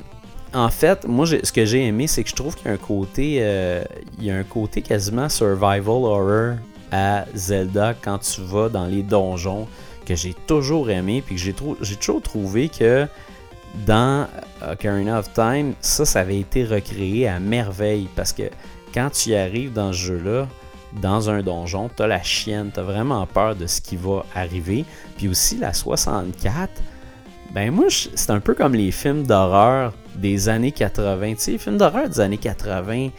en 0.55 0.69
fait, 0.69 1.07
moi, 1.07 1.27
ce 1.27 1.53
que 1.53 1.65
j'ai 1.65 1.87
aimé, 1.87 2.07
c'est 2.07 2.23
que 2.25 2.31
je 2.31 2.35
trouve 2.35 2.55
qu'il 2.57 2.67
y 2.67 2.71
a 2.71 2.73
un 2.73 2.79
côté, 2.79 3.39
euh, 3.41 3.83
il 4.19 4.25
y 4.25 4.31
a 4.31 4.37
un 4.37 4.45
côté 4.45 4.83
quasiment 4.83 5.29
survival 5.29 5.89
horror 5.89 6.57
à 6.91 7.25
Zelda 7.35 7.95
quand 7.95 8.19
tu 8.19 8.43
vas 8.43 8.69
dans 8.69 8.87
les 8.87 9.03
donjons 9.03 9.67
que 10.05 10.15
j'ai 10.15 10.35
toujours 10.47 10.91
aimé, 10.91 11.23
puis 11.25 11.37
que 11.37 11.41
j'ai, 11.41 11.55
toujours 11.55 12.21
trouvé 12.23 12.69
que 12.69 13.07
dans 13.87 14.27
Ocarina 14.69 15.19
of 15.19 15.33
Time, 15.33 15.75
ça, 15.81 16.05
ça 16.05 16.21
avait 16.21 16.41
été 16.41 16.65
recréé 16.65 17.29
à 17.29 17.41
merveille 17.41 18.09
parce 18.15 18.33
que 18.33 18.45
quand 18.93 19.11
tu 19.11 19.35
arrives 19.35 19.73
dans 19.73 19.93
ce 19.93 19.99
jeu-là, 19.99 20.49
dans 21.01 21.31
un 21.31 21.43
donjon, 21.43 21.89
t'as 21.89 22.07
la 22.07 22.23
chienne, 22.23 22.71
t'as 22.75 22.83
vraiment 22.83 23.27
peur 23.27 23.57
de 23.57 23.67
ce 23.67 23.81
qui 23.81 23.97
va 23.97 24.27
arriver. 24.35 24.85
Puis 25.17 25.29
aussi 25.29 25.57
la 25.57 25.73
64, 25.73 26.71
ben 27.53 27.71
moi, 27.71 27.87
c'est 27.89 28.31
un 28.31 28.41
peu 28.41 28.55
comme 28.55 28.75
les 28.75 28.91
films 28.91 29.23
d'horreur 29.23 29.95
des 30.17 30.49
années 30.49 30.73
80. 30.73 31.35
Tu 31.35 31.39
sais, 31.39 31.51
les 31.53 31.59
films 31.59 31.79
d'horreur 31.79 32.09
des 32.09 32.21
années 32.21 32.39
80, 32.39 32.95
il 32.95 33.11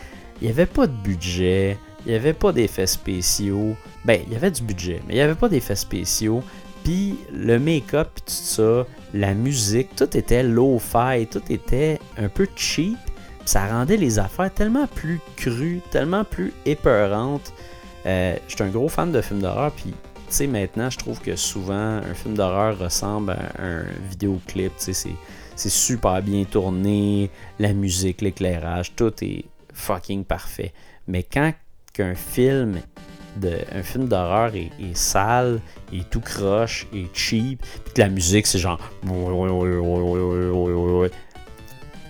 n'y 0.41 0.49
avait 0.49 0.65
pas 0.65 0.87
de 0.87 0.91
budget, 0.91 1.77
il 2.05 2.11
n'y 2.11 2.17
avait 2.17 2.33
pas 2.33 2.51
d'effets 2.51 2.87
spéciaux. 2.87 3.75
Ben, 4.05 4.21
il 4.27 4.33
y 4.33 4.35
avait 4.35 4.51
du 4.51 4.61
budget, 4.63 5.01
mais 5.07 5.13
il 5.13 5.17
n'y 5.17 5.21
avait 5.21 5.35
pas 5.35 5.49
d'effets 5.49 5.75
spéciaux. 5.75 6.43
Puis 6.83 7.15
le 7.31 7.59
make-up, 7.59 8.09
tout 8.15 8.23
ça, 8.25 8.85
la 9.13 9.33
musique, 9.33 9.95
tout 9.95 10.17
était 10.17 10.43
low-fi, 10.43 11.27
tout 11.31 11.43
était 11.49 11.99
un 12.17 12.27
peu 12.27 12.47
cheap. 12.55 12.97
Ça 13.45 13.67
rendait 13.67 13.97
les 13.97 14.19
affaires 14.19 14.53
tellement 14.53 14.87
plus 14.87 15.19
crues, 15.37 15.81
tellement 15.91 16.23
plus 16.23 16.53
épeurantes. 16.65 17.53
Euh, 18.05 18.35
je 18.47 18.55
suis 18.55 18.63
un 18.63 18.69
gros 18.69 18.89
fan 18.89 19.11
de 19.11 19.21
films 19.21 19.41
d'horreur, 19.41 19.71
puis 19.71 19.93
tu 20.33 20.37
sais, 20.39 20.47
maintenant, 20.47 20.89
je 20.89 20.97
trouve 20.97 21.21
que 21.21 21.35
souvent, 21.35 21.73
un 21.73 22.13
film 22.13 22.35
d'horreur 22.35 22.77
ressemble 22.79 23.31
à 23.31 23.63
un 23.63 23.83
vidéoclip. 24.09 24.75
Tu 24.77 24.93
sais, 24.93 25.09
c'est 25.55 25.69
super 25.69 26.21
bien 26.21 26.43
tourné, 26.43 27.29
la 27.59 27.73
musique, 27.73 28.21
l'éclairage, 28.21 28.95
tout 28.95 29.13
est 29.21 29.45
fucking 29.73 30.23
parfait. 30.23 30.73
Mais 31.07 31.23
quand 31.23 31.53
qu'un 31.93 32.15
film 32.15 32.79
de, 33.37 33.51
un 33.71 33.83
film 33.83 34.07
d'horreur 34.07 34.55
est, 34.55 34.71
est, 34.79 34.95
sale, 34.95 35.59
et 35.91 36.03
tout 36.09 36.21
croche, 36.21 36.87
et 36.93 37.07
cheap, 37.13 37.61
puis 37.85 37.93
que 37.93 38.01
la 38.01 38.09
musique 38.09 38.47
c'est 38.47 38.59
genre. 38.59 38.79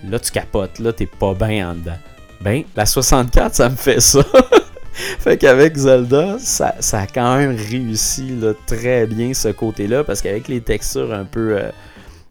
Là 0.08 0.18
tu 0.18 0.30
capotes, 0.30 0.78
là 0.78 0.92
t'es 0.92 1.06
pas 1.06 1.34
bien 1.34 1.70
en 1.70 1.74
dedans. 1.74 1.98
Ben, 2.40 2.64
la 2.76 2.84
64, 2.84 3.54
ça 3.54 3.70
me 3.70 3.76
fait 3.76 4.00
ça. 4.00 4.22
fait 4.92 5.38
qu'avec 5.38 5.76
Zelda, 5.76 6.36
ça, 6.38 6.74
ça, 6.80 7.00
a 7.00 7.06
quand 7.06 7.38
même 7.38 7.56
réussi 7.56 8.28
là, 8.38 8.52
très 8.66 9.06
bien 9.06 9.32
ce 9.32 9.48
côté-là, 9.48 10.04
parce 10.04 10.20
qu'avec 10.20 10.48
les 10.48 10.60
textures 10.60 11.12
un 11.14 11.24
peu, 11.24 11.56
euh, 11.56 11.70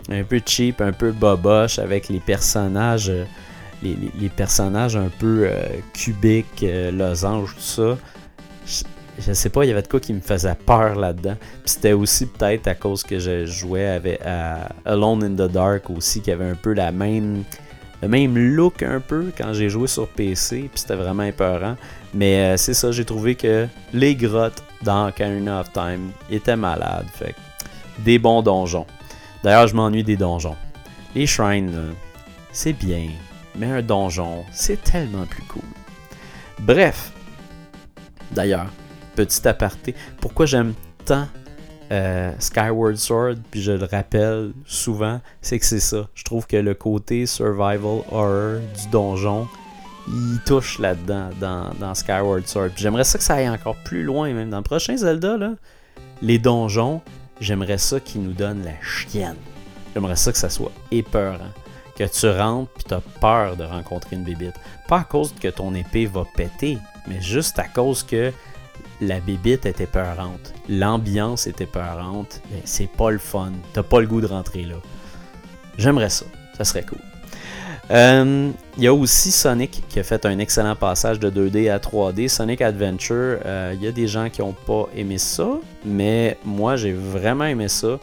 un 0.09 0.23
peu 0.23 0.41
cheap, 0.45 0.81
un 0.81 0.91
peu 0.91 1.11
boboche, 1.11 1.79
avec 1.79 2.09
les 2.09 2.19
personnages. 2.19 3.09
Euh, 3.09 3.25
les, 3.81 4.29
personnages 4.29 4.95
un 4.95 5.09
peu 5.09 5.45
euh, 5.45 5.65
cubiques, 5.93 6.63
euh, 6.63 6.89
losanges, 6.89 7.53
tout 7.53 7.59
ça. 7.59 7.97
Je, 9.19 9.33
sais 9.33 9.49
pas, 9.49 9.65
il 9.65 9.67
y 9.67 9.71
avait 9.71 9.81
de 9.81 9.89
quoi 9.89 9.99
qui 9.99 10.13
me 10.13 10.21
faisait 10.21 10.55
peur 10.55 10.95
là-dedans. 10.95 11.35
C'était 11.65 11.91
aussi 11.91 12.27
peut-être 12.27 12.67
à 12.67 12.75
cause 12.75 13.03
que 13.03 13.19
je 13.19 13.45
jouais 13.45 13.87
avec 13.87 14.21
à 14.25 14.69
Alone 14.85 15.23
in 15.25 15.33
the 15.33 15.51
Dark 15.51 15.89
aussi, 15.89 16.21
qui 16.21 16.31
avait 16.31 16.49
un 16.49 16.55
peu 16.55 16.71
la 16.71 16.93
même 16.93 17.43
le 18.01 18.07
même 18.07 18.37
look 18.37 18.83
un 18.83 19.01
peu 19.01 19.31
quand 19.37 19.53
j'ai 19.53 19.69
joué 19.69 19.87
sur 19.87 20.07
PC, 20.07 20.69
puis 20.71 20.79
c'était 20.79 20.95
vraiment 20.95 21.23
épeurant. 21.23 21.75
Mais 22.13 22.55
c'est 22.57 22.73
ça, 22.73 22.91
j'ai 22.91 23.05
trouvé 23.05 23.35
que 23.35 23.67
les 23.93 24.15
grottes 24.15 24.63
dans 24.81 25.09
Ocarina 25.09 25.59
of 25.59 25.73
Time 25.73 26.11
étaient 26.29 26.55
malades. 26.55 27.07
Fait 27.13 27.35
des 27.99 28.17
bons 28.19 28.41
donjons. 28.41 28.85
D'ailleurs, 29.43 29.67
je 29.67 29.75
m'ennuie 29.75 30.03
des 30.03 30.17
donjons. 30.17 30.55
Les 31.15 31.27
shrines, 31.27 31.93
c'est 32.51 32.73
bien, 32.73 33.09
mais 33.55 33.67
un 33.67 33.81
donjon, 33.81 34.43
c'est 34.51 34.81
tellement 34.81 35.25
plus 35.25 35.43
cool. 35.43 35.61
Bref, 36.59 37.11
d'ailleurs, 38.31 38.67
petit 39.15 39.47
aparté, 39.47 39.95
pourquoi 40.21 40.45
j'aime 40.45 40.73
tant 41.05 41.27
euh, 41.91 42.31
Skyward 42.39 42.95
Sword, 42.95 43.35
puis 43.51 43.61
je 43.61 43.73
le 43.73 43.85
rappelle 43.85 44.53
souvent, 44.65 45.19
c'est 45.41 45.59
que 45.59 45.65
c'est 45.65 45.79
ça. 45.79 46.07
Je 46.15 46.23
trouve 46.23 46.47
que 46.47 46.57
le 46.57 46.73
côté 46.73 47.25
survival 47.25 48.01
horror 48.11 48.59
du 48.59 48.89
donjon, 48.91 49.47
il 50.07 50.39
touche 50.45 50.79
là-dedans, 50.79 51.29
dans, 51.39 51.93
Skyward 51.93 52.47
Sword. 52.47 52.71
J'aimerais 52.75 53.03
ça 53.03 53.17
que 53.17 53.23
ça 53.23 53.35
aille 53.35 53.49
encore 53.49 53.75
plus 53.83 54.03
loin, 54.03 54.33
même 54.33 54.49
dans 54.49 54.57
le 54.57 54.63
prochain 54.63 54.97
Zelda, 54.97 55.37
là, 55.37 55.51
les 56.21 56.39
donjons, 56.39 57.01
j'aimerais 57.39 57.77
ça 57.77 57.99
qu'ils 57.99 58.23
nous 58.23 58.33
donnent 58.33 58.63
la 58.63 58.81
chienne. 58.81 59.37
J'aimerais 59.93 60.15
ça 60.15 60.31
que 60.31 60.37
ça 60.37 60.49
soit 60.49 60.71
épeurant. 60.91 61.51
Que 61.95 62.05
tu 62.05 62.27
rentres 62.29 62.71
puis 62.71 62.83
t'as 62.87 63.01
peur 63.21 63.55
de 63.55 63.63
rencontrer 63.63 64.15
une 64.15 64.23
bébite. 64.23 64.55
Pas 64.87 64.99
à 64.99 65.03
cause 65.03 65.33
que 65.39 65.47
ton 65.47 65.75
épée 65.75 66.07
va 66.07 66.25
péter, 66.35 66.79
mais 67.07 67.21
juste 67.21 67.59
à 67.59 67.67
cause 67.67 68.01
que 68.01 68.33
la 69.01 69.19
bébite 69.19 69.65
était 69.65 69.85
peurante, 69.85 70.53
l'ambiance 70.69 71.45
était 71.45 71.65
peurante, 71.65 72.41
c'est 72.63 72.89
pas 72.89 73.11
le 73.11 73.19
fun. 73.19 73.51
T'as 73.73 73.83
pas 73.83 73.99
le 73.99 74.07
goût 74.07 74.21
de 74.21 74.27
rentrer 74.27 74.63
là. 74.63 74.75
J'aimerais 75.77 76.09
ça, 76.09 76.25
ça 76.57 76.63
serait 76.63 76.83
cool. 76.83 77.12
Il 77.89 77.95
euh, 77.97 78.51
y 78.77 78.87
a 78.87 78.93
aussi 78.93 79.31
Sonic 79.31 79.83
qui 79.89 79.99
a 79.99 80.03
fait 80.03 80.25
un 80.25 80.39
excellent 80.39 80.75
passage 80.75 81.19
de 81.19 81.29
2D 81.29 81.69
à 81.69 81.79
3D. 81.79 82.29
Sonic 82.29 82.61
Adventure, 82.61 83.39
il 83.41 83.47
euh, 83.47 83.75
y 83.79 83.87
a 83.87 83.91
des 83.91 84.07
gens 84.07 84.29
qui 84.29 84.41
n'ont 84.41 84.55
pas 84.65 84.87
aimé 84.95 85.17
ça, 85.17 85.49
mais 85.83 86.37
moi 86.45 86.77
j'ai 86.77 86.93
vraiment 86.93 87.43
aimé 87.43 87.67
ça. 87.67 87.99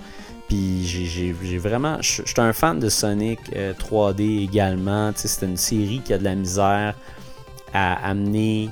Puis 0.49 0.85
j'ai 0.85 1.59
vraiment. 1.59 1.97
Je 2.03 2.23
suis 2.27 2.35
un 2.39 2.53
fan 2.53 2.79
de 2.79 2.89
Sonic 2.91 3.41
3D 3.55 4.21
euh, 4.21 4.45
également. 4.45 5.13
C'est 5.15 5.47
une 5.47 5.57
série 5.57 6.03
qui 6.05 6.13
a 6.13 6.19
de 6.19 6.25
la 6.25 6.35
misère 6.35 6.95
à 7.73 8.07
amener 8.07 8.69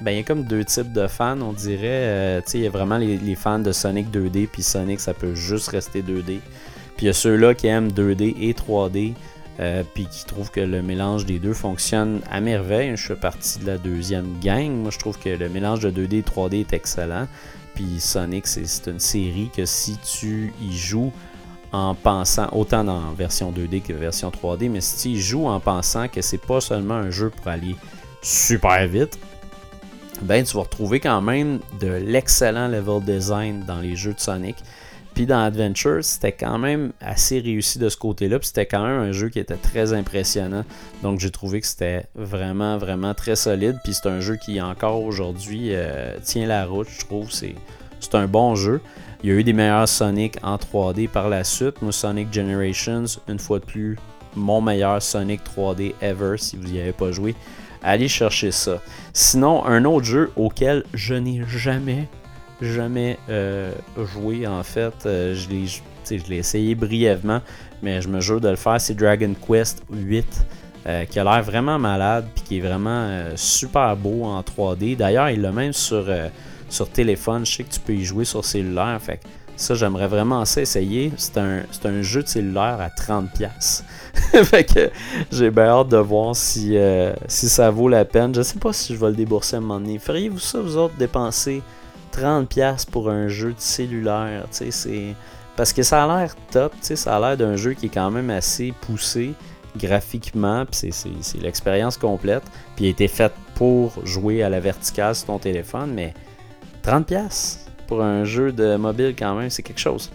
ben, 0.00 0.12
il 0.12 0.16
y 0.18 0.20
a 0.20 0.22
comme 0.22 0.44
deux 0.44 0.64
types 0.64 0.92
de 0.94 1.06
fans, 1.06 1.38
on 1.42 1.52
dirait. 1.52 2.42
Il 2.54 2.60
y 2.60 2.66
a 2.66 2.70
vraiment 2.70 2.96
les, 2.96 3.18
les, 3.18 3.34
fans 3.34 3.58
de 3.58 3.72
Sonic 3.72 4.10
2D, 4.10 4.46
puis 4.46 4.62
Sonic, 4.62 5.00
ça 5.00 5.12
peut 5.12 5.34
juste 5.34 5.68
rester 5.68 6.00
2D. 6.00 6.38
Puis 6.96 7.04
il 7.04 7.06
y 7.06 7.08
a 7.10 7.12
ceux-là 7.12 7.54
qui 7.54 7.66
aiment 7.66 7.88
2D 7.88 8.36
et 8.40 8.54
3D, 8.54 9.12
euh, 9.60 9.82
puis 9.94 10.06
qui 10.06 10.24
trouvent 10.24 10.50
que 10.50 10.60
le 10.60 10.80
mélange 10.80 11.26
des 11.26 11.38
deux 11.38 11.52
fonctionne 11.52 12.20
à 12.30 12.40
merveille. 12.40 12.96
Je 12.96 13.08
fais 13.08 13.16
partie 13.16 13.58
de 13.58 13.66
la 13.66 13.78
deuxième 13.78 14.38
gang. 14.40 14.70
Moi, 14.70 14.90
je 14.90 14.98
trouve 14.98 15.18
que 15.18 15.28
le 15.28 15.48
mélange 15.48 15.80
de 15.80 15.90
2D 15.90 16.18
et 16.18 16.22
3D 16.22 16.60
est 16.60 16.72
excellent. 16.72 17.28
Puis 17.74 18.00
Sonic, 18.00 18.46
c'est 18.46 18.86
une 18.90 19.00
série 19.00 19.50
que 19.54 19.66
si 19.66 19.98
tu 19.98 20.52
y 20.62 20.76
joues 20.76 21.12
en 21.72 21.94
pensant, 21.94 22.48
autant 22.52 22.84
dans 22.84 23.12
version 23.12 23.52
2D 23.52 23.82
que 23.82 23.92
version 23.92 24.30
3D, 24.30 24.70
mais 24.70 24.80
si 24.80 25.02
tu 25.02 25.08
y 25.10 25.20
joues 25.20 25.46
en 25.46 25.60
pensant 25.60 26.08
que 26.08 26.20
c'est 26.22 26.38
pas 26.44 26.60
seulement 26.60 26.94
un 26.94 27.10
jeu 27.10 27.30
pour 27.30 27.48
aller 27.48 27.76
super 28.22 28.86
vite, 28.88 29.18
ben 30.22 30.44
tu 30.44 30.56
vas 30.56 30.62
retrouver 30.62 31.00
quand 31.00 31.20
même 31.20 31.60
de 31.80 31.88
l'excellent 31.88 32.68
level 32.68 33.02
design 33.02 33.64
dans 33.66 33.80
les 33.80 33.94
jeux 33.94 34.14
de 34.14 34.20
Sonic. 34.20 34.56
Puis 35.14 35.26
dans 35.26 35.42
Adventure, 35.42 36.04
c'était 36.04 36.32
quand 36.32 36.58
même 36.58 36.92
assez 37.00 37.40
réussi 37.40 37.78
de 37.78 37.88
ce 37.88 37.96
côté-là. 37.96 38.38
Puis 38.38 38.48
c'était 38.48 38.66
quand 38.66 38.86
même 38.86 39.00
un 39.00 39.12
jeu 39.12 39.28
qui 39.28 39.38
était 39.38 39.56
très 39.56 39.92
impressionnant. 39.92 40.64
Donc 41.02 41.20
j'ai 41.20 41.30
trouvé 41.30 41.60
que 41.60 41.66
c'était 41.66 42.06
vraiment, 42.14 42.78
vraiment 42.78 43.14
très 43.14 43.36
solide. 43.36 43.78
Puis 43.82 43.94
c'est 43.94 44.08
un 44.08 44.20
jeu 44.20 44.36
qui 44.36 44.60
encore 44.60 45.02
aujourd'hui 45.02 45.70
euh, 45.72 46.16
tient 46.22 46.46
la 46.46 46.64
route, 46.64 46.88
je 46.88 47.04
trouve. 47.04 47.30
C'est, 47.30 47.54
c'est 47.98 48.14
un 48.14 48.26
bon 48.26 48.54
jeu. 48.54 48.80
Il 49.22 49.28
y 49.28 49.32
a 49.32 49.36
eu 49.36 49.44
des 49.44 49.52
meilleurs 49.52 49.88
Sonic 49.88 50.36
en 50.42 50.56
3D 50.56 51.08
par 51.08 51.28
la 51.28 51.44
suite. 51.44 51.82
Moi, 51.82 51.92
Sonic 51.92 52.32
Generations, 52.32 53.04
une 53.28 53.38
fois 53.38 53.58
de 53.58 53.64
plus, 53.64 53.98
mon 54.34 54.60
meilleur 54.60 55.02
Sonic 55.02 55.42
3D 55.44 55.94
ever 56.00 56.36
si 56.38 56.56
vous 56.56 56.68
n'y 56.68 56.80
avez 56.80 56.92
pas 56.92 57.12
joué 57.12 57.34
allez 57.82 58.08
chercher 58.08 58.50
ça. 58.50 58.80
Sinon, 59.12 59.64
un 59.64 59.84
autre 59.84 60.06
jeu 60.06 60.30
auquel 60.36 60.84
je 60.94 61.14
n'ai 61.14 61.42
jamais, 61.48 62.08
jamais 62.60 63.18
euh, 63.28 63.72
joué, 63.96 64.46
en 64.46 64.62
fait, 64.62 65.06
euh, 65.06 65.34
je 65.34 65.48
l'ai 66.28 66.36
essayé 66.36 66.74
brièvement, 66.74 67.40
mais 67.82 68.00
je 68.02 68.08
me 68.08 68.20
jure 68.20 68.40
de 68.40 68.48
le 68.48 68.56
faire, 68.56 68.80
c'est 68.80 68.94
Dragon 68.94 69.34
Quest 69.46 69.82
8. 69.90 70.26
Euh, 70.86 71.04
qui 71.04 71.18
a 71.18 71.24
l'air 71.24 71.42
vraiment 71.42 71.78
malade, 71.78 72.26
puis 72.34 72.42
qui 72.42 72.56
est 72.56 72.60
vraiment 72.60 73.04
euh, 73.06 73.32
super 73.36 73.94
beau 73.96 74.24
en 74.24 74.40
3D. 74.40 74.96
D'ailleurs, 74.96 75.28
il 75.28 75.42
l'a 75.42 75.52
même 75.52 75.74
sur, 75.74 76.06
euh, 76.08 76.28
sur 76.70 76.88
téléphone. 76.88 77.44
Je 77.44 77.56
sais 77.56 77.64
que 77.64 77.70
tu 77.70 77.80
peux 77.80 77.92
y 77.92 78.02
jouer 78.02 78.24
sur 78.24 78.46
cellulaire. 78.46 78.98
Fait 78.98 79.18
que 79.18 79.24
ça, 79.56 79.74
j'aimerais 79.74 80.08
vraiment 80.08 80.42
ça 80.46 80.62
essayer. 80.62 81.12
C'est 81.18 81.36
un, 81.36 81.64
un, 81.84 82.00
jeu 82.00 82.22
de 82.22 82.28
cellulaire 82.28 82.78
à 82.80 82.88
30$. 82.88 83.82
fait 84.44 84.64
que 84.64 84.90
j'ai 85.30 85.50
bien 85.50 85.66
hâte 85.66 85.90
de 85.90 85.98
voir 85.98 86.34
si, 86.34 86.78
euh, 86.78 87.12
si 87.28 87.50
ça 87.50 87.70
vaut 87.70 87.90
la 87.90 88.06
peine. 88.06 88.34
Je 88.34 88.40
sais 88.40 88.58
pas 88.58 88.72
si 88.72 88.94
je 88.94 88.98
vais 88.98 89.10
le 89.10 89.16
débourser 89.16 89.56
à 89.56 89.58
un 89.58 89.60
moment 89.60 89.80
donné. 89.80 89.98
Feriez-vous 89.98 90.38
ça, 90.38 90.62
vous 90.62 90.78
autres, 90.78 90.94
dépenser 90.96 91.60
30$ 92.12 92.88
pour 92.90 93.10
un 93.10 93.28
jeu 93.28 93.52
de 93.52 93.60
cellulaire? 93.60 94.46
C'est... 94.50 95.14
Parce 95.56 95.72
que 95.72 95.82
ça 95.82 96.04
a 96.04 96.20
l'air 96.20 96.34
top, 96.50 96.72
ça 96.80 97.16
a 97.16 97.20
l'air 97.20 97.36
d'un 97.36 97.56
jeu 97.56 97.74
qui 97.74 97.86
est 97.86 97.90
quand 97.90 98.10
même 98.10 98.30
assez 98.30 98.72
poussé 98.80 99.34
graphiquement, 99.76 100.64
c'est, 100.70 100.90
c'est 100.92 101.40
l'expérience 101.40 101.96
complète. 101.96 102.42
Puis 102.76 102.86
il 102.86 102.88
a 102.88 102.90
été 102.90 103.08
fait 103.08 103.32
pour 103.54 103.92
jouer 104.04 104.42
à 104.42 104.48
la 104.48 104.60
verticale 104.60 105.14
sur 105.14 105.26
ton 105.26 105.38
téléphone, 105.38 105.92
mais 105.94 106.14
30$ 106.84 107.58
pour 107.86 108.02
un 108.02 108.24
jeu 108.24 108.52
de 108.52 108.76
mobile 108.76 109.14
quand 109.18 109.34
même, 109.34 109.50
c'est 109.50 109.62
quelque 109.62 109.80
chose. 109.80 110.10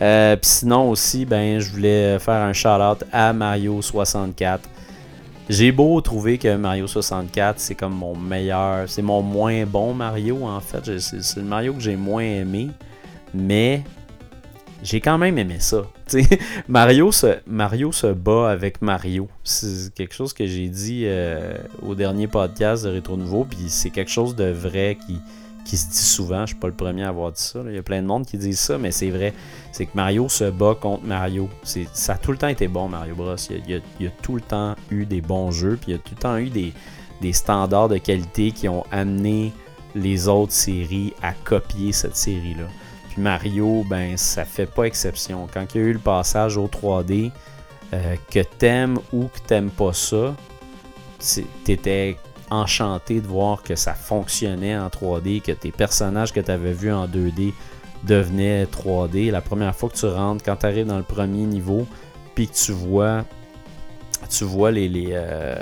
Euh, 0.00 0.36
Puis 0.36 0.50
sinon 0.50 0.90
aussi, 0.90 1.24
ben, 1.24 1.58
je 1.58 1.70
voulais 1.70 2.18
faire 2.18 2.42
un 2.42 2.52
shout-out 2.52 3.04
à 3.12 3.32
Mario 3.32 3.82
64. 3.82 4.68
J'ai 5.48 5.72
beau 5.72 5.98
trouver 6.02 6.36
que 6.36 6.56
Mario 6.56 6.86
64, 6.86 7.58
c'est 7.58 7.74
comme 7.74 7.94
mon 7.94 8.14
meilleur, 8.14 8.86
c'est 8.86 9.00
mon 9.00 9.22
moins 9.22 9.64
bon 9.64 9.94
Mario 9.94 10.44
en 10.44 10.60
fait. 10.60 10.98
C'est 10.98 11.36
le 11.36 11.42
Mario 11.42 11.72
que 11.72 11.80
j'ai 11.80 11.96
moins 11.96 12.22
aimé, 12.22 12.68
mais 13.32 13.82
j'ai 14.82 15.00
quand 15.00 15.16
même 15.16 15.38
aimé 15.38 15.56
ça. 15.58 15.86
Mario 16.68 17.12
se, 17.12 17.38
Mario 17.46 17.92
se 17.92 18.08
bat 18.08 18.50
avec 18.50 18.82
Mario. 18.82 19.28
C'est 19.42 19.92
quelque 19.94 20.14
chose 20.14 20.34
que 20.34 20.46
j'ai 20.46 20.68
dit 20.68 21.04
euh, 21.06 21.56
au 21.80 21.94
dernier 21.94 22.26
podcast 22.26 22.84
de 22.84 22.90
Rétro 22.90 23.16
Nouveau, 23.16 23.44
puis 23.44 23.68
c'est 23.68 23.90
quelque 23.90 24.10
chose 24.10 24.36
de 24.36 24.50
vrai 24.50 24.98
qui, 25.06 25.18
qui 25.68 25.76
se 25.76 25.90
dit 25.90 25.96
souvent. 25.96 26.40
Je 26.40 26.48
suis 26.48 26.56
pas 26.56 26.68
le 26.68 26.74
premier 26.74 27.04
à 27.04 27.10
avoir 27.10 27.30
dit 27.30 27.42
ça. 27.42 27.60
Il 27.66 27.74
y 27.74 27.78
a 27.78 27.82
plein 27.82 28.00
de 28.00 28.06
monde 28.06 28.24
qui 28.24 28.38
disent 28.38 28.58
ça, 28.58 28.78
mais 28.78 28.90
c'est 28.90 29.10
vrai. 29.10 29.34
C'est 29.70 29.84
que 29.84 29.90
Mario 29.94 30.28
se 30.28 30.44
bat 30.44 30.74
contre 30.74 31.04
Mario. 31.04 31.48
Ça 31.62 32.14
a 32.14 32.16
tout 32.16 32.32
le 32.32 32.38
temps 32.38 32.48
été 32.48 32.68
bon, 32.68 32.88
Mario 32.88 33.14
Bros. 33.14 33.36
Il 33.50 33.82
y, 34.00 34.06
a, 34.06 34.10
tout 34.22 34.34
le 34.34 34.40
temps 34.40 34.74
eu 34.90 35.04
des 35.04 35.20
bons 35.20 35.50
jeux, 35.50 35.76
puis 35.80 35.92
il 35.92 35.96
y 35.96 35.98
a 35.98 35.98
tout 35.98 36.14
le 36.16 36.20
temps 36.20 36.36
eu 36.38 36.48
des, 36.48 36.72
des 37.20 37.34
standards 37.34 37.90
de 37.90 37.98
qualité 37.98 38.50
qui 38.50 38.66
ont 38.68 38.84
amené 38.90 39.52
les 39.94 40.26
autres 40.26 40.52
séries 40.52 41.12
à 41.22 41.32
copier 41.32 41.92
cette 41.92 42.16
série-là. 42.16 42.66
Puis 43.10 43.20
Mario, 43.20 43.84
ben, 43.88 44.16
ça 44.16 44.46
fait 44.46 44.66
pas 44.66 44.84
exception. 44.84 45.46
Quand 45.52 45.66
il 45.74 45.80
y 45.80 45.84
a 45.84 45.86
eu 45.86 45.92
le 45.92 45.98
passage 45.98 46.56
au 46.56 46.66
3D, 46.66 47.30
euh, 47.92 48.16
que 48.30 48.40
t'aimes 48.40 48.98
ou 49.12 49.24
que 49.24 49.40
t'aimes 49.46 49.70
pas 49.70 49.92
ça, 49.92 50.34
t'étais 51.64 52.16
enchanté 52.50 53.20
de 53.20 53.26
voir 53.26 53.62
que 53.62 53.74
ça 53.74 53.94
fonctionnait 53.94 54.76
en 54.76 54.88
3D, 54.88 55.42
que 55.42 55.52
tes 55.52 55.70
personnages 55.70 56.32
que 56.32 56.40
tu 56.40 56.50
avais 56.50 56.72
vus 56.72 56.92
en 56.92 57.06
2D 57.06 57.52
devenaient 58.04 58.64
3D. 58.64 59.30
La 59.30 59.40
première 59.40 59.74
fois 59.74 59.88
que 59.88 59.96
tu 59.96 60.06
rentres, 60.06 60.44
quand 60.44 60.56
tu 60.56 60.66
arrives 60.66 60.86
dans 60.86 60.98
le 60.98 61.02
premier 61.02 61.44
niveau, 61.44 61.86
puis 62.34 62.48
que 62.48 62.54
tu 62.54 62.72
vois, 62.72 63.24
tu 64.30 64.44
vois 64.44 64.70
les, 64.70 64.88
les, 64.88 65.08
euh, 65.12 65.60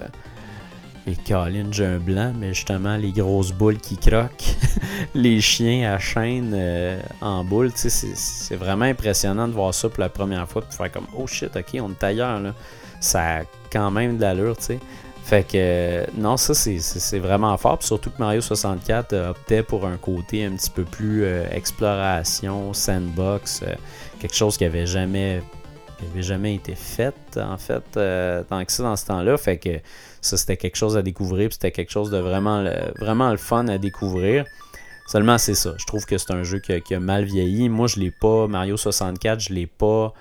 Et 1.07 1.17
Colin, 1.27 1.69
j'ai 1.71 1.87
un 1.87 1.99
blanc, 1.99 2.33
mais 2.39 2.53
justement, 2.53 2.97
les 2.97 3.13
grosses 3.13 3.53
boules 3.53 3.79
qui 3.79 3.97
croquent, 3.97 4.57
les 5.15 5.41
chiens 5.41 5.93
à 5.93 5.99
chaîne 5.99 6.53
euh, 6.55 7.01
en 7.21 7.45
boule, 7.45 7.71
c'est 7.75 8.57
vraiment 8.57 8.87
impressionnant 8.87 9.49
de 9.49 9.53
voir 9.53 9.73
ça 9.73 9.89
pour 9.89 10.01
la 10.01 10.09
première 10.09 10.49
fois, 10.49 10.63
de 10.63 10.75
faire 10.75 10.91
comme, 10.91 11.07
oh 11.17 11.27
shit, 11.27 11.55
ok, 11.57 11.81
on 11.81 11.91
est 11.91 12.05
ailleurs, 12.05 12.41
là. 12.41 12.55
Ça 12.99 13.39
a 13.39 13.43
quand 13.71 13.91
même 13.91 14.17
de 14.17 14.23
l'allure, 14.23 14.57
tu 14.57 14.65
sais. 14.65 14.79
Fait 15.27 15.45
que, 15.45 16.07
non, 16.17 16.37
ça, 16.37 16.55
c'est 16.55 17.19
vraiment 17.19 17.57
fort. 17.57 17.79
Puis 17.79 17.89
surtout 17.89 18.11
que 18.11 18.19
Mario 18.21 18.41
64 18.41 19.13
optait 19.31 19.65
pour 19.65 19.85
un 19.85 19.97
côté 19.97 20.45
un 20.45 20.53
petit 20.53 20.71
peu 20.71 20.85
plus 20.85 21.25
euh, 21.25 21.45
exploration, 21.51 22.73
sandbox, 22.73 23.63
euh, 23.65 23.75
quelque 24.21 24.37
chose 24.37 24.57
qui 24.57 24.65
avait 24.65 24.87
jamais, 24.87 25.43
avait 26.01 26.23
jamais 26.23 26.55
été 26.55 26.77
fait, 26.77 27.17
en 27.35 27.59
fait, 27.59 27.83
tant 28.49 28.65
que 28.65 28.71
ça 28.71 28.85
dans 28.85 28.95
ce 28.95 29.07
temps-là. 29.07 29.37
Fait 29.37 29.59
que 29.59 29.81
ça, 30.21 30.37
c'était 30.37 30.57
quelque 30.57 30.77
chose 30.77 30.97
à 30.97 31.03
découvrir, 31.03 31.53
c'était 31.53 31.73
quelque 31.73 31.91
chose 31.91 32.13
de 32.13 32.19
vraiment, 32.19 32.65
vraiment 33.01 33.33
le 33.33 33.37
fun 33.37 33.67
à 33.67 33.79
découvrir. 33.79 34.45
Seulement, 35.09 35.39
c'est 35.39 35.57
ça. 35.57 35.75
Je 35.77 35.87
trouve 35.87 36.07
que 36.07 36.19
c'est 36.19 36.33
un 36.33 36.45
jeu 36.45 36.61
qui 36.61 36.95
a, 36.95 37.01
mal 37.01 37.25
vieilli. 37.25 37.69
Moi, 37.69 37.89
je 37.89 37.99
l'ai 37.99 38.13
pas. 38.13 38.47
Mario 38.47 38.77
64, 38.77 39.41
je 39.41 39.53
l'ai 39.53 39.67
pas 39.67 40.15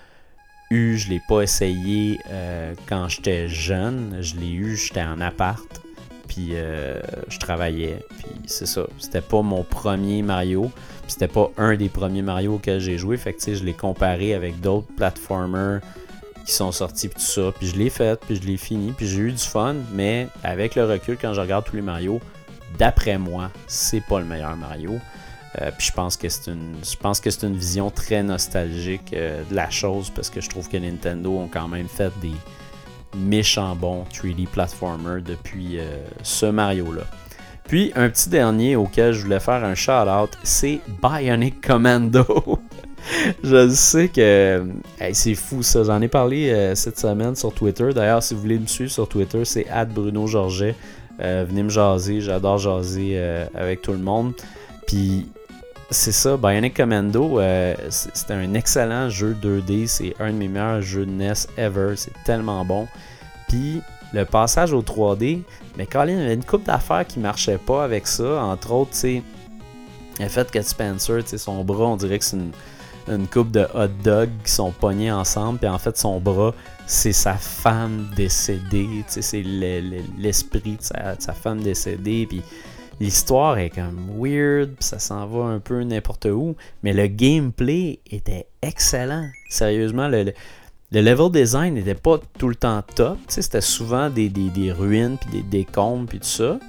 eu, 0.71 0.97
je 0.97 1.09
l'ai 1.09 1.21
pas 1.27 1.41
essayé 1.41 2.19
euh, 2.29 2.73
quand 2.87 3.07
j'étais 3.09 3.47
jeune. 3.47 4.17
Je 4.21 4.35
l'ai 4.35 4.51
eu, 4.51 4.75
j'étais 4.75 5.03
en 5.03 5.21
appart. 5.21 5.81
Puis 6.27 6.49
euh, 6.53 6.99
je 7.27 7.37
travaillais. 7.39 8.03
Puis 8.17 8.31
c'est 8.45 8.65
ça. 8.65 8.87
C'était 8.97 9.21
pas 9.21 9.41
mon 9.41 9.63
premier 9.63 10.21
Mario. 10.21 10.71
C'était 11.07 11.27
pas 11.27 11.51
un 11.57 11.75
des 11.75 11.89
premiers 11.89 12.23
Mario 12.23 12.55
auxquels 12.55 12.79
j'ai 12.79 12.97
joué. 12.97 13.17
Fait 13.17 13.33
que 13.33 13.53
je 13.53 13.63
l'ai 13.63 13.73
comparé 13.73 14.33
avec 14.33 14.59
d'autres 14.59 14.87
platformers 14.97 15.81
qui 16.45 16.53
sont 16.53 16.71
sortis 16.71 17.09
puis 17.09 17.19
tout 17.19 17.31
ça. 17.31 17.51
Puis 17.57 17.67
je 17.67 17.75
l'ai 17.75 17.89
fait, 17.89 18.19
puis 18.19 18.35
je 18.35 18.43
l'ai 18.43 18.57
fini, 18.57 18.91
puis 18.91 19.07
j'ai 19.07 19.19
eu 19.19 19.31
du 19.31 19.43
fun, 19.43 19.75
mais 19.93 20.27
avec 20.43 20.75
le 20.75 20.85
recul, 20.85 21.17
quand 21.19 21.33
je 21.33 21.41
regarde 21.41 21.65
tous 21.65 21.75
les 21.75 21.81
Mario, 21.81 22.19
d'après 22.77 23.17
moi, 23.17 23.51
c'est 23.67 24.01
pas 24.01 24.19
le 24.19 24.25
meilleur 24.25 24.55
Mario. 24.55 24.99
Euh, 25.61 25.71
puis 25.77 25.87
je 25.87 25.91
pense 25.93 26.17
que 26.17 26.27
c'est 26.27 26.51
une, 26.51 26.75
je 26.83 26.97
pense 26.97 27.19
que 27.19 27.29
c'est 27.29 27.45
une 27.45 27.55
vision 27.55 27.89
très 27.89 28.23
nostalgique 28.23 29.13
euh, 29.13 29.43
de 29.49 29.55
la 29.55 29.69
chose 29.69 30.09
parce 30.09 30.29
que 30.29 30.41
je 30.41 30.49
trouve 30.49 30.67
que 30.69 30.77
Nintendo 30.77 31.31
ont 31.31 31.47
quand 31.47 31.67
même 31.67 31.87
fait 31.87 32.11
des 32.21 32.33
méchants 33.15 33.75
bons 33.75 34.03
3D 34.13 34.47
platformers 34.47 35.21
depuis 35.21 35.79
euh, 35.79 36.03
ce 36.23 36.47
Mario 36.47 36.91
là. 36.91 37.03
Puis 37.67 37.91
un 37.95 38.09
petit 38.09 38.29
dernier 38.29 38.75
auquel 38.75 39.13
je 39.13 39.23
voulais 39.23 39.39
faire 39.39 39.63
un 39.63 39.75
shout 39.75 39.91
out, 39.91 40.31
c'est 40.43 40.81
Bionic 41.01 41.61
Commando. 41.65 42.59
je 43.43 43.69
sais 43.69 44.09
que 44.09 44.63
c'est 45.13 45.33
fou 45.33 45.63
ça. 45.63 45.83
J'en 45.83 45.99
ai 46.01 46.07
parlé 46.07 46.73
cette 46.75 46.99
semaine 46.99 47.35
sur 47.35 47.51
Twitter. 47.51 47.89
D'ailleurs, 47.91 48.21
si 48.21 48.35
vous 48.35 48.41
voulez 48.41 48.59
me 48.59 48.67
suivre 48.67 48.91
sur 48.91 49.09
Twitter, 49.09 49.43
c'est 49.45 49.65
Bruno 49.89 50.27
Georget. 50.27 50.75
Venez 51.17 51.63
me 51.63 51.69
jaser. 51.69 52.21
J'adore 52.21 52.59
jaser 52.59 53.17
avec 53.55 53.81
tout 53.81 53.93
le 53.93 53.97
monde. 53.97 54.33
Puis 54.85 55.25
c'est 55.95 56.11
ça, 56.11 56.37
Bionic 56.37 56.75
Commando, 56.75 57.39
c'est 57.89 58.31
un 58.31 58.53
excellent 58.53 59.09
jeu 59.09 59.35
2D. 59.41 59.87
C'est 59.87 60.15
un 60.19 60.31
de 60.31 60.37
mes 60.37 60.47
meilleurs 60.47 60.81
jeux 60.81 61.05
de 61.05 61.11
NES 61.11 61.33
ever. 61.57 61.95
C'est 61.95 62.13
tellement 62.23 62.63
bon. 62.65 62.87
Puis 63.47 63.81
le 64.13 64.25
passage 64.25 64.73
au 64.73 64.81
3D, 64.81 65.41
mais 65.77 65.85
Colin, 65.85 66.13
il 66.13 66.19
y 66.19 66.23
avait 66.23 66.33
une 66.33 66.43
coupe 66.43 66.63
d'affaires 66.63 67.05
qui 67.05 67.19
marchait 67.19 67.57
pas 67.57 67.83
avec 67.83 68.07
ça. 68.07 68.43
Entre 68.43 68.71
autres, 68.71 68.91
tu 68.99 69.23
le 70.19 70.27
fait 70.29 70.49
que 70.49 70.61
Spencer, 70.61 71.21
son 71.25 71.63
bras, 71.63 71.85
on 71.85 71.97
dirait 71.97 72.19
que 72.19 72.25
c'est 72.25 72.37
une 72.37 72.51
une 73.07 73.27
coupe 73.27 73.51
de 73.51 73.67
hot 73.73 73.87
dogs 74.03 74.31
qui 74.43 74.51
sont 74.51 74.71
pognés 74.71 75.11
ensemble. 75.11 75.59
Puis 75.59 75.67
en 75.67 75.77
fait, 75.77 75.97
son 75.97 76.19
bras, 76.19 76.53
c'est 76.87 77.13
sa 77.13 77.35
femme 77.35 78.09
décédée. 78.15 79.03
C'est 79.07 79.41
l'esprit 79.41 80.77
de 80.77 80.81
sa, 80.81 81.33
femme 81.33 81.61
décédée. 81.61 82.25
Puis 82.27 82.41
l'histoire 82.99 83.57
est 83.57 83.69
comme 83.69 84.09
weird. 84.17 84.71
Ça 84.79 84.99
s'en 84.99 85.25
va 85.27 85.45
un 85.45 85.59
peu 85.59 85.83
n'importe 85.83 86.25
où. 86.25 86.55
Mais 86.83 86.93
le 86.93 87.07
gameplay 87.07 87.99
était 88.09 88.47
excellent. 88.61 89.27
Sérieusement, 89.49 90.07
le, 90.07 90.33
le 90.91 91.01
level 91.01 91.31
design 91.31 91.73
n'était 91.73 91.95
pas 91.95 92.19
tout 92.37 92.47
le 92.47 92.55
temps 92.55 92.81
top. 92.95 93.17
C'était 93.27 93.61
souvent 93.61 94.09
des, 94.09 94.29
des, 94.29 94.71
ruines, 94.71 95.17
puis 95.17 95.41
des 95.41 95.43
décombres, 95.43 96.07
puis 96.07 96.19
tout 96.19 96.25
ça. 96.25 96.59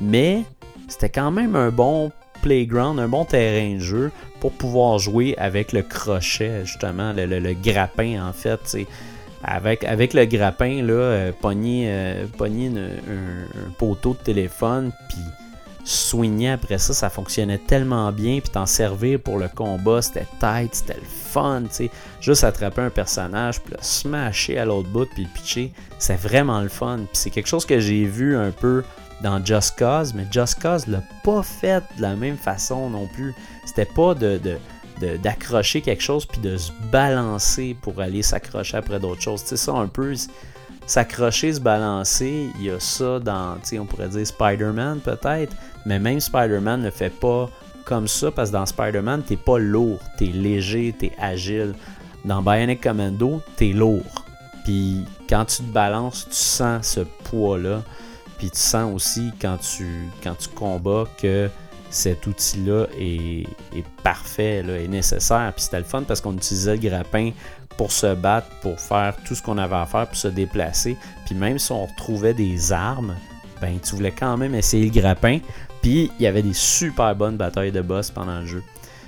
Mais 0.00 0.44
c'était 0.88 1.10
quand 1.10 1.30
même 1.30 1.56
un 1.56 1.70
bon 1.70 2.12
playground, 2.42 2.98
un 3.00 3.08
bon 3.08 3.24
terrain 3.24 3.74
de 3.74 3.80
jeu 3.80 4.12
pour 4.40 4.52
pouvoir 4.52 4.98
jouer 4.98 5.34
avec 5.36 5.72
le 5.72 5.82
crochet, 5.82 6.64
justement, 6.64 7.12
le, 7.14 7.52
grappin 7.54 8.26
en 8.26 8.32
fait. 8.32 8.78
Avec, 9.42 9.84
avec 9.84 10.14
le 10.14 10.24
grappin, 10.24 10.82
là, 10.82 10.92
euh, 10.92 11.32
pogner, 11.32 11.86
euh, 11.88 12.24
un, 12.40 13.70
poteau 13.78 14.14
de 14.14 14.24
téléphone, 14.24 14.90
puis 15.08 15.18
soigner 15.86 16.50
après 16.50 16.78
ça, 16.78 16.92
ça 16.92 17.08
fonctionnait 17.08 17.58
tellement 17.58 18.10
bien, 18.10 18.40
puis 18.40 18.50
t'en 18.50 18.66
servir 18.66 19.20
pour 19.20 19.38
le 19.38 19.48
combat, 19.48 20.02
c'était 20.02 20.26
tight, 20.40 20.74
c'était 20.74 20.94
le 20.94 21.06
fun, 21.06 21.62
tu 21.68 21.74
sais. 21.74 21.90
Juste 22.20 22.42
attraper 22.42 22.82
un 22.82 22.90
personnage, 22.90 23.60
puis 23.60 23.72
le 23.72 23.78
smasher 23.82 24.58
à 24.58 24.64
l'autre 24.64 24.88
bout, 24.88 25.08
puis 25.14 25.22
le 25.22 25.28
pitcher, 25.28 25.72
c'est 25.98 26.16
vraiment 26.16 26.60
le 26.60 26.68
fun. 26.68 26.98
Puis 26.98 27.08
c'est 27.12 27.30
quelque 27.30 27.46
chose 27.46 27.64
que 27.64 27.78
j'ai 27.78 28.04
vu 28.04 28.36
un 28.36 28.50
peu 28.50 28.82
dans 29.22 29.42
Just 29.44 29.78
Cause, 29.78 30.12
mais 30.12 30.26
Just 30.30 30.60
Cause 30.60 30.88
l'a 30.88 31.02
pas 31.22 31.42
fait 31.42 31.84
de 31.96 32.02
la 32.02 32.16
même 32.16 32.36
façon 32.36 32.90
non 32.90 33.06
plus. 33.06 33.32
C'était 33.64 33.84
pas 33.84 34.14
de, 34.14 34.40
d'accrocher 35.22 35.82
quelque 35.82 36.02
chose 36.02 36.26
puis 36.26 36.40
de 36.40 36.56
se 36.56 36.72
balancer 36.90 37.76
pour 37.80 38.00
aller 38.00 38.22
s'accrocher 38.22 38.78
après 38.78 38.98
d'autres 38.98 39.22
choses. 39.22 39.42
Tu 39.42 39.50
sais, 39.50 39.56
ça 39.56 39.72
un 39.72 39.86
peu, 39.86 40.14
s'accrocher, 40.86 41.52
se 41.52 41.60
balancer, 41.60 42.50
il 42.58 42.64
y 42.64 42.70
a 42.70 42.80
ça 42.80 43.18
dans, 43.18 43.56
on 43.78 43.84
pourrait 43.84 44.08
dire 44.08 44.26
Spider-Man 44.26 45.00
peut-être, 45.00 45.54
mais 45.84 45.98
même 45.98 46.20
Spider-Man 46.20 46.82
ne 46.82 46.90
fait 46.90 47.10
pas 47.10 47.50
comme 47.84 48.08
ça 48.08 48.30
parce 48.30 48.50
que 48.50 48.54
dans 48.54 48.66
Spider-Man, 48.66 49.22
t'es 49.22 49.36
pas 49.36 49.58
lourd, 49.58 50.00
t'es 50.18 50.26
léger, 50.26 50.94
t'es 50.98 51.12
agile. 51.18 51.74
Dans 52.24 52.42
Bionic 52.42 52.82
Commando, 52.82 53.40
t'es 53.56 53.72
lourd. 53.72 54.24
Puis 54.64 55.04
quand 55.28 55.44
tu 55.44 55.58
te 55.58 55.72
balances, 55.72 56.26
tu 56.28 56.34
sens 56.34 56.86
ce 56.86 57.00
poids-là. 57.00 57.82
Puis 58.38 58.50
tu 58.50 58.58
sens 58.58 58.92
aussi 58.92 59.32
quand 59.40 59.58
tu, 59.58 59.86
quand 60.22 60.34
tu 60.34 60.48
combats 60.48 61.04
que 61.16 61.48
cet 61.88 62.26
outil-là 62.26 62.86
est, 62.98 63.46
parfait, 64.02 64.62
là, 64.62 64.78
est 64.78 64.88
nécessaire. 64.88 65.52
Puis 65.54 65.64
c'était 65.64 65.78
le 65.78 65.84
fun 65.84 66.02
parce 66.02 66.20
qu'on 66.20 66.34
utilisait 66.34 66.76
le 66.76 66.88
grappin 66.88 67.30
pour 67.76 67.92
se 67.92 68.14
battre, 68.14 68.48
pour 68.62 68.80
faire 68.80 69.16
tout 69.24 69.34
ce 69.34 69.42
qu'on 69.42 69.58
avait 69.58 69.76
à 69.76 69.86
faire, 69.86 70.06
pour 70.06 70.16
se 70.16 70.28
déplacer. 70.28 70.96
Puis 71.24 71.34
même 71.34 71.58
si 71.58 71.72
on 71.72 71.86
retrouvait 71.86 72.34
des 72.34 72.72
armes, 72.72 73.14
ben 73.60 73.78
tu 73.82 73.94
voulais 73.94 74.12
quand 74.12 74.36
même 74.36 74.54
essayer 74.54 74.84
le 74.84 74.90
grappin. 74.90 75.38
Puis 75.82 76.10
il 76.18 76.22
y 76.22 76.26
avait 76.26 76.42
des 76.42 76.54
super 76.54 77.14
bonnes 77.14 77.36
batailles 77.36 77.72
de 77.72 77.82
boss 77.82 78.10
pendant 78.10 78.40
le 78.40 78.46
jeu. 78.46 78.62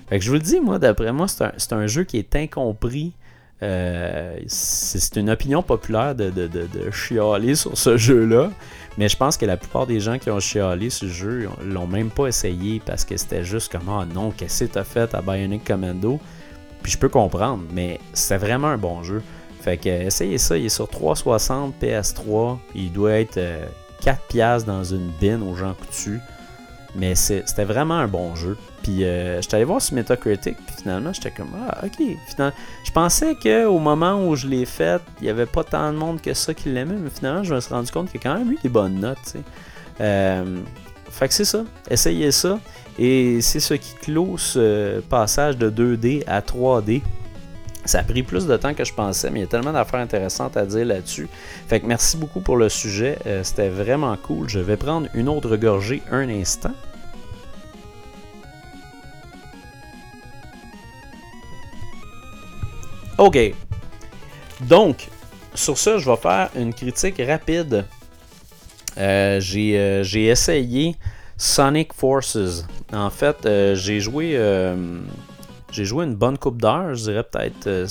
Fait 0.08 0.18
que 0.18 0.24
je 0.24 0.30
vous 0.30 0.36
le 0.36 0.42
dis, 0.42 0.60
moi, 0.60 0.78
d'après 0.78 1.12
moi, 1.12 1.26
c'est 1.28 1.72
un, 1.72 1.78
un, 1.78 1.86
jeu 1.86 2.04
qui 2.04 2.16
est 2.16 2.34
incompris 2.34 3.12
euh, 3.60 4.38
c'est 4.46 5.16
une 5.16 5.30
opinion 5.30 5.62
populaire 5.62 6.14
de, 6.14 6.30
de, 6.30 6.68
chialer 6.92 7.54
sur 7.54 7.76
ce 7.76 7.96
jeu-là. 7.96 8.50
Mais 8.96 9.08
je 9.08 9.16
pense 9.16 9.36
que 9.36 9.46
la 9.46 9.56
plupart 9.56 9.86
des 9.86 10.00
gens 10.00 10.18
qui 10.18 10.30
ont 10.30 10.40
chialé 10.40 10.90
ce 10.90 11.06
jeu 11.06 11.48
l'ont 11.64 11.86
même 11.86 12.10
pas 12.10 12.26
essayé 12.26 12.80
parce 12.84 13.04
que 13.04 13.16
c'était 13.16 13.44
juste 13.44 13.70
comme 13.70 13.88
Ah 13.88 14.04
non, 14.12 14.30
qu'est-ce 14.30 14.64
que 14.64 14.72
t'as 14.72 14.84
fait 14.84 15.12
à 15.14 15.22
Bionic 15.22 15.64
Commando? 15.64 16.20
Je 16.88 16.96
peux 16.96 17.08
comprendre, 17.08 17.62
mais 17.72 18.00
c'est 18.14 18.38
vraiment 18.38 18.68
un 18.68 18.78
bon 18.78 19.02
jeu. 19.02 19.22
Fait 19.60 19.76
que 19.76 19.88
essayez 19.88 20.38
ça, 20.38 20.56
il 20.56 20.66
est 20.66 20.70
sur 20.70 20.88
360 20.88 21.74
PS3. 21.80 22.58
Il 22.74 22.92
doit 22.92 23.12
être 23.12 23.34
4 23.34 23.38
euh, 23.38 24.14
piastres 24.28 24.66
dans 24.66 24.84
une 24.84 25.10
bin 25.20 25.42
aux 25.42 25.54
gens 25.54 25.74
coutus. 25.74 26.20
Mais 26.94 27.14
c'était 27.14 27.64
vraiment 27.64 27.94
un 27.94 28.08
bon 28.08 28.34
jeu. 28.34 28.56
Puis 28.82 29.04
euh, 29.04 29.42
j'étais 29.42 29.56
allé 29.56 29.64
voir 29.64 29.82
sur 29.82 29.94
Metacritic, 29.94 30.56
puis 30.56 30.76
finalement 30.82 31.12
j'étais 31.12 31.30
comme 31.30 31.50
ah 31.54 31.84
ok. 31.84 32.06
Finalement, 32.28 32.56
je 32.84 32.90
pensais 32.90 33.34
qu'au 33.34 33.78
moment 33.78 34.26
où 34.26 34.36
je 34.36 34.46
l'ai 34.46 34.64
fait, 34.64 35.02
il 35.20 35.24
n'y 35.24 35.30
avait 35.30 35.46
pas 35.46 35.64
tant 35.64 35.92
de 35.92 35.98
monde 35.98 36.22
que 36.22 36.32
ça 36.32 36.54
qui 36.54 36.70
l'aimait, 36.70 36.96
mais 36.96 37.10
finalement 37.10 37.44
je 37.44 37.54
me 37.54 37.60
suis 37.60 37.74
rendu 37.74 37.90
compte 37.90 38.10
qu'il 38.10 38.20
y 38.22 38.26
a 38.26 38.30
quand 38.30 38.38
même 38.38 38.50
eu 38.50 38.58
des 38.62 38.68
bonnes 38.68 38.98
notes. 38.98 39.36
Euh, 40.00 40.60
fait 41.10 41.28
que 41.28 41.34
c'est 41.34 41.44
ça, 41.44 41.64
essayez 41.90 42.30
ça. 42.30 42.58
Et 42.98 43.40
c'est 43.40 43.60
ce 43.60 43.74
qui 43.74 43.94
clôt 43.94 44.36
ce 44.36 45.00
passage 45.00 45.56
de 45.56 45.70
2D 45.70 46.24
à 46.26 46.40
3D. 46.40 47.02
Ça 47.84 48.00
a 48.00 48.02
pris 48.02 48.22
plus 48.22 48.46
de 48.46 48.56
temps 48.56 48.74
que 48.74 48.84
je 48.84 48.92
pensais, 48.92 49.30
mais 49.30 49.38
il 49.38 49.42
y 49.42 49.46
a 49.46 49.48
tellement 49.48 49.72
d'affaires 49.72 50.00
intéressantes 50.00 50.56
à 50.56 50.66
dire 50.66 50.84
là-dessus. 50.84 51.28
Fait 51.68 51.80
que 51.80 51.86
merci 51.86 52.16
beaucoup 52.16 52.40
pour 52.40 52.56
le 52.56 52.68
sujet. 52.68 53.18
Euh, 53.26 53.42
c'était 53.44 53.68
vraiment 53.68 54.16
cool. 54.16 54.48
Je 54.48 54.58
vais 54.58 54.76
prendre 54.76 55.08
une 55.14 55.28
autre 55.28 55.56
gorgée 55.56 56.02
un 56.10 56.28
instant. 56.28 56.74
OK. 63.16 63.38
Donc, 64.60 65.08
sur 65.54 65.78
ça, 65.78 65.98
je 65.98 66.08
vais 66.08 66.16
faire 66.16 66.50
une 66.56 66.74
critique 66.74 67.22
rapide. 67.24 67.84
Euh, 68.96 69.40
euh, 69.40 70.02
j'ai 70.02 70.26
essayé 70.26 70.96
Sonic 71.38 71.94
Forces. 71.94 72.66
En 72.92 73.10
fait, 73.10 73.46
euh, 73.46 73.74
j'ai 73.74 74.00
joué 74.00 74.38
j'ai 75.70 75.84
joué 75.84 76.04
une 76.04 76.14
bonne 76.14 76.38
coupe 76.38 76.60
d'heures, 76.60 76.94
je 76.94 77.04
dirais 77.04 77.22
peut-être 77.22 77.88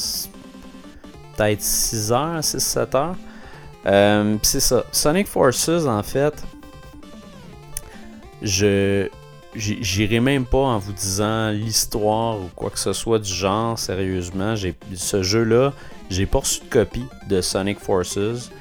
peut-être 1.35 1.61
6 1.61 2.11
heures, 2.11 2.39
6-7 2.41 2.95
heures. 2.95 4.39
c'est 4.43 4.59
ça. 4.59 4.83
Sonic 4.91 5.27
Forces, 5.27 5.85
en 5.85 6.03
fait, 6.03 6.43
je 8.41 9.09
j'irai 9.57 10.19
même 10.19 10.45
pas 10.45 10.57
en 10.57 10.77
vous 10.77 10.93
disant 10.93 11.49
l'histoire 11.49 12.37
ou 12.37 12.49
quoi 12.55 12.69
que 12.69 12.79
ce 12.79 12.93
soit 12.93 13.19
du 13.19 13.31
genre, 13.31 13.77
sérieusement. 13.77 14.55
Ce 14.95 15.23
jeu-là, 15.23 15.73
j'ai 16.09 16.25
pas 16.25 16.39
reçu 16.39 16.61
de 16.61 16.69
copie 16.69 17.05
de 17.27 17.41
Sonic 17.41 17.79
Forces. 17.79 18.51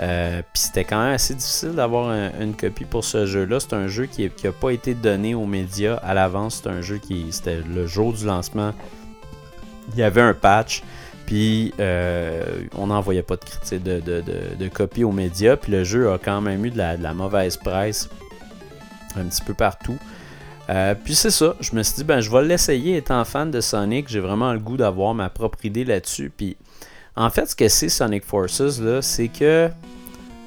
Euh, 0.00 0.42
Puis 0.52 0.62
c'était 0.62 0.84
quand 0.84 1.02
même 1.02 1.14
assez 1.14 1.34
difficile 1.34 1.72
d'avoir 1.72 2.10
une 2.40 2.54
copie 2.54 2.84
pour 2.84 3.04
ce 3.04 3.26
jeu-là. 3.26 3.60
C'est 3.60 3.74
un 3.74 3.88
jeu 3.88 4.06
qui 4.06 4.30
n'a 4.42 4.52
pas 4.52 4.70
été 4.70 4.94
donné 4.94 5.34
aux 5.34 5.46
médias 5.46 5.96
à 5.96 6.14
l'avance. 6.14 6.62
C'est 6.62 6.70
un 6.70 6.80
jeu 6.80 6.98
qui. 6.98 7.26
C'était 7.30 7.58
le 7.58 7.86
jour 7.86 8.12
du 8.12 8.24
lancement. 8.24 8.72
Il 9.92 9.98
y 9.98 10.02
avait 10.02 10.22
un 10.22 10.34
patch. 10.34 10.82
Puis 11.26 11.72
euh, 11.78 12.42
on 12.74 12.88
n'envoyait 12.88 13.22
pas 13.22 13.36
de 13.36 13.78
de, 13.78 14.00
de, 14.58 14.68
copie 14.68 15.04
aux 15.04 15.12
médias. 15.12 15.56
Puis 15.56 15.70
le 15.70 15.84
jeu 15.84 16.10
a 16.10 16.18
quand 16.18 16.40
même 16.40 16.64
eu 16.64 16.70
de 16.70 16.78
la, 16.78 16.96
de 16.96 17.02
la 17.02 17.14
mauvaise 17.14 17.56
presse 17.56 18.08
un 19.16 19.24
petit 19.24 19.42
peu 19.42 19.54
partout. 19.54 19.98
Euh, 20.70 20.94
puis 20.94 21.14
c'est 21.14 21.30
ça, 21.30 21.56
je 21.60 21.74
me 21.74 21.82
suis 21.82 21.96
dit, 21.96 22.04
ben 22.04 22.20
je 22.20 22.30
vais 22.30 22.44
l'essayer 22.44 22.96
étant 22.96 23.24
fan 23.24 23.50
de 23.50 23.60
Sonic. 23.60 24.08
J'ai 24.08 24.20
vraiment 24.20 24.52
le 24.52 24.60
goût 24.60 24.76
d'avoir 24.76 25.14
ma 25.14 25.28
propre 25.28 25.64
idée 25.64 25.84
là-dessus. 25.84 26.32
Puis 26.36 26.56
en 27.20 27.30
fait, 27.30 27.46
ce 27.46 27.56
que 27.56 27.68
c'est 27.68 27.88
Sonic 27.88 28.24
Forces, 28.24 28.80
là, 28.80 29.02
c'est 29.02 29.28
que, 29.28 29.68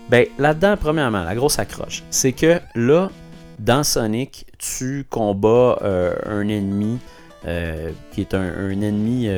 ben 0.09 0.25
là-dedans, 0.37 0.75
premièrement, 0.79 1.23
la 1.23 1.35
grosse 1.35 1.59
accroche, 1.59 2.03
c'est 2.09 2.33
que 2.33 2.59
là, 2.75 3.09
dans 3.59 3.83
Sonic, 3.83 4.45
tu 4.57 5.05
combats 5.09 5.77
euh, 5.83 6.15
un 6.25 6.47
ennemi 6.47 6.99
euh, 7.45 7.91
qui 8.11 8.21
est 8.21 8.33
un, 8.33 8.69
ennemi 8.69 9.29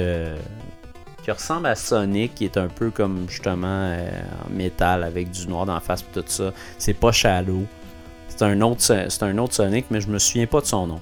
qui 1.24 1.32
ressemble 1.32 1.68
à 1.68 1.76
Sonic, 1.76 2.36
qui 2.36 2.46
est 2.46 2.58
un 2.58 2.68
peu 2.68 2.90
comme 2.92 3.26
justement 3.28 3.98
en 4.46 4.50
métal 4.50 5.04
avec 5.04 5.32
du 5.32 5.48
noir 5.48 5.66
la 5.66 5.80
face 5.80 6.02
et 6.02 6.22
tout 6.22 6.24
ça. 6.28 6.54
C'est 6.78 6.94
pas 6.94 7.12
Shadow. 7.12 7.64
C'est 8.30 8.44
un, 8.44 8.62
autre, 8.62 8.82
c'est 8.82 9.24
un 9.24 9.38
autre 9.38 9.54
Sonic, 9.54 9.86
mais 9.92 10.02
je 10.02 10.08
me 10.08 10.20
souviens 10.20 10.46
pas 10.46 10.62
de 10.62 10.66
son 10.66 10.88
nom. 10.88 11.00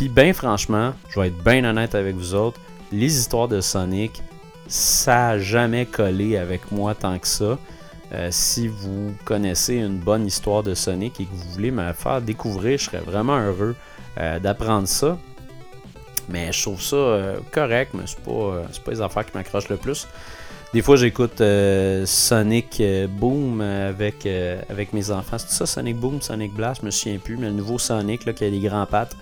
Puis, 0.00 0.08
ben 0.08 0.32
franchement, 0.32 0.94
je 1.10 1.20
vais 1.20 1.26
être 1.26 1.44
bien 1.44 1.62
honnête 1.64 1.94
avec 1.94 2.16
vous 2.16 2.34
autres, 2.34 2.58
les 2.90 3.18
histoires 3.18 3.48
de 3.48 3.60
Sonic, 3.60 4.22
ça 4.70 5.12
n'a 5.12 5.38
jamais 5.38 5.84
collé 5.84 6.36
avec 6.36 6.70
moi 6.70 6.94
tant 6.94 7.18
que 7.18 7.26
ça. 7.26 7.58
Euh, 8.12 8.28
si 8.30 8.68
vous 8.68 9.12
connaissez 9.24 9.74
une 9.74 9.98
bonne 9.98 10.26
histoire 10.26 10.62
de 10.62 10.74
Sonic 10.74 11.20
et 11.20 11.24
que 11.24 11.30
vous 11.32 11.50
voulez 11.50 11.72
me 11.72 11.92
faire 11.92 12.22
découvrir, 12.22 12.78
je 12.78 12.84
serais 12.84 13.00
vraiment 13.00 13.38
heureux 13.38 13.74
euh, 14.18 14.38
d'apprendre 14.38 14.86
ça. 14.86 15.18
Mais 16.28 16.52
je 16.52 16.62
trouve 16.62 16.80
ça 16.80 16.96
euh, 16.96 17.38
correct, 17.50 17.92
mais 17.94 18.04
c'est 18.06 18.20
pas, 18.20 18.62
pas 18.84 18.90
les 18.92 19.00
affaires 19.00 19.26
qui 19.26 19.36
m'accrochent 19.36 19.68
le 19.68 19.76
plus. 19.76 20.06
Des 20.72 20.82
fois, 20.82 20.94
j'écoute 20.94 21.42
Sonic 22.06 22.80
Boom 23.18 23.60
avec, 23.60 24.24
mes 24.92 25.10
enfants. 25.10 25.38
C'est 25.38 25.50
ça, 25.50 25.66
Sonic 25.66 25.96
Boom, 25.96 26.22
Sonic 26.22 26.54
Blast, 26.54 26.82
je 26.82 26.86
me 26.86 26.92
souviens 26.92 27.18
plus, 27.18 27.36
mais 27.36 27.48
le 27.48 27.54
nouveau 27.54 27.76
Sonic 27.76 28.24
là, 28.24 28.32
qui 28.32 28.44
a 28.44 28.50
des 28.50 28.60
grands 28.60 28.86
pattes. 28.86 29.16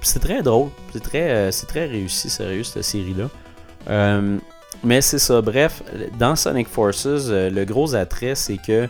C'est 0.00 0.20
très 0.20 0.42
drôle, 0.42 0.70
c'est 0.94 1.02
très, 1.02 1.52
c'est 1.52 1.66
très 1.66 1.84
réussi, 1.84 2.30
sérieux, 2.30 2.64
cette 2.64 2.82
série-là. 2.82 3.28
Mais 4.84 5.00
c'est 5.00 5.18
ça, 5.18 5.40
bref, 5.40 5.82
dans 6.18 6.36
Sonic 6.36 6.68
Forces, 6.68 7.06
le 7.06 7.64
gros 7.64 7.94
attrait, 7.94 8.34
c'est 8.34 8.58
que 8.58 8.88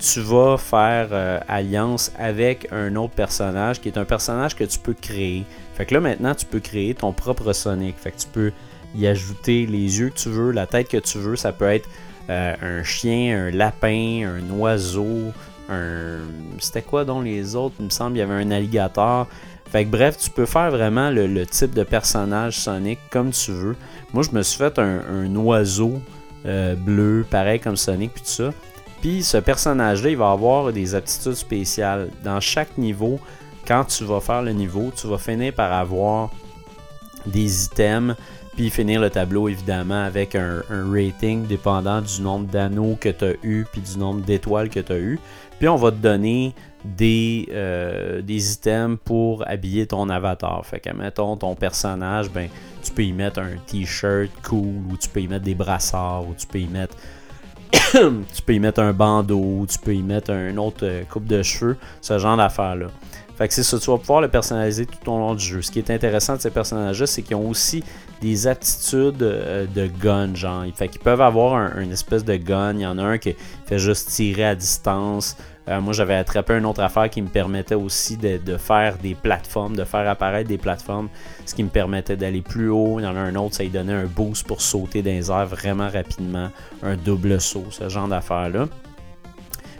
tu 0.00 0.20
vas 0.20 0.56
faire 0.56 1.42
alliance 1.48 2.10
avec 2.18 2.68
un 2.72 2.96
autre 2.96 3.14
personnage 3.14 3.80
qui 3.80 3.88
est 3.88 3.96
un 3.96 4.04
personnage 4.04 4.56
que 4.56 4.64
tu 4.64 4.78
peux 4.78 4.94
créer. 4.94 5.44
Fait 5.74 5.86
que 5.86 5.94
là, 5.94 6.00
maintenant, 6.00 6.34
tu 6.34 6.46
peux 6.46 6.60
créer 6.60 6.94
ton 6.94 7.12
propre 7.12 7.52
Sonic. 7.52 7.96
Fait 7.98 8.12
que 8.12 8.18
tu 8.18 8.28
peux 8.28 8.52
y 8.94 9.06
ajouter 9.06 9.66
les 9.66 9.98
yeux 9.98 10.10
que 10.10 10.18
tu 10.18 10.28
veux, 10.28 10.52
la 10.52 10.66
tête 10.66 10.88
que 10.88 10.98
tu 10.98 11.18
veux. 11.18 11.36
Ça 11.36 11.52
peut 11.52 11.68
être 11.68 11.88
euh, 12.30 12.54
un 12.62 12.82
chien, 12.84 13.46
un 13.46 13.50
lapin, 13.50 14.22
un 14.24 14.50
oiseau, 14.54 15.32
un. 15.68 16.18
C'était 16.60 16.82
quoi 16.82 17.04
donc 17.04 17.24
les 17.24 17.56
autres? 17.56 17.74
Il 17.80 17.86
me 17.86 17.90
semble 17.90 18.12
qu'il 18.12 18.20
y 18.20 18.22
avait 18.22 18.42
un 18.42 18.50
alligator. 18.50 19.26
Fait 19.70 19.84
que 19.84 19.90
bref, 19.90 20.16
tu 20.16 20.30
peux 20.30 20.46
faire 20.46 20.70
vraiment 20.70 21.10
le, 21.10 21.44
type 21.46 21.74
de 21.74 21.82
personnage 21.82 22.56
Sonic 22.56 23.00
comme 23.10 23.30
tu 23.30 23.50
veux. 23.50 23.76
Moi, 24.14 24.22
je 24.22 24.30
me 24.30 24.44
suis 24.44 24.58
fait 24.58 24.78
un, 24.78 25.34
oiseau 25.34 26.00
euh, 26.46 26.76
bleu, 26.76 27.26
pareil 27.28 27.58
comme 27.58 27.76
Sonic, 27.76 28.12
puis 28.12 28.22
tout 28.22 28.30
ça. 28.30 28.52
Puis 29.00 29.24
ce 29.24 29.38
personnage-là, 29.38 30.10
il 30.10 30.16
va 30.16 30.30
avoir 30.30 30.72
des 30.72 30.94
aptitudes 30.94 31.34
spéciales. 31.34 32.10
Dans 32.22 32.38
chaque 32.38 32.78
niveau, 32.78 33.18
quand 33.66 33.84
tu 33.84 34.04
vas 34.04 34.20
faire 34.20 34.42
le 34.42 34.52
niveau, 34.52 34.92
tu 34.96 35.08
vas 35.08 35.18
finir 35.18 35.52
par 35.52 35.72
avoir 35.72 36.30
des 37.26 37.64
items 37.64 38.14
puis 38.56 38.70
finir 38.70 39.00
le 39.00 39.10
tableau 39.10 39.48
évidemment 39.48 40.04
avec 40.04 40.34
un, 40.34 40.62
rating 40.70 41.46
dépendant 41.46 42.00
du 42.00 42.22
nombre 42.22 42.46
d'anneaux 42.46 42.96
que 43.00 43.08
tu 43.08 43.24
as 43.24 43.34
eu, 43.42 43.66
puis 43.70 43.80
du 43.80 43.98
nombre 43.98 44.20
d'étoiles 44.22 44.68
que 44.68 44.80
tu 44.80 44.92
as 44.92 44.98
eu. 44.98 45.18
Puis 45.58 45.68
on 45.68 45.76
va 45.76 45.90
te 45.90 45.96
donner 45.96 46.54
des, 46.84 47.48
euh, 47.52 48.20
des 48.22 48.52
items 48.52 48.98
pour 49.04 49.48
habiller 49.48 49.86
ton 49.86 50.08
avatar. 50.08 50.64
Fait 50.66 50.80
que, 50.80 50.90
mettons, 50.90 51.36
ton 51.36 51.54
personnage, 51.54 52.30
ben, 52.30 52.48
tu 52.82 52.92
peux 52.92 53.04
y 53.04 53.12
mettre 53.12 53.40
un 53.40 53.56
t-shirt 53.66 54.30
cool, 54.42 54.82
ou 54.90 54.96
tu 55.00 55.08
peux 55.08 55.20
y 55.20 55.28
mettre 55.28 55.44
des 55.44 55.54
brassards, 55.54 56.28
ou 56.28 56.34
tu 56.36 56.46
peux 56.46 56.60
y 56.60 56.66
mettre. 56.66 56.96
tu 57.92 58.42
peux 58.44 58.54
y 58.54 58.60
mettre 58.60 58.80
un 58.80 58.92
bandeau, 58.92 59.66
tu 59.68 59.78
peux 59.78 59.94
y 59.94 60.02
mettre 60.02 60.30
un 60.30 60.56
autre 60.58 60.84
euh, 60.84 61.04
coupe 61.04 61.26
de 61.26 61.42
cheveux, 61.42 61.76
ce 62.00 62.18
genre 62.18 62.36
d'affaires-là. 62.36 62.88
Fait 63.36 63.48
que 63.48 63.54
c'est 63.54 63.64
ça, 63.64 63.78
tu 63.78 63.90
vas 63.90 63.98
pouvoir 63.98 64.20
le 64.20 64.28
personnaliser 64.28 64.86
tout 64.86 65.10
au 65.10 65.18
long 65.18 65.34
du 65.34 65.44
jeu. 65.44 65.60
Ce 65.62 65.70
qui 65.70 65.80
est 65.80 65.90
intéressant 65.90 66.36
de 66.36 66.40
ces 66.40 66.50
personnages-là, 66.50 67.06
c'est 67.06 67.22
qu'ils 67.22 67.34
ont 67.34 67.48
aussi 67.48 67.82
des 68.20 68.46
aptitudes 68.46 69.22
euh, 69.22 69.66
de 69.66 69.86
gun, 69.86 70.34
genre. 70.34 70.64
Fait 70.74 70.88
qu'ils 70.88 71.00
peuvent 71.00 71.20
avoir 71.20 71.54
un, 71.54 71.80
une 71.80 71.92
espèce 71.92 72.24
de 72.24 72.36
gun. 72.36 72.74
Il 72.74 72.80
y 72.80 72.86
en 72.86 72.98
a 72.98 73.02
un 73.02 73.18
qui 73.18 73.34
fait 73.66 73.78
juste 73.78 74.08
tirer 74.08 74.44
à 74.44 74.54
distance. 74.54 75.36
Euh, 75.68 75.80
moi, 75.80 75.92
j'avais 75.94 76.14
attrapé 76.14 76.54
une 76.54 76.66
autre 76.66 76.82
affaire 76.82 77.08
qui 77.08 77.22
me 77.22 77.28
permettait 77.28 77.74
aussi 77.74 78.16
de, 78.16 78.56
faire 78.58 78.98
des 78.98 79.14
plateformes, 79.14 79.76
de 79.76 79.84
faire 79.84 80.08
apparaître 80.08 80.48
des 80.48 80.58
plateformes, 80.58 81.08
ce 81.46 81.54
qui 81.54 81.62
me 81.62 81.70
permettait 81.70 82.16
d'aller 82.16 82.42
plus 82.42 82.68
haut. 82.68 83.00
Il 83.00 83.04
y 83.04 83.06
en 83.06 83.16
a 83.16 83.20
un 83.20 83.34
autre, 83.36 83.54
ça 83.54 83.62
lui 83.62 83.70
donnait 83.70 83.94
un 83.94 84.04
boost 84.04 84.46
pour 84.46 84.60
sauter 84.60 85.02
dans 85.02 85.10
les 85.10 85.30
airs 85.30 85.46
vraiment 85.46 85.88
rapidement, 85.88 86.50
un 86.82 86.96
double 86.96 87.40
saut, 87.40 87.66
ce 87.70 87.88
genre 87.88 88.08
d'affaires-là. 88.08 88.68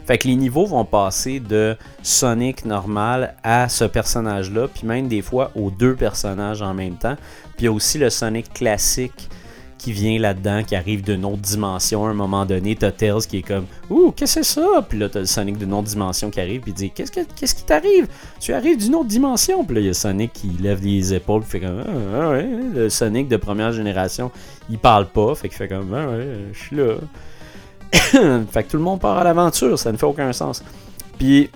Fait 0.05 0.17
que 0.17 0.27
les 0.27 0.35
niveaux 0.35 0.65
vont 0.65 0.85
passer 0.85 1.39
de 1.39 1.75
Sonic 2.03 2.65
normal 2.65 3.35
à 3.43 3.69
ce 3.69 3.85
personnage-là, 3.85 4.67
puis 4.67 4.85
même 4.85 5.07
des 5.07 5.21
fois 5.21 5.51
aux 5.55 5.71
deux 5.71 5.95
personnages 5.95 6.61
en 6.61 6.73
même 6.73 6.95
temps. 6.95 7.15
Puis 7.57 7.61
il 7.61 7.65
y 7.65 7.67
a 7.67 7.71
aussi 7.71 7.97
le 7.97 8.09
Sonic 8.09 8.53
classique 8.53 9.29
qui 9.77 9.91
vient 9.91 10.17
là-dedans, 10.19 10.63
qui 10.63 10.75
arrive 10.75 11.03
d'une 11.03 11.25
autre 11.25 11.41
dimension 11.41 12.05
à 12.05 12.09
un 12.09 12.13
moment 12.13 12.45
donné. 12.45 12.75
T'as 12.75 12.91
Tails 12.91 13.27
qui 13.27 13.37
est 13.37 13.41
comme 13.41 13.65
Ouh, 13.89 14.11
qu'est-ce 14.11 14.39
que 14.39 14.43
c'est 14.43 14.61
ça? 14.61 14.85
Puis 14.87 14.97
là, 14.97 15.09
t'as 15.09 15.19
le 15.19 15.25
Sonic 15.25 15.57
d'une 15.57 15.73
autre 15.73 15.87
dimension 15.87 16.29
qui 16.31 16.39
arrive, 16.39 16.61
puis 16.61 16.73
dit 16.73 16.91
Qu'est-ce, 16.91 17.11
qu'est-ce 17.11 17.53
qui 17.53 17.63
t'arrive? 17.63 18.07
Tu 18.39 18.53
arrives 18.53 18.77
d'une 18.77 18.95
autre 18.95 19.09
dimension. 19.09 19.63
Puis 19.63 19.75
là, 19.75 19.81
il 19.81 19.87
y 19.87 19.89
a 19.89 19.93
Sonic 19.93 20.33
qui 20.33 20.47
lève 20.59 20.83
les 20.83 21.13
épaules, 21.13 21.41
puis 21.41 21.59
fait 21.59 21.59
comme 21.59 21.83
ah, 21.85 22.21
ah 22.21 22.29
ouais, 22.31 22.47
le 22.73 22.89
Sonic 22.89 23.27
de 23.27 23.37
première 23.37 23.73
génération, 23.73 24.31
il 24.69 24.79
parle 24.79 25.07
pas, 25.07 25.35
fait 25.35 25.49
qu'il 25.49 25.57
fait 25.57 25.67
comme 25.67 25.93
Ah 25.93 26.07
ouais, 26.09 26.27
je 26.51 26.57
suis 26.57 26.75
là. 26.75 26.95
fait 28.51 28.63
que 28.63 28.71
tout 28.71 28.77
le 28.77 28.83
monde 28.83 28.99
part 28.99 29.17
à 29.17 29.23
l'aventure, 29.23 29.77
ça 29.77 29.91
ne 29.91 29.97
fait 29.97 30.05
aucun 30.05 30.31
sens. 30.33 30.63
Puis, 31.17 31.49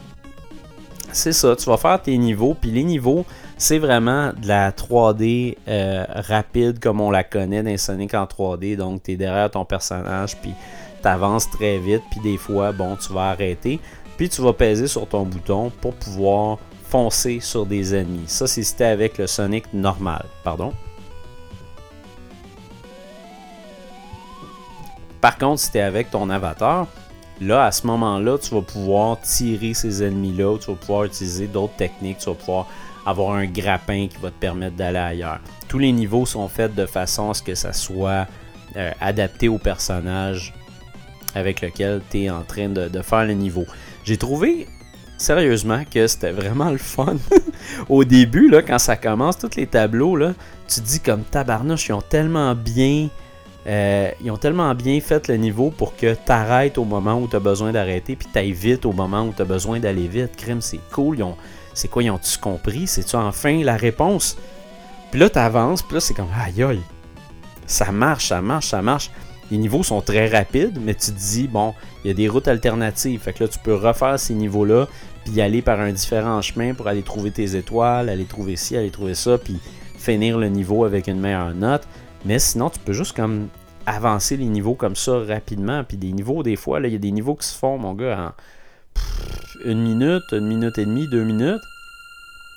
c'est 1.12 1.34
ça, 1.34 1.56
tu 1.56 1.66
vas 1.66 1.78
faire 1.78 2.02
tes 2.02 2.18
niveaux, 2.18 2.56
puis 2.60 2.72
les 2.72 2.84
niveaux, 2.84 3.26
c'est 3.58 3.80
vraiment 3.80 4.32
de 4.32 4.48
la 4.48 4.72
3D 4.72 5.58
euh, 5.68 6.06
rapide 6.08 6.80
comme 6.80 7.02
on 7.02 7.12
la 7.12 7.24
connaît 7.24 7.64
dans 7.64 7.78
Sonic 7.78 8.14
en 8.14 8.26
3D. 8.26 8.78
Donc, 8.78 9.04
tu 9.04 9.14
es 9.14 9.16
derrière 9.16 9.50
ton 9.50 9.66
personnage, 9.66 10.38
puis 10.38 10.54
tu 11.02 11.08
avances 11.08 11.50
très 11.50 11.78
vite, 11.78 12.04
puis 12.12 12.20
des 12.22 12.38
fois, 12.38 12.72
bon, 12.72 12.96
tu 12.96 13.12
vas 13.14 13.30
arrêter, 13.30 13.80
puis 14.18 14.30
tu 14.30 14.42
vas 14.42 14.54
peser 14.54 14.88
sur 14.88 15.08
ton 15.08 15.24
bouton 15.24 15.72
pour 15.82 15.94
pouvoir 15.94 16.58
foncer 16.90 17.40
sur 17.40 17.66
des 17.66 17.96
ennemis. 17.96 18.24
Ça, 18.28 18.48
si 18.48 18.66
avec 18.84 19.18
le 19.18 19.28
Sonic 19.28 19.66
normal. 19.74 20.26
Pardon? 20.44 20.74
Par 25.22 25.38
contre, 25.38 25.60
si 25.60 25.72
tu 25.72 25.78
es 25.78 25.82
avec 25.82 26.12
ton 26.12 26.30
avatar, 26.30 26.88
là, 27.42 27.66
à 27.66 27.72
ce 27.72 27.86
moment-là, 27.88 28.38
tu 28.38 28.54
vas 28.54 28.62
pouvoir 28.62 29.20
tirer 29.22 29.74
ces 29.74 30.04
ennemis-là, 30.04 30.58
tu 30.60 30.72
vas 30.72 30.78
pouvoir 30.78 31.04
utiliser 31.06 31.48
d'autres 31.48 31.76
techniques, 31.76 32.20
tu 32.20 32.30
vas 32.30 32.36
pouvoir 32.36 32.68
avoir 33.06 33.36
un 33.36 33.46
grappin 33.46 34.08
qui 34.08 34.18
va 34.22 34.30
te 34.30 34.40
permettre 34.40 34.76
d'aller 34.76 35.00
ailleurs. 35.00 35.40
Tous 35.68 35.80
les 35.80 35.92
niveaux 35.92 36.26
sont 36.26 36.48
faits 36.48 36.76
de 36.76 36.86
façon 36.86 37.30
à 37.30 37.34
ce 37.34 37.44
que 37.44 37.56
ça 37.56 37.74
soit 37.74 38.28
euh, 38.76 38.92
adapté 39.02 39.48
au 39.48 39.58
personnage 39.58 40.54
avec 41.36 41.62
lequel 41.62 42.02
tu 42.10 42.24
es 42.24 42.30
en 42.30 42.44
train 42.44 42.70
de, 42.70 43.02
faire 43.02 43.26
le 43.26 43.34
niveau. 43.34 43.66
J'ai 44.04 44.18
trouvé 44.18 44.68
sérieusement 45.18 45.84
que 45.92 46.08
c'était 46.08 46.32
vraiment 46.32 46.70
le 46.70 46.78
fun. 46.78 47.18
Au 47.90 48.04
début, 48.04 48.50
là, 48.50 48.62
quand 48.62 48.80
ça 48.80 48.96
commence, 48.96 49.38
tous 49.38 49.56
les 49.58 49.68
tableaux, 49.68 50.18
tu 50.68 50.82
te 50.82 50.86
dis 50.86 51.00
comme 51.00 51.24
tabarnouche, 51.24 51.90
ils 51.90 51.94
ont 51.94 52.02
tellement 52.02 52.56
bien 52.56 53.10
euh, 53.70 54.10
ils 54.24 54.32
ont 54.32 54.38
tellement 54.38 54.74
bien 54.74 55.00
fait 55.00 55.28
le 55.28 55.36
niveau 55.38 55.70
pour 55.70 55.96
que 55.96 56.16
tu 56.16 56.32
arrêtes 56.32 56.80
au 56.80 56.86
moment 56.86 57.20
où 57.20 57.28
tu 57.28 57.36
as 57.36 57.40
besoin 57.40 57.72
d'arrêter, 57.72 58.16
puis 58.16 58.28
tu 58.34 58.52
vite 58.52 58.84
au 58.88 58.94
moment 58.94 59.22
où 59.22 59.32
tu 59.32 59.44
as 59.44 59.46
besoin 59.46 59.80
d'aller 59.80 60.08
vite. 60.08 60.36
Crime, 60.36 60.60
c'est 60.60 60.80
cool. 60.92 61.24
C'est 61.76 61.88
quoi, 61.88 62.02
ils 62.02 62.10
ont-tu 62.10 62.40
compris? 62.40 62.88
C'est-tu 62.88 63.16
enfin 63.16 63.64
la 63.64 63.78
réponse? 63.78 64.38
Puis 65.12 65.20
là, 65.20 65.30
tu 65.30 65.38
avances, 65.38 65.84
puis 65.84 65.94
là, 65.94 66.00
c'est 66.00 66.16
comme 66.16 66.30
aïe 66.44 66.64
aïe. 66.64 66.82
Ça 67.68 67.92
marche, 67.92 68.30
ça 68.30 68.42
marche, 68.42 68.68
ça 68.70 68.82
marche. 68.82 69.12
Les 69.52 69.58
niveaux 69.58 69.84
sont 69.84 70.02
très 70.02 70.28
rapides, 70.28 70.80
mais 70.82 70.96
tu 70.96 71.12
te 71.12 71.20
dis, 71.20 71.48
bon, 71.48 71.76
il 72.04 72.08
y 72.08 72.12
a 72.12 72.14
des 72.16 72.28
routes 72.28 72.48
alternatives. 72.48 73.20
Fait 73.20 73.34
que 73.34 73.44
là, 73.44 73.50
tu 73.50 73.60
peux 73.60 73.76
refaire 73.76 74.20
ces 74.20 74.34
niveaux-là, 74.34 74.88
puis 75.26 75.42
aller 75.42 75.62
par 75.62 75.80
un 75.80 75.92
différent 75.92 76.42
chemin 76.42 76.74
pour 76.74 76.88
aller 76.88 77.04
trouver 77.04 77.30
tes 77.30 77.56
étoiles, 77.56 78.10
aller 78.10 78.26
trouver 78.26 78.56
ci, 78.56 78.76
aller 78.76 78.90
trouver 78.90 79.14
ça, 79.14 79.38
puis 79.38 79.60
finir 79.96 80.40
le 80.40 80.50
niveau 80.50 80.86
avec 80.86 81.08
une 81.08 81.20
meilleure 81.20 81.54
note. 81.54 81.88
Mais 82.26 82.40
sinon, 82.40 82.72
tu 82.72 82.80
peux 82.80 82.94
juste 82.94 83.16
comme 83.16 83.48
avancer 83.90 84.38
les 84.38 84.46
niveaux 84.46 84.76
comme 84.76 84.96
ça 84.96 85.20
rapidement. 85.20 85.84
Puis 85.84 85.98
des 85.98 86.12
niveaux, 86.12 86.44
des 86.44 86.56
fois, 86.56 86.80
il 86.80 86.92
y 86.92 86.96
a 86.96 87.00
des 87.00 87.12
niveaux 87.12 87.36
qui 87.36 87.48
se 87.48 87.58
font, 87.58 87.78
mon 87.78 87.94
gars, 87.94 88.18
en 88.20 88.32
une 89.66 89.82
minute, 89.82 90.24
une 90.32 90.48
minute 90.48 90.78
et 90.78 90.86
demie, 90.86 91.08
deux 91.08 91.24
minutes. 91.24 91.62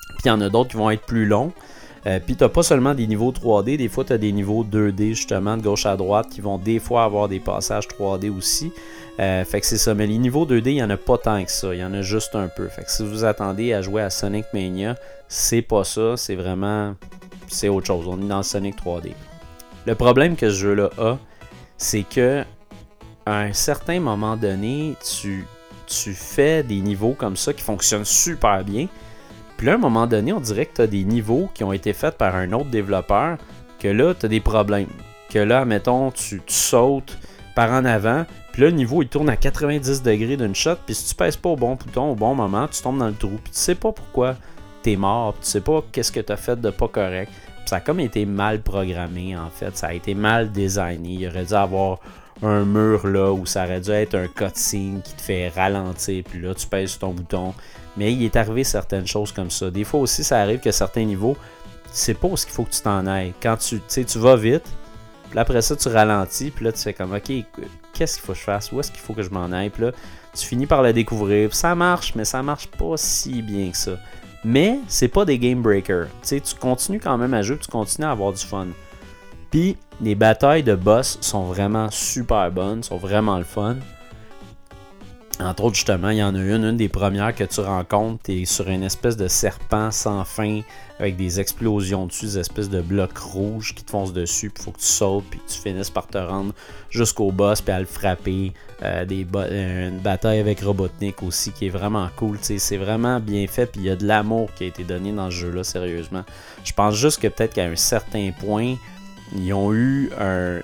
Puis 0.09 0.23
il 0.27 0.29
y 0.29 0.31
en 0.31 0.41
a 0.41 0.49
d'autres 0.49 0.71
qui 0.71 0.77
vont 0.77 0.91
être 0.91 1.05
plus 1.05 1.27
longs. 1.27 1.53
Euh, 2.07 2.19
puis 2.25 2.37
tu 2.37 2.49
pas 2.49 2.63
seulement 2.65 2.95
des 2.95 3.07
niveaux 3.07 3.31
3D, 3.31 3.77
des 3.77 3.89
fois 3.89 4.05
tu 4.05 4.13
as 4.13 4.19
des 4.19 4.33
niveaux 4.33 4.65
2D 4.65 5.11
justement 5.11 5.57
de 5.57 5.63
gauche 5.63 5.87
à 5.87 5.97
droite 5.97 6.27
qui 6.33 6.41
vont 6.41 6.59
des 6.59 6.81
fois 6.81 7.05
avoir 7.05 7.29
des 7.29 7.39
passages 7.39 7.87
3D 7.87 8.29
aussi. 8.29 8.73
Euh, 9.21 9.45
fait 9.45 9.61
que 9.61 9.67
c'est 9.67 9.79
ça, 9.79 9.95
mais 9.95 10.09
les 10.09 10.19
niveaux 10.19 10.45
2D, 10.45 10.71
il 10.71 10.75
n'y 10.75 10.83
en 10.83 10.91
a 10.91 10.97
pas 10.97 11.17
tant 11.17 11.45
que 11.45 11.51
ça, 11.51 11.73
il 11.73 11.79
y 11.79 11.85
en 11.85 11.95
a 11.95 12.03
juste 12.03 12.35
un 12.35 12.49
peu. 12.49 12.67
Fait 12.67 12.83
que 12.83 12.91
si 12.91 13.07
vous 13.07 13.25
attendez 13.25 13.73
à 13.73 13.83
jouer 13.83 14.03
à 14.03 14.11
Sonic 14.11 14.47
Mania, 14.53 14.97
c'est 15.29 15.63
pas 15.63 15.85
ça, 15.85 16.17
c'est 16.17 16.35
vraiment 16.35 16.97
c'est 17.47 17.69
autre 17.69 17.87
chose. 17.87 18.09
On 18.09 18.21
est 18.21 18.29
dans 18.29 18.43
Sonic 18.43 18.75
3D. 18.85 19.13
Le 19.87 19.95
problème 19.95 20.37
que 20.37 20.49
ce 20.49 20.57
jeu-là 20.57 20.91
a, 20.99 21.19
c'est 21.77 22.05
que 22.05 22.45
à 23.27 23.41
un 23.41 23.53
certain 23.53 24.01
moment 24.01 24.37
donné, 24.37 24.97
tu, 25.21 25.45
fais 26.15 26.63
des 26.63 26.81
niveaux 26.81 27.15
comme 27.17 27.37
ça 27.37 27.53
qui 27.53 27.63
fonctionnent 27.63 28.05
super 28.05 28.65
bien. 28.65 28.89
Puis 29.57 29.67
là, 29.67 29.73
à 29.73 29.75
un 29.77 29.79
moment 29.79 30.07
donné, 30.07 30.33
on 30.33 30.41
dirait 30.41 30.67
que 30.67 30.77
tu 30.77 30.83
as 30.83 30.87
des 30.87 31.05
niveaux 31.05 31.49
qui 31.55 31.65
ont 31.65 31.73
été 31.73 31.93
faits 31.93 32.17
par 32.17 32.35
un 32.35 32.53
autre 32.53 32.71
développeur, 32.71 33.39
que 33.79 33.89
là, 33.89 34.15
tu 34.15 34.27
as 34.27 34.29
des 34.29 34.41
problèmes. 34.41 34.89
Que 35.31 35.39
là, 35.39 35.65
mettons, 35.65 36.11
tu, 36.11 36.41
sautes 36.47 37.19
par 37.55 37.71
en 37.71 37.85
avant, 37.85 38.25
puis 38.53 38.63
là, 38.63 38.71
le 38.71 38.77
niveau, 38.77 39.03
il 39.03 39.09
tourne 39.09 39.29
à 39.29 39.37
90 39.37 40.03
degrés 40.03 40.37
d'une 40.37 40.55
shot, 40.55 40.77
puis 40.87 40.95
si 40.95 41.09
tu 41.09 41.15
pèses 41.15 41.37
pas 41.37 41.51
au 41.51 41.57
bon 41.57 41.75
bouton 41.75 42.13
au 42.13 42.15
bon 42.15 42.35
moment, 42.35 42.67
tu 42.69 42.81
tombes 42.81 42.99
dans 42.99 43.09
le 43.09 43.15
trou, 43.15 43.39
puis 43.43 43.53
tu 43.53 43.59
sais 43.59 43.75
pas 43.75 43.93
pourquoi 43.93 44.37
t'es 44.83 44.97
mort, 44.97 45.35
tu 45.41 45.49
sais 45.49 45.61
pas 45.61 45.83
qu'est-ce 45.93 46.11
que 46.11 46.21
t'as 46.21 46.37
fait 46.37 46.61
de 46.61 46.71
pas 46.71 46.89
correct. 46.89 47.31
Ça 47.67 47.77
a 47.77 47.81
comme 47.81 48.01
été 48.01 48.27
mal 48.27 48.61
programmé 48.61 49.37
en 49.37 49.51
fait, 49.51 49.77
ça 49.77 49.89
a 49.89 49.93
été 49.93 50.15
mal 50.15 50.53
designé. 50.53 51.15
Il 51.21 51.29
aurait 51.29 51.45
dû 51.45 51.55
avoir 51.55 51.99
un 52.43 52.65
mur 52.65 53.07
là 53.07 53.33
où 53.33 53.47
ça 53.47 53.65
aurait 53.65 53.81
dû 53.81 53.91
être 53.91 54.15
un 54.15 54.27
cutscene 54.27 55.01
qui 55.03 55.15
te 55.15 55.23
fait 55.23 55.49
ralentir, 55.49 56.25
puis 56.29 56.41
là 56.41 56.55
tu 56.55 56.67
pèses 56.67 56.99
ton 56.99 57.13
bouton. 57.13 57.55
Mais 57.97 58.13
il 58.13 58.25
est 58.25 58.37
arrivé 58.37 58.65
certaines 58.65 59.07
choses 59.07 59.33
comme 59.33 59.51
ça. 59.51 59.71
Des 59.71 59.85
fois 59.85 60.01
aussi, 60.01 60.25
ça 60.25 60.41
arrive 60.41 60.61
que 60.61 60.71
certains 60.73 61.05
niveaux, 61.05 61.37
sais 61.93 62.15
pas 62.15 62.29
où 62.29 62.35
il 62.35 62.53
faut 62.53 62.65
que 62.65 62.71
tu 62.71 62.81
t'en 62.81 63.07
ailles. 63.07 63.35
Quand 63.43 63.57
tu, 63.57 63.81
tu 63.87 64.19
vas 64.19 64.37
vite, 64.37 64.65
puis 65.31 65.39
après 65.39 65.63
ça, 65.63 65.77
tu 65.77 65.89
ralentis, 65.89 66.51
puis 66.51 66.65
là, 66.65 66.73
tu 66.73 66.81
fais 66.81 66.93
comme, 66.93 67.15
OK, 67.15 67.33
qu'est-ce 67.93 68.17
qu'il 68.17 68.25
faut 68.25 68.33
que 68.33 68.39
je 68.39 68.45
fasse? 68.45 68.73
Où 68.73 68.81
est-ce 68.81 68.91
qu'il 68.91 69.01
faut 69.01 69.15
que 69.15 69.23
je 69.23 69.31
m'en 69.31 69.51
aille? 69.53 69.71
Puis 69.71 69.85
là, 69.85 69.93
tu 70.35 70.47
finis 70.47 70.67
par 70.67 70.83
le 70.83 70.93
découvrir. 70.93 71.55
ça 71.55 71.75
marche, 71.75 72.15
mais 72.15 72.25
ça 72.25 72.43
marche 72.43 72.67
pas 72.67 72.97
si 72.97 73.43
bien 73.43 73.71
que 73.71 73.77
ça. 73.77 73.93
Mais 74.45 74.79
c'est 74.89 75.09
pas 75.09 75.25
des 75.25 75.39
game 75.39 75.63
breakers. 75.63 76.09
tu 76.25 76.41
continues 76.59 77.01
quand 77.01 77.17
même 77.17 77.35
à 77.35 77.43
jouer, 77.43 77.59
tu 77.59 77.71
continues 77.71 78.07
à 78.07 78.11
avoir 78.11 78.33
du 78.33 78.45
fun. 78.45 78.67
Puis 79.51 79.77
les 80.01 80.15
batailles 80.15 80.63
de 80.63 80.75
boss 80.75 81.19
sont 81.21 81.45
vraiment 81.45 81.91
super 81.91 82.51
bonnes, 82.51 82.83
sont 82.83 82.97
vraiment 82.97 83.39
le 83.39 83.45
fun. 83.45 83.77
Entre 85.41 85.65
autres, 85.65 85.77
justement, 85.77 86.11
il 86.11 86.19
y 86.19 86.23
en 86.23 86.35
a 86.35 86.39
une, 86.39 86.65
une 86.65 86.77
des 86.77 86.89
premières 86.89 87.35
que 87.35 87.45
tu 87.45 87.61
rencontres. 87.61 88.23
Tu 88.25 88.43
es 88.43 88.45
sur 88.45 88.69
une 88.69 88.83
espèce 88.83 89.17
de 89.17 89.29
serpent 89.29 89.91
sans 89.91 90.25
fin 90.25 90.61
avec 90.99 91.17
des 91.17 91.41
explosions 91.41 92.07
dessus, 92.07 92.27
des 92.27 92.39
espèces 92.39 92.69
de 92.69 92.81
blocs 92.81 93.17
rouges 93.17 93.75
qui 93.75 93.83
te 93.83 93.91
foncent 93.91 94.13
dessus. 94.13 94.51
Puis 94.51 94.63
faut 94.63 94.71
que 94.71 94.79
tu 94.79 94.87
sautes, 94.87 95.25
puis 95.31 95.41
tu 95.49 95.59
finisses 95.59 95.91
par 95.91 96.07
te 96.07 96.19
rendre 96.19 96.53
jusqu'au 96.91 97.33
boss, 97.33 97.61
puis 97.61 97.73
à 97.73 97.81
le 97.81 97.87
frapper. 97.87 98.53
Euh, 98.85 99.05
des 99.05 99.25
euh, 99.37 99.89
une 99.91 99.99
bataille 99.99 100.41
avec 100.41 100.61
Robotnik 100.61 101.23
aussi 101.23 101.53
qui 101.53 101.67
est 101.67 101.71
vraiment 101.71 102.09
cool. 102.17 102.37
C'est 102.41 102.77
vraiment 102.77 103.21
bien 103.21 103.47
fait, 103.47 103.67
puis 103.67 103.81
il 103.81 103.87
y 103.87 103.91
a 103.91 103.97
de 103.97 104.07
l'amour 104.07 104.51
qui 104.55 104.65
a 104.65 104.67
été 104.67 104.85
donné 104.85 105.13
dans 105.13 105.31
ce 105.31 105.37
jeu-là, 105.37 105.65
sérieusement. 105.65 106.25
Je 106.65 106.73
pense 106.73 106.95
juste 106.95 107.21
que 107.21 107.29
peut-être 107.29 107.55
qu'à 107.55 107.65
un 107.65 107.77
certain 107.77 108.31
point, 108.39 108.75
ils 109.37 109.53
ont 109.53 109.73
eu 109.73 110.11
un. 110.21 110.61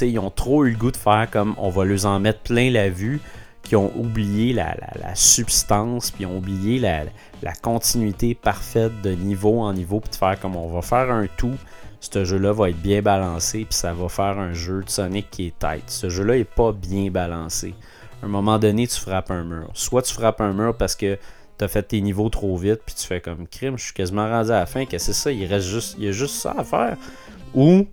Ils 0.00 0.18
ont 0.18 0.30
trop 0.30 0.64
eu 0.64 0.72
le 0.72 0.76
goût 0.76 0.90
de 0.90 0.96
faire 0.96 1.28
comme 1.30 1.54
on 1.58 1.68
va 1.68 1.84
leur 1.84 2.06
en 2.06 2.18
mettre 2.18 2.40
plein 2.40 2.70
la 2.70 2.88
vue 2.88 3.20
qui 3.62 3.76
ont 3.76 3.92
oublié 3.96 4.52
la, 4.52 4.74
substance, 5.14 6.10
puis 6.10 6.26
ont 6.26 6.38
oublié 6.38 6.78
la, 6.78 7.52
continuité 7.62 8.34
parfaite 8.34 9.00
de 9.02 9.12
niveau 9.12 9.60
en 9.60 9.72
niveau, 9.72 10.00
puis 10.00 10.10
de 10.10 10.16
faire 10.16 10.38
comme 10.40 10.56
on 10.56 10.68
va 10.68 10.82
faire 10.82 11.10
un 11.10 11.26
tout. 11.36 11.56
Ce 12.00 12.24
jeu-là 12.24 12.52
va 12.52 12.70
être 12.70 12.80
bien 12.80 13.02
balancé, 13.02 13.66
puis 13.66 13.74
ça 13.74 13.92
va 13.92 14.08
faire 14.08 14.38
un 14.38 14.54
jeu 14.54 14.82
de 14.82 14.88
Sonic 14.88 15.30
qui 15.30 15.48
est 15.48 15.58
tête. 15.58 15.84
Ce 15.88 16.08
jeu-là 16.08 16.36
est 16.38 16.44
pas 16.44 16.72
bien 16.72 17.10
balancé. 17.10 17.74
À 18.22 18.26
un 18.26 18.28
moment 18.28 18.58
donné, 18.58 18.86
tu 18.86 18.98
frappes 18.98 19.30
un 19.30 19.44
mur. 19.44 19.70
Soit 19.74 20.02
tu 20.02 20.14
frappes 20.14 20.40
un 20.40 20.52
mur 20.52 20.74
parce 20.76 20.94
que 20.96 21.18
tu 21.58 21.64
as 21.64 21.68
fait 21.68 21.82
tes 21.82 22.00
niveaux 22.00 22.30
trop 22.30 22.56
vite, 22.56 22.80
puis 22.86 22.94
tu 22.94 23.06
fais 23.06 23.20
comme 23.20 23.46
crime, 23.46 23.76
je 23.76 23.84
suis 23.84 23.92
quasiment 23.92 24.28
rendu 24.28 24.50
à 24.50 24.60
la 24.60 24.66
fin, 24.66 24.86
que 24.86 24.96
c'est 24.96 25.12
ça, 25.12 25.30
il 25.30 25.44
reste 25.44 25.66
juste, 25.66 25.96
il 25.98 26.04
y 26.04 26.08
a 26.08 26.12
juste 26.12 26.36
ça 26.36 26.54
à 26.56 26.64
faire. 26.64 26.96
Ou 27.54 27.86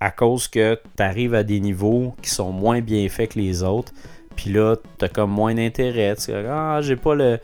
à 0.00 0.10
cause 0.10 0.48
que 0.48 0.78
tu 0.96 1.02
arrives 1.02 1.34
à 1.34 1.42
des 1.42 1.60
niveaux 1.60 2.14
qui 2.20 2.28
sont 2.30 2.52
moins 2.52 2.80
bien 2.82 3.08
faits 3.08 3.32
que 3.32 3.38
les 3.38 3.62
autres, 3.62 3.92
puis 4.36 4.52
là, 4.52 4.76
t'as 4.98 5.08
comme 5.08 5.30
moins 5.30 5.54
d'intérêt. 5.54 6.14
Tu 6.16 6.32
ah, 6.32 6.80
j'ai 6.82 6.96
pas 6.96 7.14
le. 7.14 7.38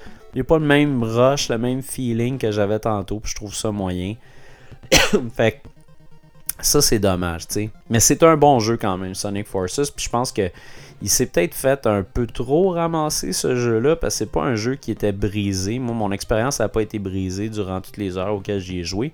Pas 0.47 0.59
le 0.59 0.64
même 0.64 1.03
rush, 1.03 1.51
le 1.51 1.59
même 1.59 1.82
feeling 1.82 2.38
que 2.38 2.51
j'avais 2.51 2.78
tantôt, 2.78 3.20
puis 3.20 3.30
je 3.30 3.36
trouve 3.36 3.55
ça 3.55 3.70
moyen. 3.70 4.14
fait 5.36 5.53
que 5.53 5.68
ça, 6.61 6.80
c'est 6.80 6.99
dommage, 6.99 7.49
tu 7.49 7.55
sais. 7.55 7.70
Mais 7.90 8.01
c'est 8.01 8.22
un 8.22 8.36
bon 8.36 8.59
jeu 8.59 8.78
quand 8.78 8.97
même, 8.97 9.14
Sonic 9.14 9.47
Forces. 9.47 9.90
Puis 9.90 10.05
je 10.05 10.11
pense 10.11 10.32
que 10.32 10.51
il 11.03 11.11
s'est 11.11 11.26
peut-être 11.26 11.55
fait 11.55 11.86
un 11.86 12.05
peu 12.05 12.26
trop 12.26 12.70
ramasser 12.70 13.32
ce 13.32 13.57
jeu-là, 13.57 13.97
parce 13.97 14.14
que 14.14 14.18
c'est 14.18 14.30
pas 14.30 14.45
un 14.45 14.55
jeu 14.55 14.76
qui 14.76 14.93
était 14.93 15.12
brisé. 15.12 15.80
Moi, 15.80 15.95
mon 15.95 16.12
expérience 16.12 16.61
n'a 16.61 16.68
pas 16.68 16.80
été 16.80 17.01
brisée 17.01 17.49
durant 17.49 17.80
toutes 17.80 17.97
les 17.97 18.16
heures 18.16 18.34
auxquelles 18.34 18.61
j'y 18.61 18.78
ai 18.78 18.84
joué. 18.84 19.12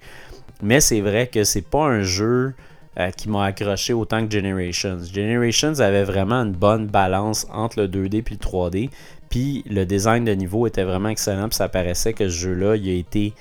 Mais 0.63 0.81
c'est 0.81 1.01
vrai 1.01 1.29
que 1.29 1.45
c'est 1.45 1.63
pas 1.63 1.85
un 1.85 2.03
jeu 2.03 2.55
euh, 2.99 3.11
qui 3.11 3.29
m'a 3.29 3.45
accroché 3.45 3.93
autant 3.93 4.27
que 4.27 4.33
Generations. 4.33 4.99
Generations 5.05 5.79
avait 5.81 6.05
vraiment 6.05 6.43
une 6.43 6.53
bonne 6.53 6.87
balance 6.87 7.47
entre 7.53 7.81
le 7.81 7.89
2D 7.89 8.17
et 8.17 8.25
le 8.31 8.37
3D. 8.37 8.91
Puis 9.31 9.63
le 9.69 9.85
design 9.85 10.25
de 10.25 10.33
niveau 10.33 10.67
était 10.67 10.85
vraiment 10.85 11.11
excellent. 11.11 11.49
Puis 11.49 11.57
ça 11.57 11.69
paraissait 11.69 12.13
que 12.13 12.29
ce 12.29 12.35
jeu-là, 12.35 12.77
il 12.77 12.89
a 12.89 12.95
été 12.95 13.35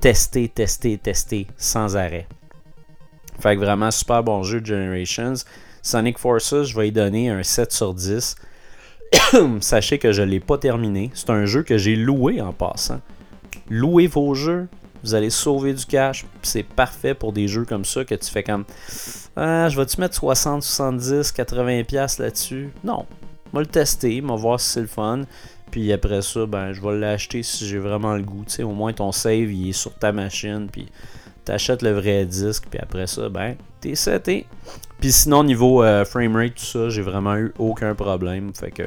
testé, 0.00 0.48
testé, 0.48 0.98
testé 0.98 1.46
sans 1.56 1.96
arrêt. 1.96 2.26
Fait 3.38 3.54
que 3.54 3.60
vraiment 3.60 3.90
super 3.90 4.22
bon 4.22 4.42
jeu 4.42 4.62
Generations. 4.64 5.34
Sonic 5.82 6.18
Forces, 6.18 6.64
je 6.64 6.76
vais 6.76 6.88
y 6.88 6.92
donner 6.92 7.28
un 7.28 7.42
7 7.42 7.72
sur 7.72 7.94
10. 7.94 8.36
Sachez 9.60 9.98
que 9.98 10.12
je 10.12 10.22
ne 10.22 10.26
l'ai 10.26 10.40
pas 10.40 10.58
terminé. 10.58 11.10
C'est 11.14 11.30
un 11.30 11.44
jeu 11.44 11.62
que 11.62 11.78
j'ai 11.78 11.96
loué 11.96 12.40
en 12.40 12.52
passant. 12.52 13.00
Louez 13.68 14.06
vos 14.06 14.34
jeux, 14.34 14.68
vous 15.06 15.14
allez 15.14 15.30
sauver 15.30 15.72
du 15.72 15.86
cash. 15.86 16.26
C'est 16.42 16.64
parfait 16.64 17.14
pour 17.14 17.32
des 17.32 17.48
jeux 17.48 17.64
comme 17.64 17.84
ça 17.84 18.04
que 18.04 18.14
tu 18.14 18.30
fais 18.30 18.42
comme 18.42 18.64
ah, 19.36 19.68
je 19.68 19.76
vais-tu 19.76 20.00
mettre 20.00 20.14
60, 20.14 20.62
70, 20.62 21.32
80$ 21.32 22.20
là-dessus? 22.20 22.70
Non. 22.82 23.06
Je 23.52 23.60
le 23.60 23.66
tester, 23.66 24.20
je 24.20 24.26
vais 24.26 24.36
voir 24.36 24.60
si 24.60 24.70
c'est 24.70 24.80
le 24.80 24.86
fun. 24.86 25.22
Puis 25.70 25.92
après 25.92 26.22
ça, 26.22 26.46
ben, 26.46 26.72
je 26.72 26.80
vais 26.80 26.96
l'acheter 26.96 27.42
si 27.42 27.66
j'ai 27.66 27.78
vraiment 27.78 28.14
le 28.14 28.22
goût. 28.22 28.44
au 28.60 28.72
moins 28.72 28.92
ton 28.92 29.12
save 29.12 29.52
il 29.52 29.70
est 29.70 29.72
sur 29.72 29.94
ta 29.94 30.12
machine. 30.12 30.68
Puis 30.70 30.86
t'achètes 31.44 31.82
le 31.82 31.92
vrai 31.92 32.26
disque. 32.26 32.64
Puis 32.70 32.78
après 32.78 33.06
ça, 33.06 33.28
ben, 33.28 33.56
t'es 33.80 33.94
seté. 33.94 34.46
Puis 35.00 35.12
sinon, 35.12 35.44
niveau 35.44 35.82
euh, 35.82 36.04
framerate, 36.04 36.54
tout 36.54 36.64
ça, 36.64 36.88
j'ai 36.88 37.02
vraiment 37.02 37.36
eu 37.36 37.52
aucun 37.58 37.94
problème. 37.94 38.52
Fait 38.54 38.70
que 38.70 38.84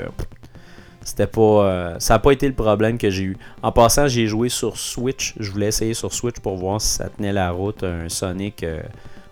c'était 1.10 1.28
pas. 1.28 1.41
Euh, 1.41 1.95
ça 1.97 2.14
n'a 2.14 2.20
pas 2.20 2.32
été 2.32 2.47
le 2.47 2.53
problème 2.53 2.99
que 2.99 3.10
j'ai 3.10 3.24
eu. 3.24 3.38
En 3.64 3.72
passant, 3.72 4.07
j'ai 4.07 4.28
joué 4.28 4.47
sur 4.47 4.78
Switch. 4.78 5.34
Je 5.39 5.51
voulais 5.51 5.68
essayer 5.68 5.95
sur 5.95 6.14
Switch 6.14 6.39
pour 6.39 6.55
voir 6.55 6.80
si 6.80 6.89
ça 6.89 7.10
tenait 7.10 7.34
la 7.34 7.49
route 7.49 7.84
un 7.84 8.07
Sonic 8.10 8.64
euh, 8.64 8.82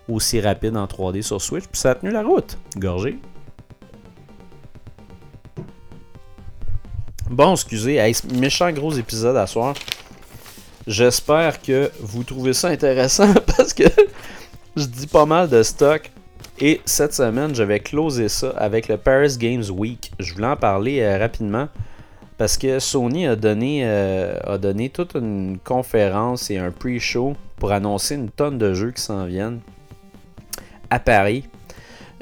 aussi 0.08 0.40
rapide 0.40 0.76
en 0.76 0.86
3D 0.86 1.22
sur 1.22 1.40
Switch. 1.40 1.64
Puis 1.64 1.80
ça 1.80 1.92
a 1.92 1.94
tenu 1.94 2.10
la 2.10 2.22
route. 2.24 2.58
Gorgé. 2.76 3.18
Bon, 7.30 7.52
excusez, 7.52 8.00
méchant 8.34 8.72
gros 8.72 8.92
épisode 8.92 9.36
à 9.36 9.46
soir. 9.46 9.74
J'espère 10.86 11.62
que 11.62 11.92
vous 12.00 12.24
trouvez 12.24 12.54
ça 12.54 12.68
intéressant 12.68 13.32
parce 13.56 13.72
que 13.72 13.84
je 14.76 14.84
dis 14.84 15.06
pas 15.06 15.26
mal 15.26 15.48
de 15.48 15.62
stock. 15.62 16.10
Et 16.60 16.80
cette 16.84 17.14
semaine, 17.14 17.54
je 17.54 17.62
vais 17.62 17.78
closer 17.78 18.28
ça 18.28 18.50
avec 18.56 18.88
le 18.88 18.96
Paris 18.96 19.36
Games 19.38 19.64
Week. 19.70 20.10
Je 20.18 20.34
voulais 20.34 20.48
en 20.48 20.56
parler 20.56 21.00
euh, 21.00 21.16
rapidement 21.16 21.68
parce 22.36 22.56
que 22.56 22.80
Sony 22.80 23.28
a 23.28 23.36
donné, 23.36 23.82
euh, 23.84 24.36
a 24.44 24.58
donné 24.58 24.88
toute 24.88 25.14
une 25.14 25.58
conférence 25.62 26.50
et 26.50 26.58
un 26.58 26.72
pre-show 26.72 27.36
pour 27.58 27.70
annoncer 27.70 28.16
une 28.16 28.30
tonne 28.30 28.58
de 28.58 28.74
jeux 28.74 28.90
qui 28.90 29.02
s'en 29.02 29.26
viennent 29.26 29.60
à 30.90 30.98
Paris, 30.98 31.44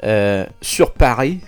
euh, 0.03 0.45
sur 0.61 0.91
Paris. 0.91 1.39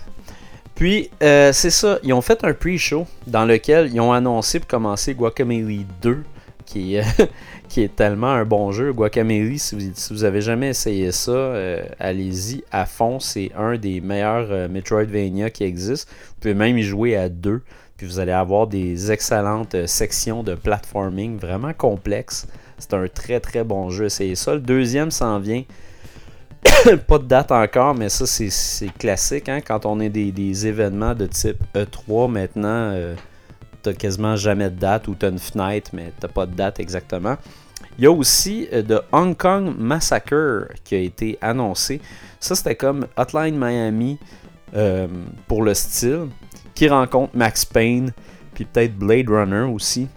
Puis, 0.74 1.10
c'est 1.20 1.52
ça, 1.52 1.98
ils 2.02 2.12
ont 2.12 2.22
fait 2.22 2.42
un 2.42 2.54
pre-show 2.54 3.06
dans 3.26 3.44
lequel 3.44 3.92
ils 3.92 4.00
ont 4.00 4.12
annoncé 4.12 4.58
pour 4.58 4.68
commencer 4.68 5.14
Guacamole 5.14 5.84
2, 6.00 6.24
qui 6.64 6.96
est, 6.96 7.04
qui 7.70 7.82
est 7.82 7.94
tellement 7.94 8.32
un 8.32 8.44
bon 8.44 8.72
jeu. 8.72 8.92
Guacamole, 8.92 9.58
si 9.58 9.76
vous, 9.76 9.92
si 9.94 10.24
avez 10.24 10.40
jamais 10.40 10.70
essayé 10.70 11.12
ça, 11.12 11.30
euh, 11.30 11.82
allez-y 12.00 12.64
à 12.72 12.84
fond. 12.84 13.20
C'est 13.20 13.52
un 13.56 13.78
des 13.78 14.00
meilleurs 14.00 14.48
euh, 14.50 14.68
Metroidvania 14.68 15.50
qui 15.50 15.62
existent. 15.62 16.10
Vous 16.28 16.34
pouvez 16.40 16.54
même 16.54 16.76
y 16.76 16.82
jouer 16.82 17.16
à 17.16 17.28
deux. 17.28 17.62
Puis 17.96 18.08
vous 18.08 18.18
allez 18.18 18.32
avoir 18.32 18.66
des 18.66 19.12
excellentes 19.12 19.76
euh, 19.76 19.86
sections 19.86 20.42
de 20.42 20.56
platforming 20.56 21.38
vraiment 21.38 21.72
complexes. 21.72 22.48
C'est 22.78 22.92
un 22.94 23.06
très 23.06 23.38
très 23.38 23.62
bon 23.62 23.88
jeu. 23.88 24.08
C'est 24.08 24.34
ça. 24.34 24.54
Le 24.54 24.60
deuxième 24.60 25.12
s'en 25.12 25.38
vient. 25.38 25.62
pas 27.06 27.18
de 27.18 27.24
date 27.24 27.52
encore, 27.52 27.94
mais 27.94 28.08
ça 28.08 28.26
c'est 28.26 28.90
classique. 28.98 29.48
Hein? 29.48 29.60
Quand 29.64 29.86
on 29.86 30.00
est 30.00 30.10
des, 30.10 30.66
événements 30.66 31.14
de 31.14 31.26
type 31.26 31.62
E3 31.74 32.30
maintenant, 32.30 33.14
t'as 33.82 33.92
quasiment 33.92 34.36
jamais 34.36 34.70
de 34.70 34.76
date 34.76 35.08
ou 35.08 35.14
t'as 35.14 35.30
une 35.30 35.38
fenêtre, 35.38 35.90
mais 35.92 36.12
t'as 36.18 36.28
pas 36.28 36.46
de 36.46 36.54
date 36.54 36.80
exactement. 36.80 37.36
Il 37.98 38.04
y 38.04 38.06
a 38.06 38.12
aussi 38.12 38.68
euh, 38.72 38.82
The 38.82 39.02
Hong 39.12 39.36
Kong 39.36 39.74
Massacre 39.78 40.68
qui 40.84 40.94
a 40.94 40.98
été 40.98 41.38
annoncé. 41.40 42.00
Ça, 42.38 42.54
c'était 42.54 42.74
comme 42.74 43.06
Hotline 43.16 43.58
Miami 43.58 44.18
euh, 44.74 45.06
pour 45.46 45.62
le 45.62 45.74
style, 45.74 46.28
qui 46.74 46.88
rencontre 46.88 47.36
Max 47.36 47.64
Payne, 47.64 48.12
puis 48.54 48.64
peut-être 48.64 48.96
Blade 48.96 49.28
Runner 49.28 49.70
aussi. 49.70 50.08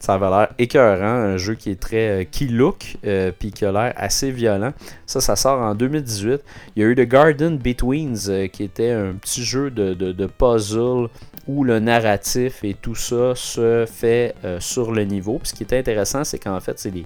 Ça 0.00 0.14
avait 0.14 0.30
l'air 0.30 0.48
écœurant, 0.58 1.04
un 1.04 1.36
jeu 1.36 1.54
qui 1.54 1.70
est 1.70 1.78
très. 1.80 2.22
Euh, 2.22 2.24
qui 2.24 2.48
look, 2.48 2.96
puis 3.38 3.52
qui 3.52 3.64
a 3.66 3.70
l'air 3.70 3.92
assez 3.96 4.30
violent. 4.30 4.72
Ça, 5.04 5.20
ça 5.20 5.36
sort 5.36 5.60
en 5.60 5.74
2018. 5.74 6.40
Il 6.74 6.82
y 6.82 6.84
a 6.86 6.88
eu 6.88 6.94
The 6.96 7.06
Garden 7.06 7.58
Betweens, 7.58 8.48
qui 8.50 8.64
était 8.64 8.90
un 8.90 9.12
petit 9.12 9.44
jeu 9.44 9.70
de, 9.70 9.92
de 9.92 10.26
puzzle 10.26 11.08
où 11.50 11.64
le 11.64 11.80
narratif 11.80 12.62
et 12.62 12.74
tout 12.74 12.94
ça 12.94 13.34
se 13.34 13.84
fait 13.86 14.34
euh, 14.44 14.60
sur 14.60 14.92
le 14.92 15.04
niveau. 15.04 15.38
Puis 15.38 15.48
ce 15.48 15.54
qui 15.54 15.64
est 15.64 15.72
intéressant, 15.76 16.22
c'est 16.22 16.38
qu'en 16.38 16.60
fait, 16.60 16.78
c'est 16.78 16.92
des, 16.92 17.04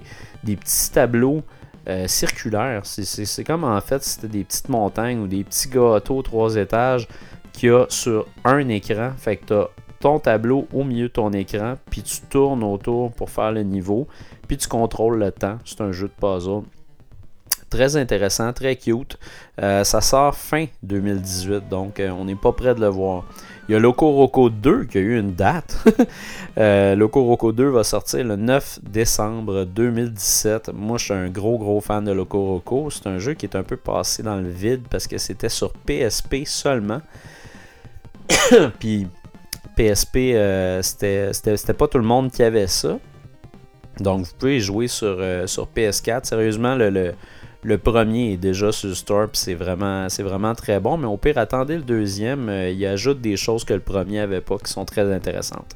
petits 0.55 0.91
tableaux 0.91 1.41
euh, 1.89 2.07
circulaires. 2.07 2.81
C'est 2.83 3.43
comme 3.43 3.63
en 3.63 3.81
fait, 3.81 4.03
c'était 4.03 4.27
des 4.27 4.43
petites 4.43 4.69
montagnes 4.69 5.19
ou 5.19 5.27
des 5.27 5.43
petits 5.43 5.69
gâteaux 5.69 6.21
trois 6.21 6.55
étages 6.55 7.07
qu'il 7.53 7.69
y 7.69 7.71
a 7.71 7.85
sur 7.89 8.27
un 8.43 8.67
écran. 8.69 9.11
Fait 9.17 9.37
que 9.37 9.45
tu 9.45 9.53
as 9.53 9.69
ton 9.99 10.19
tableau 10.19 10.67
au 10.73 10.83
milieu 10.83 11.07
de 11.07 11.13
ton 11.13 11.31
écran, 11.31 11.77
puis 11.89 12.03
tu 12.03 12.21
tournes 12.29 12.63
autour 12.63 13.11
pour 13.13 13.29
faire 13.31 13.51
le 13.51 13.63
niveau, 13.63 14.07
puis 14.47 14.57
tu 14.57 14.67
contrôles 14.67 15.17
le 15.17 15.31
temps. 15.31 15.57
C'est 15.65 15.81
un 15.81 15.91
jeu 15.91 16.07
de 16.07 16.13
puzzle. 16.19 16.61
Très 17.71 17.97
intéressant, 17.97 18.53
très 18.53 18.75
cute. 18.75 19.17
Euh, 19.59 19.83
ça 19.83 20.01
sort 20.01 20.35
fin 20.35 20.65
2018, 20.83 21.67
donc 21.67 21.99
on 21.99 22.25
n'est 22.25 22.35
pas 22.35 22.51
prêt 22.51 22.75
de 22.75 22.81
le 22.81 22.87
voir. 22.87 23.25
Il 23.67 23.71
y 23.71 23.75
a 23.75 23.79
Loco 23.79 24.11
Roco 24.11 24.51
2 24.51 24.85
qui 24.85 24.99
a 24.99 25.01
eu 25.01 25.17
une 25.19 25.33
date. 25.33 25.83
euh, 26.59 26.95
Loco 26.95 27.23
Roco 27.23 27.51
2 27.51 27.69
va 27.69 27.83
sortir 27.83 28.23
le 28.23 28.35
9 28.35 28.79
décembre 28.83 29.65
2017. 29.65 30.69
Moi, 30.71 30.99
je 30.99 31.05
suis 31.05 31.13
un 31.13 31.29
gros, 31.29 31.57
gros 31.57 31.81
fan 31.81 32.05
de 32.05 32.11
Loco 32.11 32.45
Roco. 32.45 32.91
C'est 32.91 33.07
un 33.07 33.17
jeu 33.17 33.33
qui 33.33 33.47
est 33.47 33.55
un 33.55 33.63
peu 33.63 33.75
passé 33.75 34.21
dans 34.21 34.35
le 34.35 34.49
vide 34.49 34.83
parce 34.87 35.07
que 35.07 35.17
c'était 35.17 35.49
sur 35.49 35.73
PSP 35.73 36.45
seulement. 36.45 37.01
Puis 38.79 39.07
PSP, 39.75 40.15
euh, 40.35 40.83
c'était 40.83 41.73
pas 41.73 41.87
tout 41.87 41.97
le 41.97 42.05
monde 42.05 42.31
qui 42.31 42.43
avait 42.43 42.67
ça. 42.67 42.99
Donc, 43.99 44.25
vous 44.25 44.33
pouvez 44.37 44.59
jouer 44.59 44.87
sur, 44.87 45.17
euh, 45.19 45.47
sur 45.47 45.67
PS4. 45.75 46.25
Sérieusement, 46.25 46.75
le 46.75 47.15
premier 47.73 48.33
est 48.33 48.37
déjà 48.37 48.71
sur 48.71 48.89
le 48.89 48.95
store, 48.95 49.27
c'est 49.33 49.55
vraiment, 49.55 50.07
c'est 50.09 50.23
vraiment 50.23 50.53
très 50.53 50.79
bon. 50.79 50.97
Mais 50.97 51.07
au 51.07 51.17
pire, 51.17 51.37
attendez 51.37 51.77
le 51.77 51.81
deuxième. 51.81 52.49
Euh, 52.49 52.69
il 52.69 52.85
ajoute 52.85 53.21
des 53.21 53.37
choses 53.37 53.63
que 53.63 53.73
le 53.73 53.79
premier 53.79 54.19
avait 54.19 54.41
pas 54.41 54.57
qui 54.57 54.71
sont 54.71 54.85
très 54.85 55.11
intéressantes. 55.11 55.75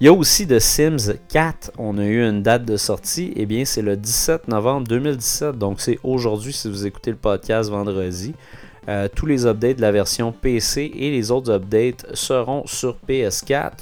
Il 0.00 0.06
y 0.06 0.08
a 0.08 0.12
aussi 0.12 0.46
The 0.46 0.60
Sims 0.60 1.14
4. 1.28 1.72
On 1.76 1.98
a 1.98 2.04
eu 2.04 2.22
une 2.22 2.42
date 2.42 2.64
de 2.64 2.76
sortie. 2.76 3.32
Eh 3.34 3.46
bien, 3.46 3.64
c'est 3.64 3.82
le 3.82 3.96
17 3.96 4.46
novembre 4.46 4.86
2017. 4.86 5.58
Donc, 5.58 5.80
c'est 5.80 5.98
aujourd'hui 6.04 6.52
si 6.52 6.70
vous 6.70 6.86
écoutez 6.86 7.10
le 7.10 7.16
podcast 7.16 7.68
vendredi. 7.68 8.34
Euh, 8.88 9.08
tous 9.12 9.26
les 9.26 9.44
updates 9.44 9.76
de 9.76 9.82
la 9.82 9.92
version 9.92 10.32
PC 10.32 10.92
et 10.94 11.10
les 11.10 11.30
autres 11.30 11.52
updates 11.52 12.06
seront 12.14 12.64
sur 12.66 12.96
PS4. 13.08 13.72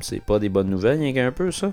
C'est 0.00 0.22
pas 0.22 0.38
des 0.38 0.48
bonnes 0.48 0.70
nouvelles, 0.70 1.00
il 1.00 1.08
y 1.08 1.10
a 1.10 1.12
qu'un 1.12 1.32
peu 1.32 1.50
ça. 1.50 1.72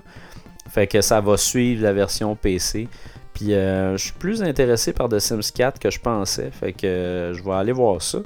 Fait 0.68 0.86
que 0.86 1.00
ça 1.00 1.20
va 1.20 1.36
suivre 1.36 1.82
la 1.82 1.92
version 1.92 2.34
PC. 2.34 2.88
Puis 3.34 3.54
euh, 3.54 3.96
je 3.96 4.04
suis 4.04 4.12
plus 4.12 4.42
intéressé 4.42 4.92
par 4.92 5.08
The 5.08 5.18
Sims 5.18 5.52
4 5.54 5.78
que 5.78 5.90
je 5.90 6.00
pensais. 6.00 6.50
Fait 6.50 6.72
que 6.72 6.86
euh, 6.86 7.34
je 7.34 7.42
vais 7.42 7.52
aller 7.52 7.72
voir 7.72 8.02
ça. 8.02 8.18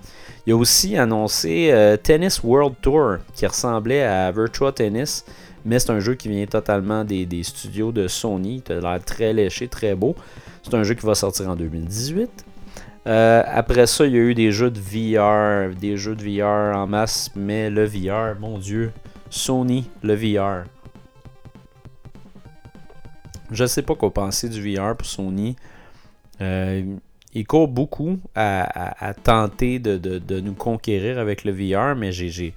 Il 0.47 0.53
a 0.53 0.57
aussi 0.57 0.97
annoncé 0.97 1.71
euh, 1.71 1.97
Tennis 1.97 2.43
World 2.43 2.75
Tour 2.81 3.19
qui 3.35 3.47
ressemblait 3.47 4.03
à 4.03 4.31
Virtua 4.33 4.73
Tennis. 4.73 5.25
Mais 5.65 5.79
c'est 5.79 5.91
un 5.91 6.01
jeu 6.01 6.15
qui 6.15 6.29
vient 6.29 6.47
totalement 6.47 7.05
des, 7.05 7.43
studios 7.43 7.93
de 7.93 8.07
Sony. 8.09 8.63
Il 8.69 8.73
a 8.73 8.81
l'air 8.81 9.05
très 9.05 9.33
léché, 9.33 9.69
très 9.69 9.95
beau. 9.95 10.15
C'est 10.63 10.75
un 10.75 10.85
jeu 10.85 10.95
qui 10.95 11.05
va 11.05 11.15
sortir 11.15 11.49
en 11.49 11.57
2018. 11.57 12.31
après 13.05 13.87
ça, 13.87 14.07
il 14.07 14.13
y 14.13 14.17
a 14.17 14.21
eu 14.21 14.35
des 14.35 14.53
jeux 14.53 14.71
de 14.71 14.79
VR, 14.79 15.75
des 15.75 15.97
jeux 15.97 16.15
de 16.15 16.23
VR 16.23 16.77
en 16.77 16.87
masse, 16.87 17.31
mais 17.35 17.69
le 17.69 17.85
VR, 17.85 18.39
mon 18.39 18.59
Dieu, 18.59 18.93
Sony, 19.29 19.91
le 20.05 20.15
VR. 20.15 20.67
Je 23.51 23.65
sais 23.65 23.83
pas 23.83 23.95
quoi 23.95 24.13
penser 24.13 24.49
du 24.49 24.75
VR 24.75 24.97
pour 24.97 25.07
Sony. 25.07 25.57
Euh, 26.41 26.83
il 27.35 27.47
court 27.47 27.69
beaucoup 27.69 28.19
à, 28.35 29.13
tenter 29.23 29.79
de, 29.79 30.41
nous 30.41 30.55
conquérir 30.55 31.19
avec 31.19 31.45
le 31.45 31.53
VR, 31.53 31.95
mais 31.95 32.11
j'ai, 32.11 32.55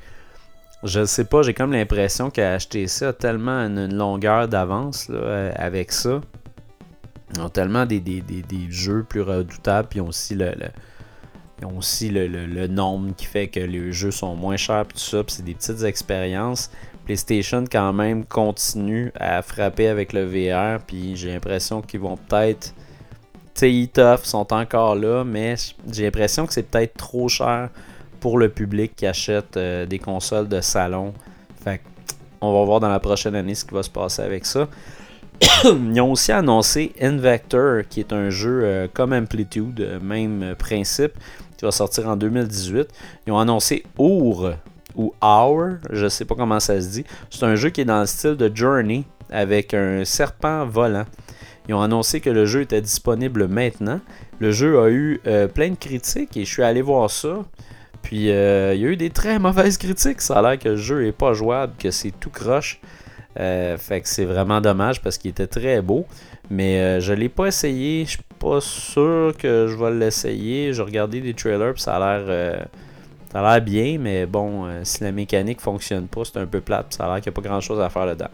je 0.83 0.99
ne 1.01 1.05
sais 1.05 1.25
pas, 1.25 1.41
j'ai 1.41 1.53
comme 1.53 1.73
l'impression 1.73 2.29
qu'HTC 2.29 3.03
a 3.03 3.13
tellement 3.13 3.59
une, 3.65 3.93
longueur 3.93 4.47
d'avance 4.47 5.07
euh, 5.09 5.51
avec 5.55 5.91
ça. 5.91 6.21
Ils 7.35 7.41
ont 7.41 7.49
tellement 7.49 7.85
des, 7.85 8.01
jeux 8.69 9.03
plus 9.03 9.21
redoutables, 9.21 9.89
puis 9.89 9.99
ils 9.99 10.01
ont 10.01 10.07
aussi 10.07 10.35
le, 10.35 10.53
aussi 11.75 12.09
le, 12.09 12.67
nombre 12.67 13.13
qui 13.15 13.25
fait 13.25 13.49
que 13.49 13.59
les 13.59 13.91
jeux 13.91 14.11
sont 14.11 14.35
moins 14.35 14.57
chers, 14.57 14.87
tout 14.87 14.97
ça, 14.97 15.23
puis 15.25 15.35
c'est 15.35 15.45
des 15.45 15.55
petites 15.55 15.83
expériences. 15.83 16.71
PlayStation 17.09 17.63
quand 17.65 17.91
même 17.91 18.23
continue 18.23 19.11
à 19.19 19.41
frapper 19.41 19.87
avec 19.87 20.13
le 20.13 20.25
VR, 20.25 20.79
puis 20.79 21.15
j'ai 21.15 21.33
l'impression 21.33 21.81
qu'ils 21.81 22.01
vont 22.01 22.17
peut-être, 22.17 22.75
tu 23.55 23.87
tough 23.87 24.25
sont 24.25 24.53
encore 24.53 24.93
là, 24.93 25.23
mais 25.23 25.55
j'ai 25.91 26.03
l'impression 26.03 26.45
que 26.45 26.53
c'est 26.53 26.69
peut-être 26.69 26.93
trop 26.97 27.27
cher 27.27 27.69
pour 28.19 28.37
le 28.37 28.49
public 28.49 28.95
qui 28.95 29.07
achète 29.07 29.57
euh, 29.57 29.87
des 29.87 29.97
consoles 29.97 30.47
de 30.47 30.61
salon. 30.61 31.15
Fait 31.63 31.81
on 32.41 32.53
va 32.53 32.63
voir 32.63 32.79
dans 32.79 32.89
la 32.89 32.99
prochaine 32.99 33.33
année 33.33 33.55
ce 33.55 33.65
qui 33.65 33.73
va 33.73 33.81
se 33.81 33.89
passer 33.89 34.21
avec 34.21 34.45
ça. 34.45 34.67
Ils 35.63 35.99
ont 36.01 36.11
aussi 36.11 36.31
annoncé 36.31 36.93
Invector, 37.01 37.87
qui 37.89 38.01
est 38.01 38.13
un 38.13 38.29
jeu 38.29 38.61
euh, 38.63 38.87
comme 38.93 39.13
Amplitude, 39.13 39.81
euh, 39.81 39.99
même 39.99 40.53
principe, 40.59 41.13
qui 41.57 41.65
va 41.65 41.71
sortir 41.71 42.07
en 42.07 42.15
2018. 42.15 42.87
Ils 43.25 43.33
ont 43.33 43.39
annoncé 43.39 43.83
Our, 43.97 44.51
ou 44.95 45.13
Hour, 45.21 45.77
je 45.91 46.07
sais 46.07 46.25
pas 46.25 46.35
comment 46.35 46.59
ça 46.59 46.81
se 46.81 46.87
dit. 46.89 47.05
C'est 47.29 47.45
un 47.45 47.55
jeu 47.55 47.69
qui 47.69 47.81
est 47.81 47.85
dans 47.85 48.01
le 48.01 48.05
style 48.05 48.35
de 48.35 48.51
Journey 48.53 49.05
avec 49.29 49.73
un 49.73 50.03
serpent 50.05 50.65
volant. 50.65 51.05
Ils 51.67 51.75
ont 51.75 51.81
annoncé 51.81 52.19
que 52.19 52.31
le 52.31 52.45
jeu 52.45 52.61
était 52.61 52.81
disponible 52.81 53.47
maintenant. 53.47 53.99
Le 54.39 54.51
jeu 54.51 54.79
a 54.79 54.89
eu 54.89 55.21
euh, 55.27 55.47
plein 55.47 55.69
de 55.69 55.75
critiques 55.75 56.35
et 56.35 56.43
je 56.43 56.51
suis 56.51 56.63
allé 56.63 56.81
voir 56.81 57.11
ça. 57.11 57.45
Puis 58.01 58.31
euh, 58.31 58.73
il 58.73 58.81
y 58.81 58.85
a 58.85 58.89
eu 58.89 58.97
des 58.97 59.11
très 59.11 59.37
mauvaises 59.39 59.77
critiques. 59.77 60.21
Ça 60.21 60.39
a 60.39 60.41
l'air 60.41 60.57
que 60.57 60.69
le 60.69 60.77
jeu 60.77 61.05
est 61.05 61.11
pas 61.11 61.33
jouable, 61.33 61.73
que 61.77 61.91
c'est 61.91 62.11
tout 62.11 62.31
croche. 62.31 62.81
Euh, 63.39 63.77
fait 63.77 64.01
que 64.01 64.07
c'est 64.07 64.25
vraiment 64.25 64.61
dommage 64.61 64.99
parce 65.01 65.19
qu'il 65.19 65.29
était 65.29 65.47
très 65.47 65.81
beau. 65.83 66.05
Mais 66.49 66.99
je 66.99 67.13
l'ai 67.13 67.29
pas 67.29 67.45
essayé. 67.45 68.05
Je 68.05 68.11
suis 68.11 68.19
pas 68.39 68.59
sûr 68.59 69.35
que 69.37 69.67
je 69.69 69.75
vais 69.75 69.91
l'essayer. 69.91 70.73
J'ai 70.73 70.81
regardé 70.81 71.21
des 71.21 71.35
trailers 71.35 71.73
puis 71.73 71.83
ça 71.83 71.97
a 71.97 72.17
l'air 72.17 72.67
ça 73.31 73.39
a 73.39 73.53
l'air 73.53 73.63
bien, 73.63 73.97
mais 73.99 74.25
bon, 74.25 74.65
euh, 74.65 74.81
si 74.83 75.03
la 75.03 75.11
mécanique 75.11 75.61
fonctionne 75.61 76.07
pas, 76.07 76.25
c'est 76.25 76.37
un 76.37 76.47
peu 76.47 76.61
plate. 76.61 76.93
Ça 76.93 77.05
a 77.05 77.07
l'air 77.07 77.21
qu'il 77.21 77.31
n'y 77.31 77.35
a 77.35 77.41
pas 77.41 77.47
grand 77.47 77.61
chose 77.61 77.79
à 77.79 77.89
faire 77.89 78.05
là-dedans. 78.05 78.31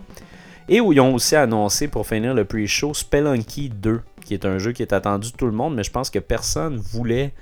Et 0.70 0.80
où 0.80 0.94
ils 0.94 1.00
ont 1.00 1.14
aussi 1.14 1.36
annoncé 1.36 1.88
pour 1.88 2.08
finir 2.08 2.34
le 2.34 2.46
pre-show 2.46 2.94
Spelunky 2.94 3.70
2, 3.70 4.02
qui 4.24 4.34
est 4.34 4.46
un 4.46 4.58
jeu 4.58 4.72
qui 4.72 4.82
est 4.82 4.94
attendu 4.94 5.32
de 5.32 5.38
tout 5.38 5.46
le 5.46 5.52
monde, 5.52 5.76
mais 5.76 5.84
je 5.84 5.92
pense 5.92 6.10
que 6.10 6.20
personne 6.20 6.78
voulait 6.78 7.34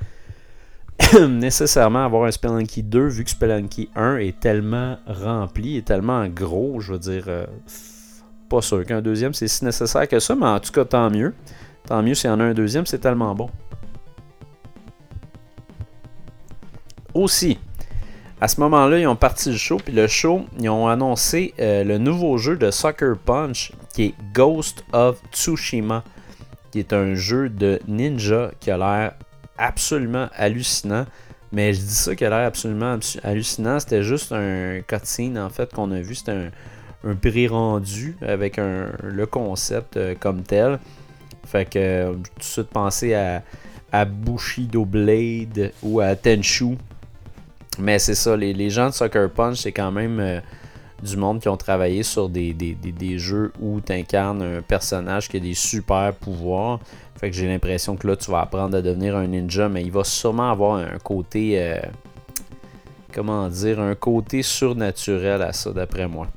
nécessairement 1.30 2.06
avoir 2.06 2.26
un 2.26 2.32
Spelunky 2.32 2.84
2 2.84 3.08
vu 3.08 3.24
que 3.24 3.30
Spelunky 3.30 3.90
1 3.96 4.18
est 4.18 4.40
tellement 4.40 4.98
rempli 5.08 5.78
et 5.78 5.84
tellement 5.84 6.28
gros, 6.28 6.80
je 6.80 6.94
veux 6.94 7.00
dire, 7.00 7.26
euh, 7.28 7.46
pas 8.50 8.62
sûr 8.62 8.86
qu'un 8.86 9.02
deuxième 9.02 9.34
c'est 9.34 9.48
si 9.48 9.64
nécessaire 9.64 10.08
que 10.08 10.20
ça, 10.20 10.36
mais 10.36 10.46
en 10.46 10.60
tout 10.60 10.72
cas 10.72 10.86
tant 10.86 11.10
mieux. 11.10 11.34
Tant 11.86 12.02
mieux 12.02 12.16
s'il 12.16 12.30
y 12.30 12.34
en 12.34 12.40
a 12.40 12.44
un 12.44 12.54
deuxième, 12.54 12.86
c'est 12.86 13.00
tellement 13.00 13.36
bon. 13.36 13.50
Aussi. 17.24 17.58
À 18.42 18.48
ce 18.48 18.60
moment-là, 18.60 19.00
ils 19.00 19.08
ont 19.08 19.16
parti 19.16 19.50
le 19.50 19.58
show, 19.58 19.78
puis 19.78 19.94
le 19.94 20.08
show, 20.08 20.46
ils 20.60 20.70
ont 20.70 20.88
annoncé 20.88 21.54
euh, 21.60 21.84
le 21.84 21.98
nouveau 21.98 22.38
jeu 22.38 22.58
de 22.58 22.72
Sucker 22.72 23.14
Punch 23.24 23.72
qui 23.94 24.04
est 24.04 24.14
Ghost 24.34 24.84
of 24.92 25.22
Tsushima, 25.32 26.04
qui 26.72 26.80
est 26.80 26.92
un 26.92 27.16
jeu 27.16 27.48
de 27.48 27.80
ninja 27.88 28.52
qui 28.60 28.70
a 28.70 28.78
l'air 28.78 29.14
absolument 29.58 30.28
hallucinant. 30.36 31.06
Mais 31.54 31.74
je 31.74 31.82
dis 31.82 31.96
ça 31.96 32.16
qui 32.16 32.26
a 32.26 32.30
l'air 32.30 32.48
absolument 32.48 32.98
hallucinant, 33.24 33.80
c'était 33.80 34.04
juste 34.04 34.32
un 34.32 34.82
cutscene 34.86 35.38
en 35.38 35.50
fait 35.50 35.72
qu'on 35.72 35.92
a 35.92 36.02
vu, 36.02 36.16
c'était 36.16 36.32
un, 36.32 36.50
un 37.08 37.16
pré-rendu 37.16 38.18
avec 38.22 38.58
le 38.58 39.26
concept 39.26 39.96
euh, 39.98 40.16
comme 40.20 40.42
tel. 40.42 40.80
Fait 41.46 41.66
que 41.66 41.80
euh, 41.80 42.14
tout 42.14 42.40
de 42.40 42.44
suite 42.44 42.70
pensé 42.70 43.14
à, 43.14 43.44
à 43.92 44.06
Bushido 44.06 44.84
Blade 44.84 45.72
ou 45.84 46.00
à 46.00 46.16
Tenchu 46.16 46.78
mais 47.80 48.00
c'est 48.00 48.16
ça, 48.16 48.36
les, 48.36 48.70
gens 48.70 48.90
de 48.90 48.94
Sucker 48.94 49.28
Punch, 49.34 49.58
c'est 49.58 49.72
quand 49.72 49.92
même 49.92 50.20
euh, 50.20 50.40
du 51.02 51.18
monde 51.18 51.40
qui 51.40 51.50
ont 51.50 51.58
travaillé 51.58 52.04
sur 52.04 52.30
des, 52.30 52.54
des, 52.54 53.18
jeux 53.18 53.52
où 53.60 53.82
tu 53.82 53.94
incarnes 53.94 54.42
un 54.42 54.62
personnage 54.62 55.30
qui 55.30 55.38
a 55.38 55.40
des 55.40 55.54
super 55.54 56.14
pouvoirs. 56.14 56.80
Fait 57.20 57.30
que 57.30 57.36
j'ai 57.36 57.48
l'impression 57.48 57.96
que 57.96 58.08
là, 58.08 58.16
tu 58.16 58.32
vas 58.32 58.42
apprendre 58.42 58.78
à 58.78 58.82
devenir 58.82 59.16
un 59.16 59.28
ninja, 59.28 59.70
mais 59.70 59.84
il 59.84 59.92
va 59.92 60.04
sûrement 60.04 60.52
avoir 60.52 60.76
un 60.76 60.98
côté. 61.04 61.54
Euh, 61.58 61.80
comment 63.14 63.48
dire 63.48 63.80
Un 63.80 63.96
côté 63.96 64.42
surnaturel 64.42 65.42
à 65.42 65.54
ça, 65.54 65.72
d'après 65.72 66.08
moi. 66.08 66.28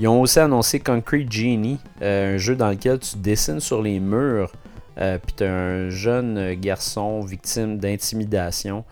Ils 0.00 0.08
ont 0.08 0.20
aussi 0.20 0.38
annoncé 0.38 0.78
Concrete 0.80 1.30
Genie, 1.30 1.78
euh, 2.02 2.34
un 2.34 2.38
jeu 2.38 2.54
dans 2.54 2.70
lequel 2.70 2.98
tu 3.00 3.16
dessines 3.16 3.60
sur 3.60 3.82
les 3.82 3.98
murs, 3.98 4.52
puis 4.96 5.34
tu 5.36 5.44
un 5.44 5.90
jeune 5.90 6.54
garçon 6.54 7.20
victime 7.20 7.78
d'intimidation 7.78 8.84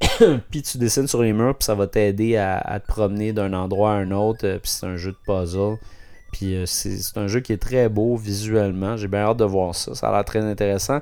puis 0.50 0.62
tu 0.62 0.78
dessines 0.78 1.06
sur 1.06 1.22
les 1.22 1.32
murs, 1.32 1.56
puis 1.56 1.64
ça 1.64 1.74
va 1.74 1.86
t'aider 1.86 2.36
à, 2.36 2.80
te 2.80 2.86
promener 2.86 3.32
d'un 3.32 3.52
endroit 3.52 3.92
à 3.92 3.94
un 3.94 4.10
autre. 4.10 4.46
Euh, 4.46 4.58
puis 4.58 4.70
c'est 4.70 4.86
un 4.86 4.96
jeu 4.96 5.12
de 5.12 5.18
puzzle. 5.26 5.76
Puis 6.32 6.56
euh, 6.56 6.66
c'est 6.66 7.16
un 7.16 7.26
jeu 7.26 7.40
qui 7.40 7.52
est 7.52 7.62
très 7.62 7.88
beau 7.88 8.16
visuellement. 8.16 8.96
J'ai 8.96 9.08
bien 9.08 9.20
hâte 9.20 9.36
de 9.36 9.44
voir 9.44 9.74
ça. 9.74 9.94
Ça 9.94 10.08
a 10.08 10.12
l'air 10.12 10.24
très 10.24 10.40
intéressant. 10.40 11.00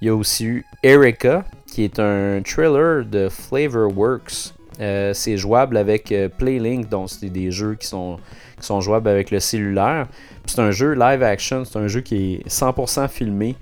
Il 0.00 0.08
y 0.08 0.10
a 0.10 0.14
aussi 0.14 0.44
eu 0.44 0.64
Erika, 0.82 1.44
qui 1.66 1.84
est 1.84 1.98
un 1.98 2.42
thriller 2.42 3.04
de 3.04 3.28
Flavorworks. 3.28 4.54
Euh, 4.80 5.14
c'est 5.14 5.36
jouable 5.36 5.76
avec 5.76 6.12
Playlink, 6.36 6.88
donc 6.88 7.08
c'est 7.08 7.30
des 7.30 7.52
jeux 7.52 7.76
qui 7.76 7.86
sont, 7.86 8.18
qui 8.60 8.66
sont 8.66 8.80
jouables 8.80 9.08
avec 9.08 9.30
le 9.30 9.40
cellulaire. 9.40 10.08
C'est 10.46 10.60
un 10.60 10.72
jeu 10.72 10.94
live 10.94 11.22
action, 11.22 11.64
c'est 11.64 11.78
un 11.78 11.86
jeu 11.86 12.00
qui 12.00 12.34
est 12.34 12.48
100% 12.48 13.08
filmé. 13.08 13.56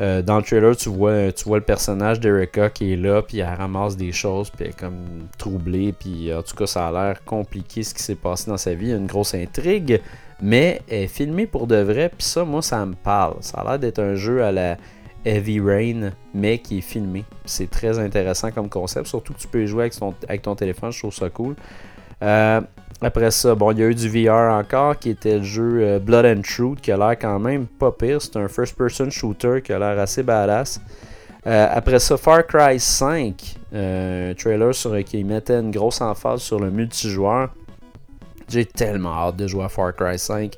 Euh, 0.00 0.22
dans 0.22 0.36
le 0.36 0.42
trailer, 0.44 0.76
tu 0.76 0.88
vois, 0.90 1.32
tu 1.32 1.44
vois 1.44 1.58
le 1.58 1.64
personnage 1.64 2.20
d'Erika 2.20 2.70
qui 2.70 2.92
est 2.92 2.96
là, 2.96 3.20
puis 3.20 3.38
elle 3.40 3.52
ramasse 3.54 3.96
des 3.96 4.12
choses, 4.12 4.48
puis 4.48 4.64
elle 4.64 4.70
est 4.70 4.78
comme 4.78 5.26
troublée, 5.38 5.92
puis 5.92 6.32
en 6.32 6.42
tout 6.42 6.54
cas, 6.54 6.66
ça 6.66 6.88
a 6.88 6.92
l'air 6.92 7.24
compliqué 7.24 7.82
ce 7.82 7.94
qui 7.94 8.02
s'est 8.02 8.14
passé 8.14 8.48
dans 8.48 8.56
sa 8.56 8.74
vie. 8.74 8.92
Une 8.92 9.06
grosse 9.06 9.34
intrigue, 9.34 10.00
mais 10.40 10.82
elle 10.88 11.04
est 11.04 11.06
filmée 11.08 11.46
pour 11.46 11.66
de 11.66 11.76
vrai, 11.76 12.10
puis 12.16 12.26
ça, 12.26 12.44
moi, 12.44 12.62
ça 12.62 12.84
me 12.86 12.94
parle. 12.94 13.38
Ça 13.40 13.58
a 13.58 13.64
l'air 13.64 13.78
d'être 13.80 13.98
un 13.98 14.14
jeu 14.14 14.44
à 14.44 14.52
la 14.52 14.76
Heavy 15.24 15.60
Rain, 15.60 16.12
mais 16.32 16.58
qui 16.58 16.78
est 16.78 16.82
filmé. 16.82 17.24
C'est 17.44 17.70
très 17.70 17.98
intéressant 17.98 18.52
comme 18.52 18.68
concept, 18.68 19.08
surtout 19.08 19.32
que 19.34 19.40
tu 19.40 19.48
peux 19.48 19.64
y 19.64 19.66
jouer 19.66 19.82
avec 19.82 19.96
ton, 19.96 20.14
avec 20.28 20.42
ton 20.42 20.54
téléphone, 20.54 20.92
je 20.92 20.98
trouve 21.00 21.14
ça 21.14 21.28
cool. 21.28 21.56
Euh, 22.22 22.60
après 23.00 23.30
ça, 23.30 23.54
bon, 23.54 23.70
il 23.70 23.78
y 23.78 23.82
a 23.82 23.86
eu 23.86 23.94
du 23.94 24.08
VR 24.08 24.52
encore, 24.52 24.98
qui 24.98 25.10
était 25.10 25.38
le 25.38 25.44
jeu 25.44 25.82
euh, 25.82 25.98
Blood 26.00 26.26
and 26.26 26.42
Truth, 26.42 26.80
qui 26.80 26.90
a 26.90 26.96
l'air 26.96 27.16
quand 27.16 27.38
même 27.38 27.66
pas 27.66 27.92
pire. 27.92 28.20
C'est 28.20 28.36
un 28.36 28.48
first-person 28.48 29.10
shooter 29.10 29.62
qui 29.62 29.72
a 29.72 29.78
l'air 29.78 29.98
assez 30.00 30.24
badass. 30.24 30.80
Euh, 31.46 31.68
après 31.70 32.00
ça, 32.00 32.16
Far 32.16 32.44
Cry 32.44 32.80
5, 32.80 33.56
un 33.72 34.34
trailer 34.36 34.74
sur, 34.74 34.98
qui 35.04 35.22
mettait 35.22 35.60
une 35.60 35.70
grosse 35.70 36.00
emphase 36.00 36.40
sur 36.40 36.58
le 36.58 36.70
multijoueur. 36.72 37.50
J'ai 38.48 38.64
tellement 38.64 39.14
hâte 39.14 39.36
de 39.36 39.46
jouer 39.46 39.64
à 39.64 39.68
Far 39.68 39.94
Cry 39.94 40.18
5. 40.18 40.56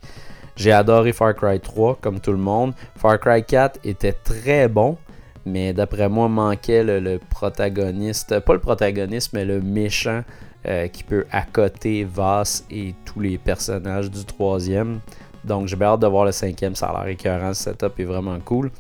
J'ai 0.57 0.72
adoré 0.72 1.12
Far 1.12 1.34
Cry 1.34 1.61
3, 1.61 1.99
comme 2.01 2.20
tout 2.20 2.32
le 2.32 2.38
monde. 2.38 2.72
Far 2.97 3.20
Cry 3.20 3.45
4 3.45 3.80
était 3.84 4.12
très 4.12 4.66
bon, 4.66 4.97
mais 5.45 5.74
d'après 5.74 6.09
moi, 6.09 6.28
manquait 6.28 6.84
le 6.84 7.18
protagoniste. 7.18 8.41
Pas 8.41 8.55
le 8.55 8.61
protagoniste, 8.61 9.34
mais 9.34 9.45
le 9.45 9.61
méchant 9.61 10.22
euh, 10.66 10.88
qui 10.88 11.02
peut 11.02 11.26
accoter 11.30 12.04
Voss 12.04 12.64
et 12.70 12.94
tous 13.04 13.20
les 13.20 13.38
personnages 13.38 14.11
du 14.11 14.24
troisième. 14.24 15.00
Donc 15.44 15.68
j'ai 15.68 15.82
hâte 15.82 16.00
de 16.00 16.06
voir 16.06 16.24
le 16.24 16.32
cinquième, 16.32 16.74
ça 16.74 16.88
a 16.88 17.00
l'air 17.00 17.08
écœurant, 17.08 17.48
le 17.48 17.54
setup 17.54 17.98
est 17.98 18.04
vraiment 18.04 18.38
cool. 18.40 18.70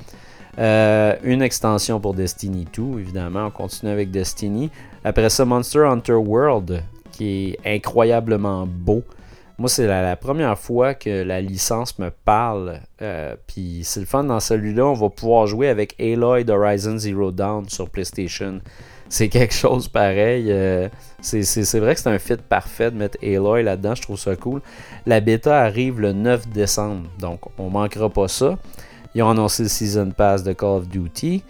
Euh, 0.58 1.16
une 1.22 1.42
extension 1.42 2.00
pour 2.00 2.14
Destiny 2.14 2.66
2, 2.76 3.00
évidemment, 3.00 3.46
on 3.46 3.50
continue 3.50 3.92
avec 3.92 4.10
Destiny. 4.10 4.70
Après 5.04 5.30
ça, 5.30 5.44
Monster 5.44 5.84
Hunter 5.86 6.14
World, 6.14 6.82
qui 7.12 7.56
est 7.64 7.76
incroyablement 7.76 8.66
beau. 8.66 9.02
Moi, 9.58 9.68
c'est 9.68 9.86
la, 9.86 10.16
première 10.16 10.58
fois 10.58 10.94
que 10.94 11.22
la 11.22 11.40
licence 11.40 11.98
me 11.98 12.10
parle. 12.10 12.80
Euh, 13.02 13.36
puis 13.46 13.80
c'est 13.84 14.00
le 14.00 14.06
fun 14.06 14.24
dans 14.24 14.40
celui-là, 14.40 14.86
on 14.86 14.94
va 14.94 15.10
pouvoir 15.10 15.46
jouer 15.46 15.68
avec 15.68 15.94
Aloy 16.00 16.44
Horizon 16.48 16.98
Zero 16.98 17.30
Dawn 17.30 17.68
sur 17.68 17.88
PlayStation 17.90 18.60
c'est 19.10 19.28
quelque 19.28 19.52
chose 19.52 19.88
pareil. 19.88 20.46
Euh, 20.48 20.88
c'est 21.20 21.78
vrai 21.78 21.94
que 21.94 22.00
c'est 22.00 22.08
un 22.08 22.18
fit 22.18 22.36
parfait 22.36 22.90
de 22.90 22.96
mettre 22.96 23.18
Aloy 23.22 23.62
là-dedans. 23.62 23.94
Je 23.94 24.02
trouve 24.02 24.18
ça 24.18 24.36
cool. 24.36 24.62
La 25.04 25.20
bêta 25.20 25.60
arrive 25.60 26.00
le 26.00 26.12
9 26.12 26.48
décembre, 26.48 27.02
donc 27.18 27.40
on 27.58 27.68
manquera 27.68 28.08
pas 28.08 28.28
ça. 28.28 28.56
Ils 29.14 29.22
ont 29.22 29.30
annoncé 29.30 29.64
le 29.64 29.68
Season 29.68 30.12
Pass 30.16 30.44
de 30.44 30.52
Call 30.52 30.68
of 30.68 30.88
Duty. 30.88 31.42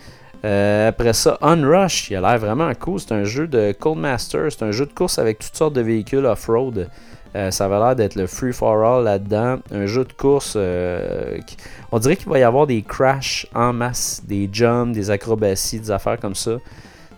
Euh, 0.43 0.89
après 0.89 1.13
ça, 1.13 1.37
Unrush, 1.43 2.11
il 2.11 2.17
a 2.17 2.23
l'air 2.23 2.39
vraiment 2.39 2.73
cool. 2.75 2.99
C'est 2.99 3.13
un 3.13 3.25
jeu 3.25 3.47
de 3.47 3.77
Master. 3.95 4.51
C'est 4.51 4.63
un 4.63 4.73
jeu 4.73 4.87
de 4.87 4.93
course 4.93 5.19
avec 5.19 5.39
toutes 5.39 5.55
sortes 5.55 5.75
de 5.75 5.83
véhicules 5.83 6.25
off-road. 6.25 6.89
Euh, 7.37 7.51
ça 7.51 7.69
va 7.69 7.79
l'air 7.79 7.95
d'être 7.95 8.15
le 8.15 8.27
free 8.27 8.55
for 8.55 8.83
all 8.83 9.05
là-dedans. 9.05 9.59
Un 9.71 9.85
jeu 9.85 10.07
de 10.07 10.13
course. 10.15 10.57
on 10.57 11.99
dirait 11.99 12.17
qu'il 12.17 12.31
va 12.31 12.39
y 12.39 12.43
avoir 12.43 12.67
des 12.67 12.81
crashs 12.81 13.47
en 13.55 13.75
masse, 13.75 14.23
des 14.27 14.49
jumps, 14.51 14.95
des 14.95 15.11
acrobaties, 15.11 15.81
des 15.81 15.91
affaires 15.91 16.19
comme 16.19 16.35
ça. 16.35 16.53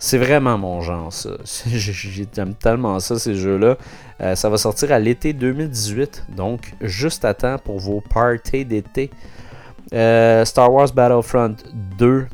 C'est 0.05 0.19
vraiment 0.19 0.59
mon 0.59 0.81
genre, 0.81 1.13
ça. 1.13 1.31
J'aime 1.69 2.55
tellement 2.55 2.99
ça, 2.99 3.21
ces 3.21 3.37
jeux-là. 3.37 3.77
Euh, 4.21 4.35
ça 4.35 4.49
va 4.49 4.57
sortir 4.57 4.91
à 4.91 4.99
l'été 4.99 5.33
2018, 5.33 6.25
donc 6.37 6.75
juste 6.81 7.25
à 7.25 7.35
temps 7.35 7.57
pour 7.57 7.79
vos 7.79 8.01
parties 8.01 8.65
d'été. 8.65 9.11
Euh, 9.95 10.45
Star 10.45 10.73
Wars 10.73 10.93
Battlefront 10.93 11.55
2. 11.99 12.27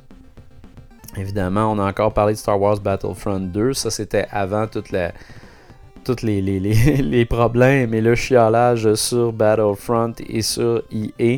Évidemment, 1.18 1.70
on 1.70 1.78
a 1.78 1.86
encore 1.86 2.14
parlé 2.14 2.32
de 2.32 2.38
Star 2.38 2.58
Wars 2.58 2.80
Battlefront 2.80 3.38
2. 3.40 3.74
Ça, 3.74 3.90
c'était 3.90 4.26
avant 4.30 4.66
tous 4.66 4.90
les, 6.22 6.40
les, 6.40 7.24
problèmes 7.26 7.92
et 7.92 8.00
le 8.00 8.14
chiolage 8.14 8.94
sur 8.94 9.30
Battlefront 9.34 10.14
et 10.26 10.40
sur 10.40 10.84
EA. 10.90 11.36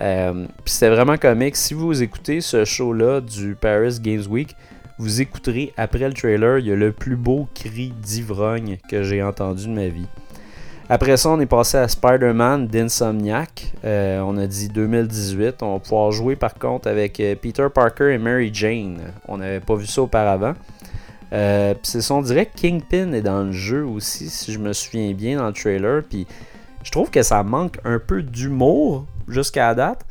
Euh, 0.00 0.44
c'était 0.64 0.90
vraiment 0.90 1.16
comique. 1.16 1.54
Si 1.54 1.72
vous 1.72 2.02
écoutez 2.02 2.40
ce 2.40 2.64
show-là 2.64 3.20
du 3.20 3.54
Paris 3.54 3.98
Games 4.00 4.24
Week, 4.28 4.56
vous 4.98 5.20
écouterez 5.20 5.72
après 5.76 6.08
le 6.08 6.14
trailer, 6.14 6.58
il 6.58 6.66
y 6.66 6.72
a 6.72 6.76
le 6.76 6.92
plus 6.92 7.16
beau 7.16 7.48
cri 7.54 7.92
d'ivrogne 8.02 8.78
que 8.90 9.02
j'ai 9.02 9.22
entendu 9.22 9.66
de 9.66 9.72
ma 9.72 9.88
vie. 9.88 10.08
Après 10.90 11.18
ça, 11.18 11.28
on 11.28 11.40
est 11.40 11.46
passé 11.46 11.76
à 11.76 11.86
Spider-Man 11.86 12.66
d'Insomniac. 12.66 13.72
Euh, 13.84 14.20
on 14.20 14.38
a 14.38 14.46
dit 14.46 14.68
2018. 14.68 15.62
On 15.62 15.74
va 15.74 15.78
pouvoir 15.80 16.12
jouer 16.12 16.34
par 16.34 16.54
contre 16.54 16.88
avec 16.88 17.20
euh, 17.20 17.34
Peter 17.34 17.66
Parker 17.72 18.14
et 18.14 18.18
Mary 18.18 18.50
Jane. 18.52 19.12
On 19.28 19.36
n'avait 19.36 19.60
pas 19.60 19.74
vu 19.74 19.86
ça 19.86 20.00
auparavant. 20.00 20.54
Euh, 21.34 21.74
c'est 21.82 22.00
son 22.00 22.22
direct 22.22 22.58
Kingpin 22.58 23.12
est 23.12 23.20
dans 23.20 23.44
le 23.44 23.52
jeu 23.52 23.84
aussi, 23.84 24.30
si 24.30 24.50
je 24.50 24.58
me 24.58 24.72
souviens 24.72 25.12
bien, 25.12 25.36
dans 25.36 25.48
le 25.48 25.52
trailer. 25.52 26.02
Puis 26.08 26.26
je 26.82 26.90
trouve 26.90 27.10
que 27.10 27.22
ça 27.22 27.42
manque 27.42 27.78
un 27.84 27.98
peu 27.98 28.22
d'humour 28.22 29.04
jusqu'à 29.28 29.74
date. 29.74 30.06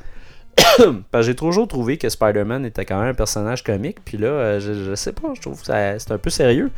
Parce 1.12 1.26
j'ai 1.26 1.36
toujours 1.36 1.68
trouvé 1.68 1.98
que 1.98 2.10
Spider-Man 2.10 2.66
était 2.66 2.86
quand 2.86 3.00
même 3.00 3.10
un 3.10 3.14
personnage 3.14 3.64
comique. 3.64 3.98
Puis 4.04 4.18
là, 4.18 4.28
euh, 4.28 4.60
je, 4.60 4.96
sais 4.96 5.14
pas, 5.14 5.30
je 5.34 5.42
trouve 5.42 5.60
que 5.60 5.66
c'est 5.66 6.12
un 6.12 6.18
peu 6.18 6.30
sérieux. 6.30 6.72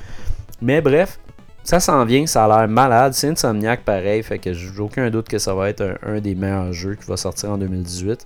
Mais 0.62 0.82
bref, 0.82 1.20
ça 1.64 1.80
s'en 1.80 2.06
vient, 2.06 2.26
ça 2.26 2.46
a 2.46 2.48
l'air 2.48 2.68
malade. 2.68 3.14
C'est 3.14 3.28
Insomniac 3.28 3.84
pareil, 3.84 4.24
fait 4.24 4.40
que 4.40 4.54
j'ai 4.54 4.80
aucun 4.80 5.10
doute 5.10 5.28
que 5.28 5.38
ça 5.38 5.54
va 5.54 5.70
être 5.70 5.98
un, 6.04 6.20
des 6.20 6.36
meilleurs 6.36 6.74
jeux 6.74 6.96
qui 6.96 7.06
va 7.06 7.18
sortir 7.18 7.52
en 7.52 7.58
2018. 7.58 8.26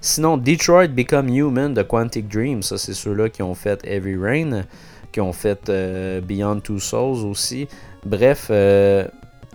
Sinon, 0.00 0.36
Detroit 0.36 0.88
Become 0.88 1.28
Human 1.28 1.74
de 1.74 1.82
Quantic 1.82 2.28
Dream, 2.28 2.62
ça 2.62 2.78
c'est 2.78 2.94
ceux-là 2.94 3.28
qui 3.28 3.42
ont 3.42 3.54
fait 3.54 3.80
Heavy 3.84 4.16
Rain, 4.16 4.62
qui 5.10 5.20
ont 5.20 5.32
fait 5.32 5.68
euh, 5.68 6.20
Beyond 6.20 6.60
Two 6.60 6.78
Souls 6.78 7.26
aussi. 7.26 7.66
Bref, 8.04 8.48
euh, 8.50 9.06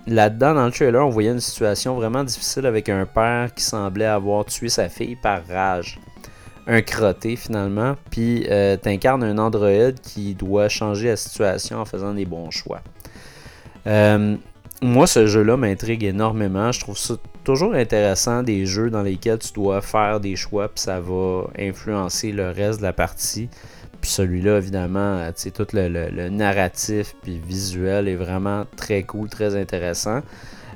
Là-dedans, 0.07 0.55
dans 0.55 0.65
le 0.65 0.71
trailer, 0.71 1.05
on 1.05 1.09
voyait 1.09 1.31
une 1.31 1.39
situation 1.39 1.95
vraiment 1.95 2.23
difficile 2.23 2.65
avec 2.65 2.89
un 2.89 3.05
père 3.05 3.53
qui 3.53 3.63
semblait 3.63 4.05
avoir 4.05 4.45
tué 4.45 4.69
sa 4.69 4.89
fille 4.89 5.15
par 5.15 5.45
rage. 5.47 5.99
Un 6.67 6.81
crotté 6.81 7.35
finalement, 7.35 7.95
puis 8.09 8.45
euh, 8.49 8.77
t'incarnes 8.77 9.23
un 9.23 9.37
androïde 9.37 9.99
qui 9.99 10.35
doit 10.35 10.69
changer 10.69 11.09
la 11.09 11.15
situation 11.15 11.79
en 11.79 11.85
faisant 11.85 12.13
des 12.13 12.25
bons 12.25 12.51
choix. 12.51 12.81
Euh, 13.87 14.35
moi, 14.81 15.05
ce 15.05 15.27
jeu-là 15.27 15.57
m'intrigue 15.57 16.03
énormément. 16.03 16.71
Je 16.71 16.79
trouve 16.79 16.97
ça 16.97 17.15
toujours 17.43 17.73
intéressant 17.73 18.43
des 18.43 18.65
jeux 18.65 18.89
dans 18.89 19.03
lesquels 19.03 19.39
tu 19.39 19.53
dois 19.53 19.81
faire 19.81 20.19
des 20.19 20.35
choix, 20.35 20.69
puis 20.69 20.81
ça 20.81 20.99
va 20.99 21.43
influencer 21.57 22.31
le 22.31 22.49
reste 22.49 22.79
de 22.79 22.83
la 22.83 22.93
partie. 22.93 23.49
Puis 24.01 24.09
celui-là, 24.09 24.57
évidemment, 24.57 25.19
euh, 25.19 25.31
tout 25.53 25.67
le, 25.73 26.29
narratif 26.29 27.15
puis 27.21 27.39
visuel 27.39 28.07
est 28.07 28.15
vraiment 28.15 28.65
très 28.75 29.03
cool, 29.03 29.29
très 29.29 29.55
intéressant. 29.55 30.21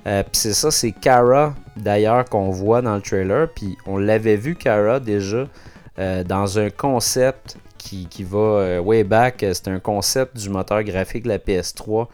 Euh, 0.05 0.21
puis 0.21 0.34
c'est 0.34 0.53
ça, 0.53 0.69
c'est 0.69 0.91
Kara 0.91 1.55
d'ailleurs 1.76 2.26
qu'on 2.26 2.51
voit 2.51 2.84
dans 2.84 2.95
le 2.95 3.01
trailer. 3.01 3.49
Puis 3.49 3.78
on 3.88 3.97
l'avait 3.97 4.36
vu 4.36 4.55
Kara 4.55 4.99
déjà 4.99 5.47
euh, 5.97 6.23
dans 6.23 6.59
un 6.59 6.69
concept 6.69 7.57
qui, 7.78 8.07
va 8.23 8.82
way 8.82 9.03
back. 9.03 9.45
C'était 9.53 9.71
un 9.71 9.80
concept 9.80 10.38
du 10.38 10.49
moteur 10.49 10.84
graphique 10.84 11.23
de 11.23 11.30
la 11.30 11.38
PS3. 11.38 12.07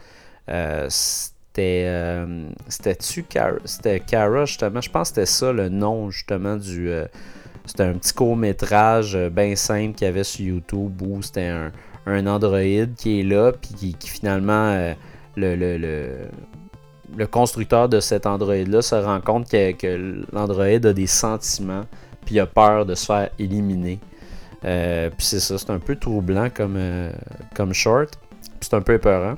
c'était 0.90 2.26
c'était-tu 2.68 3.24
Kara 3.24 3.58
C'était 3.66 4.00
Kara 4.00 4.46
justement? 4.46 4.82
Je 4.82 4.90
pense 4.90 5.12
que 5.12 5.16
c'était 5.16 5.26
ça 5.26 5.52
le 5.52 5.70
nom 5.70 6.10
justement 6.10 6.58
du 6.58 6.90
c'était 7.72 7.84
un 7.84 7.94
petit 7.94 8.14
court-métrage 8.14 9.16
euh, 9.16 9.30
bien 9.30 9.56
simple 9.56 9.94
qu'il 9.94 10.06
y 10.06 10.10
avait 10.10 10.26
sur 10.26 10.46
YouTube 10.46 11.02
où 11.02 11.22
c'était 11.22 11.48
un, 11.48 11.72
un 12.06 12.28
Android 12.28 12.86
qui 12.98 13.22
est 13.22 13.24
là, 13.24 13.54
puis 13.54 13.96
qui, 13.98 14.10
finalement, 14.10 14.74
euh, 14.74 14.94
le, 15.38 16.28
le 17.16 17.28
constructeur 17.28 17.88
de 17.88 18.02
cet 18.02 18.26
Android-là 18.26 18.82
se 18.82 18.96
rend 18.96 19.22
compte 19.22 19.50
que, 19.50 20.22
l'Android 20.34 20.66
a 20.66 20.80
des 20.92 21.08
sentiments, 21.08 21.86
puis 22.26 22.42
a 22.42 22.46
peur 22.46 22.86
de 22.86 22.94
se 22.94 23.06
faire 23.06 23.30
éliminer. 23.40 24.00
puis 24.62 25.26
c'est 25.26 25.40
ça, 25.40 25.58
c'est 25.58 25.70
un 25.70 25.80
peu 25.80 25.96
troublant 25.96 26.50
comme, 26.50 26.78
comme 27.56 27.74
short. 27.74 28.20
C'est 28.60 28.74
un 28.74 28.82
peu 28.82 28.96
épeurant. 28.96 29.38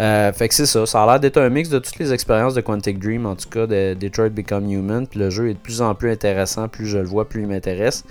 Euh, 0.00 0.32
fait 0.32 0.48
que 0.48 0.54
c'est 0.54 0.66
ça. 0.66 0.84
Ça 0.86 1.02
a 1.02 1.06
l'air 1.06 1.20
d'être 1.20 1.38
un 1.38 1.48
mix 1.48 1.68
de 1.68 1.78
toutes 1.78 1.98
les 1.98 2.12
expériences 2.12 2.54
de 2.54 2.60
Quantic 2.60 2.98
Dream, 2.98 3.26
en 3.26 3.34
tout 3.34 3.48
cas 3.48 3.66
de 3.66 3.94
Detroit 3.94 4.30
Become 4.30 4.70
Human. 4.70 5.06
Puis 5.06 5.18
le 5.18 5.30
jeu 5.30 5.48
est 5.50 5.54
de 5.54 5.58
plus 5.58 5.80
en 5.80 5.94
plus 5.94 6.10
intéressant. 6.10 6.68
Plus 6.68 6.86
je 6.86 6.98
le 6.98 7.04
vois, 7.04 7.28
plus 7.28 7.42
il 7.42 7.48
m'intéresse. 7.48 8.04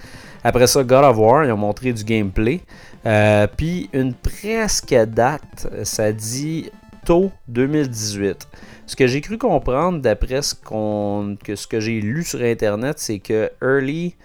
Après 0.43 0.67
ça, 0.67 0.83
God 0.83 1.03
of 1.03 1.17
War, 1.17 1.45
ils 1.45 1.51
ont 1.51 1.57
montré 1.57 1.93
du 1.93 2.03
gameplay. 2.03 2.61
Euh, 3.05 3.47
puis 3.55 3.89
une 3.93 4.13
presque 4.13 4.93
date, 4.93 5.67
ça 5.83 6.11
dit 6.11 6.71
tôt 7.05 7.31
2018. 7.47 8.47
Ce 8.87 8.95
que 8.95 9.07
j'ai 9.07 9.21
cru 9.21 9.37
comprendre 9.37 9.99
d'après 9.99 10.41
ce, 10.41 10.53
que, 10.55 11.55
ce 11.55 11.67
que 11.67 11.79
j'ai 11.79 12.01
lu 12.01 12.23
sur 12.23 12.41
Internet, 12.41 12.99
c'est 12.99 13.19
que 13.19 13.49
early 13.61 14.15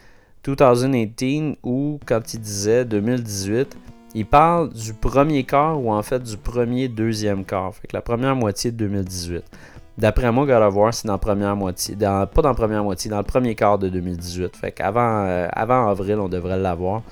2018 0.45 1.59
ou 1.63 2.01
quand 2.07 2.35
il 2.35 2.41
disait 2.41 2.85
2018, 2.85 3.77
il 4.15 4.27
parle 4.27 4.71
du 4.71 4.93
premier 4.93 5.45
quart 5.45 5.81
ou 5.81 5.93
en 5.93 6.03
fait 6.03 6.23
du 6.23 6.37
premier 6.37 6.89
deuxième 6.89 7.45
quart. 7.45 7.75
Fait 7.75 7.87
que 7.87 7.97
la 7.97 8.03
première 8.03 8.35
moitié 8.35 8.73
de 8.73 8.77
2018. 8.77 9.45
D'après 9.99 10.33
moi, 10.33 10.47
God 10.47 10.63
of 10.63 10.75
War, 10.75 10.95
c'est 10.95 11.07
dans 11.07 11.15
la 11.15 11.19
première 11.19 11.55
moitié. 11.57 11.95
pas 11.95 12.27
dans 12.27 12.49
la 12.49 12.55
première 12.55 12.83
moitié, 12.83 13.11
dans 13.11 13.19
le 13.19 13.23
premier 13.23 13.55
quart 13.55 13.79
de 13.79 13.89
2018. 13.89 14.57
Fait 14.57 14.73
qu'avant 14.73 15.25
euh, 15.27 15.47
avant 15.53 15.89
avril, 15.89 16.17
on 16.19 16.29
devrait 16.29 16.59
l'avoir. 16.59 17.03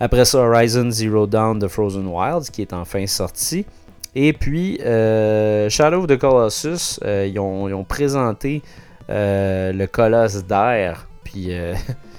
Après 0.00 0.24
ça, 0.24 0.38
Horizon 0.38 0.90
Zero 0.90 1.26
Dawn 1.26 1.58
de 1.58 1.68
Frozen 1.68 2.06
Wilds, 2.06 2.50
qui 2.50 2.62
est 2.62 2.72
enfin 2.72 3.06
sorti. 3.06 3.66
Et 4.14 4.32
puis, 4.32 4.80
euh, 4.80 5.68
Shadow 5.68 5.98
of 5.98 6.06
the 6.06 6.16
Colossus, 6.16 6.98
euh, 7.04 7.28
ils, 7.30 7.38
ont, 7.38 7.68
ils, 7.68 7.74
ont, 7.74 7.84
présenté 7.84 8.62
le 9.08 9.86
Colosse 9.86 10.44
d'air. 10.44 11.06
Puis, 11.24 11.50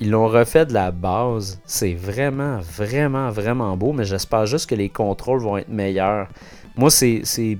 ils 0.00 0.10
l'ont 0.10 0.28
refait 0.28 0.66
de 0.66 0.74
la 0.74 0.90
base. 0.90 1.60
C'est 1.64 1.94
vraiment, 1.94 2.58
vraiment, 2.58 3.30
vraiment 3.30 3.76
beau, 3.76 3.92
mais 3.92 4.04
j'espère 4.04 4.46
juste 4.46 4.68
que 4.68 4.74
les 4.74 4.88
contrôles 4.88 5.40
vont 5.40 5.56
être 5.56 5.68
meilleurs. 5.68 6.28
Moi, 6.76 6.90
c'est 6.90 7.58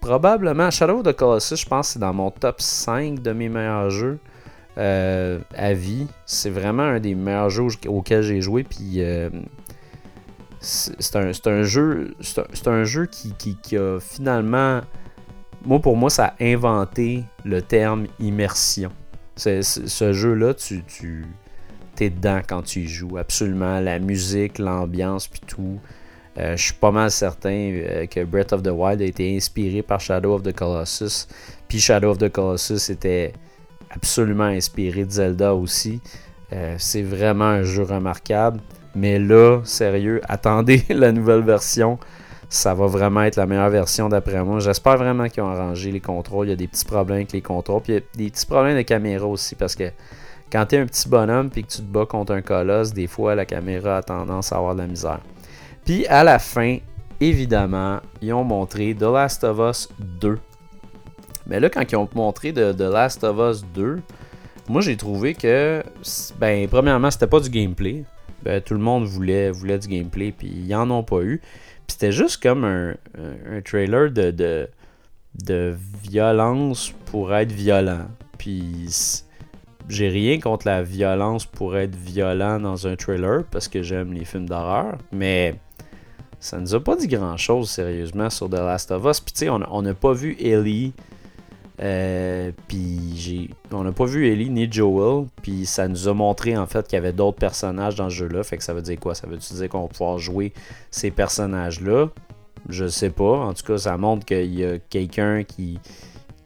probablement 0.00 0.70
Shadow 0.70 0.98
of 0.98 1.04
the 1.04 1.12
Colossus, 1.12 1.56
je 1.56 1.66
pense 1.66 1.88
que 1.88 1.92
c'est 1.94 1.98
dans 1.98 2.12
mon 2.12 2.30
top 2.30 2.60
5 2.60 3.20
de 3.22 3.32
mes 3.32 3.48
meilleurs 3.48 3.90
jeux 3.90 4.18
euh, 4.78 5.38
à 5.54 5.72
vie. 5.72 6.06
C'est 6.26 6.50
vraiment 6.50 6.82
un 6.82 7.00
des 7.00 7.14
meilleurs 7.14 7.50
jeux 7.50 7.68
auxquels 7.86 8.22
j'ai 8.22 8.40
joué. 8.40 8.64
Puis 8.64 8.94
euh, 8.96 9.30
c'est 10.60 11.16
un, 11.16 11.62
jeu, 11.62 12.14
c'est 12.20 12.68
un, 12.68 12.84
jeu 12.84 13.06
qui, 13.06 13.34
qui, 13.34 13.76
a 13.76 13.98
finalement, 14.00 14.80
moi 15.64 15.80
pour 15.80 15.96
moi, 15.96 16.10
ça 16.10 16.34
a 16.38 16.44
inventé 16.44 17.24
le 17.44 17.62
terme 17.62 18.06
immersion 18.18 18.90
ce 19.36 20.12
jeu-là, 20.12 20.54
tu, 20.54 21.24
es 22.00 22.10
dedans 22.10 22.40
quand 22.46 22.62
tu 22.62 22.80
y 22.80 22.88
joues. 22.88 23.18
Absolument. 23.18 23.80
La 23.80 23.98
musique, 23.98 24.58
l'ambiance, 24.58 25.28
puis 25.28 25.40
tout. 25.46 25.80
Euh, 26.38 26.56
je 26.56 26.62
suis 26.62 26.74
pas 26.74 26.90
mal 26.90 27.10
certain 27.10 27.50
euh, 27.50 28.06
que 28.06 28.24
Breath 28.24 28.54
of 28.54 28.62
the 28.62 28.70
Wild 28.72 29.02
a 29.02 29.04
été 29.04 29.36
inspiré 29.36 29.82
par 29.82 30.00
Shadow 30.00 30.34
of 30.34 30.42
the 30.42 30.54
Colossus. 30.54 31.28
Puis 31.68 31.78
Shadow 31.78 32.10
of 32.10 32.18
the 32.18 32.30
Colossus 32.30 32.90
était 32.90 33.34
absolument 33.90 34.44
inspiré 34.44 35.04
de 35.04 35.10
Zelda 35.10 35.54
aussi. 35.54 36.00
Euh, 36.52 36.74
c'est 36.78 37.02
vraiment 37.02 37.44
un 37.44 37.62
jeu 37.62 37.82
remarquable. 37.82 38.60
Mais 38.94 39.18
là, 39.18 39.60
sérieux, 39.64 40.20
attendez 40.28 40.84
la 40.88 41.12
nouvelle 41.12 41.42
version 41.42 41.98
ça 42.52 42.74
va 42.74 42.86
vraiment 42.86 43.22
être 43.22 43.36
la 43.36 43.46
meilleure 43.46 43.70
version 43.70 44.10
d'après 44.10 44.44
moi. 44.44 44.60
J'espère 44.60 44.98
vraiment 44.98 45.26
qu'ils 45.30 45.42
ont 45.42 45.48
arrangé 45.48 45.90
les 45.90 46.00
contrôles. 46.00 46.48
Il 46.48 46.50
y 46.50 46.52
a 46.52 46.56
des 46.56 46.68
petits 46.68 46.84
problèmes 46.84 47.16
avec 47.16 47.32
les 47.32 47.40
contrôles. 47.40 47.80
Puis 47.80 47.94
il 47.94 47.96
y 47.96 47.98
a 47.98 48.02
des 48.14 48.30
petits 48.30 48.44
problèmes 48.44 48.76
de 48.76 48.82
caméra 48.82 49.26
aussi 49.26 49.54
parce 49.54 49.74
que 49.74 49.84
quand 50.52 50.66
tu 50.66 50.74
es 50.74 50.78
un 50.78 50.84
petit 50.84 51.08
bonhomme 51.08 51.48
et 51.56 51.62
que 51.62 51.68
tu 51.68 51.78
te 51.78 51.82
bats 51.82 52.04
contre 52.04 52.32
un 52.32 52.42
colosse, 52.42 52.92
des 52.92 53.06
fois 53.06 53.34
la 53.34 53.46
caméra 53.46 53.96
a 53.96 54.02
tendance 54.02 54.52
à 54.52 54.58
avoir 54.58 54.74
de 54.74 54.80
la 54.80 54.86
misère. 54.86 55.20
Puis 55.86 56.06
à 56.08 56.24
la 56.24 56.38
fin, 56.38 56.76
évidemment, 57.22 58.00
ils 58.20 58.34
ont 58.34 58.44
montré 58.44 58.94
The 58.94 59.04
Last 59.04 59.44
of 59.44 59.58
Us 59.58 59.88
2. 59.98 60.38
Mais 61.46 61.58
là, 61.58 61.70
quand 61.70 61.90
ils 61.90 61.96
ont 61.96 62.08
montré 62.14 62.52
The, 62.52 62.80
Last 62.80 63.24
of 63.24 63.38
Us 63.38 63.64
2, 63.72 63.98
moi 64.68 64.82
j'ai 64.82 64.98
trouvé 64.98 65.32
que, 65.32 65.82
ben, 66.38 66.68
premièrement, 66.68 67.10
c'était 67.10 67.26
pas 67.26 67.40
du 67.40 67.48
gameplay. 67.48 68.04
Ben, 68.42 68.60
tout 68.60 68.74
le 68.74 68.80
monde 68.80 69.04
voulait, 69.04 69.50
voulait 69.50 69.78
du 69.78 69.88
gameplay, 69.88 70.32
puis 70.32 70.48
ils 70.48 70.74
en 70.74 70.90
ont 70.90 71.02
pas 71.02 71.22
eu 71.22 71.40
c'était 71.88 72.12
juste 72.12 72.42
comme 72.42 72.64
un, 72.64 72.94
trailer 73.64 74.10
de, 74.10 74.30
de, 75.34 75.76
violence 76.02 76.92
pour 77.06 77.34
être 77.34 77.52
violent. 77.52 78.06
Puis 78.38 79.24
j'ai 79.88 80.08
rien 80.08 80.40
contre 80.40 80.66
la 80.66 80.82
violence 80.82 81.46
pour 81.46 81.76
être 81.76 81.94
violent 81.94 82.60
dans 82.60 82.86
un 82.86 82.96
trailer 82.96 83.44
parce 83.50 83.68
que 83.68 83.82
j'aime 83.82 84.12
les 84.12 84.24
films 84.24 84.48
d'horreur, 84.48 84.98
mais 85.12 85.56
ça 86.40 86.58
nous 86.58 86.74
a 86.74 86.82
pas 86.82 86.96
dit 86.96 87.08
grand 87.08 87.36
chose 87.36 87.70
sérieusement 87.70 88.30
sur 88.30 88.48
The 88.48 88.54
Last 88.54 88.90
of 88.90 89.04
Us. 89.04 89.20
Puis 89.20 89.32
tu 89.32 89.38
sais, 89.40 89.48
on 89.48 89.82
n'a 89.82 89.94
pas 89.94 90.12
vu 90.12 90.36
Ellie 90.40 90.92
euh, 91.80 92.52
puis 92.68 93.50
on 93.72 93.82
n'a 93.82 93.92
pas 93.92 94.04
vu 94.04 94.28
Ellie 94.28 94.50
ni 94.50 94.70
Joel, 94.70 95.26
puis 95.42 95.64
ça 95.66 95.88
nous 95.88 96.06
a 96.06 96.14
montré 96.14 96.56
en 96.56 96.66
fait 96.66 96.86
qu'il 96.86 96.96
y 96.96 96.98
avait 96.98 97.12
d'autres 97.12 97.38
personnages 97.38 97.94
dans 97.94 98.10
ce 98.10 98.16
jeu-là. 98.16 98.42
Fait 98.42 98.58
que 98.58 98.64
ça 98.64 98.74
veut 98.74 98.82
dire 98.82 98.98
quoi? 99.00 99.14
Ça 99.14 99.26
veut 99.26 99.36
dire 99.36 99.68
qu'on 99.68 99.82
va 99.82 99.88
pouvoir 99.88 100.18
jouer 100.18 100.52
ces 100.90 101.10
personnages-là? 101.10 102.08
Je 102.68 102.86
sais 102.86 103.10
pas. 103.10 103.38
En 103.38 103.54
tout 103.54 103.64
cas, 103.64 103.78
ça 103.78 103.96
montre 103.96 104.24
qu'il 104.24 104.54
y 104.54 104.64
a 104.64 104.78
quelqu'un 104.78 105.42
qui, 105.44 105.80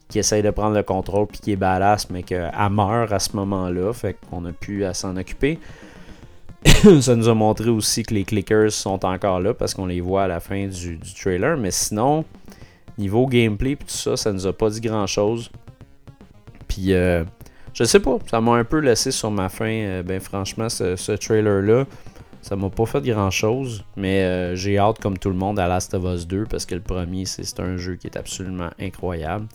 qui 0.08 0.18
essaye 0.18 0.42
de 0.42 0.50
prendre 0.50 0.74
le 0.74 0.82
contrôle 0.82 1.26
puis 1.26 1.40
qui 1.40 1.52
est 1.52 1.56
badass, 1.56 2.08
mais 2.08 2.22
qu'elle 2.22 2.52
meurt 2.70 3.12
à 3.12 3.18
ce 3.18 3.36
moment-là. 3.36 3.92
Fait 3.92 4.16
qu'on 4.30 4.44
a 4.46 4.52
pu 4.52 4.84
à 4.84 4.94
s'en 4.94 5.16
occuper. 5.16 5.58
ça 7.00 7.14
nous 7.14 7.28
a 7.28 7.34
montré 7.34 7.68
aussi 7.68 8.02
que 8.02 8.14
les 8.14 8.24
clickers 8.24 8.72
sont 8.72 9.04
encore 9.04 9.40
là 9.40 9.54
parce 9.54 9.74
qu'on 9.74 9.86
les 9.86 10.00
voit 10.00 10.24
à 10.24 10.28
la 10.28 10.40
fin 10.40 10.66
du 10.66 10.98
trailer. 11.20 11.56
Mais 11.56 11.70
sinon, 11.70 12.24
Niveau 12.98 13.26
gameplay 13.26 13.72
et 13.72 13.76
tout 13.76 13.88
ça, 13.88 14.16
ça 14.16 14.32
nous 14.32 14.46
a 14.46 14.52
pas 14.52 14.70
dit 14.70 14.80
grand 14.80 15.06
chose. 15.06 15.50
Puis 16.68 16.92
euh, 16.92 17.24
je 17.74 17.84
sais 17.84 18.00
pas, 18.00 18.18
ça 18.30 18.40
m'a 18.40 18.52
un 18.52 18.64
peu 18.64 18.78
laissé 18.78 19.10
sur 19.10 19.30
ma 19.30 19.48
faim. 19.48 19.66
Euh, 19.66 20.02
ben 20.02 20.18
franchement, 20.18 20.68
ce, 20.70 21.12
trailer-là, 21.12 21.84
ça 22.40 22.56
m'a 22.56 22.70
pas 22.70 22.86
fait 22.86 23.02
grand 23.02 23.30
chose. 23.30 23.84
Mais 23.96 24.22
euh, 24.22 24.56
j'ai 24.56 24.78
hâte, 24.78 24.98
comme 24.98 25.18
tout 25.18 25.28
le 25.28 25.36
monde, 25.36 25.58
à 25.58 25.68
Last 25.68 25.92
of 25.92 26.04
Us 26.04 26.26
2 26.26 26.46
parce 26.46 26.64
que 26.64 26.74
le 26.74 26.80
premier, 26.80 27.26
c'est 27.26 27.60
un 27.60 27.76
jeu 27.76 27.96
qui 27.96 28.06
est 28.06 28.16
absolument 28.16 28.70
incroyable. 28.80 29.46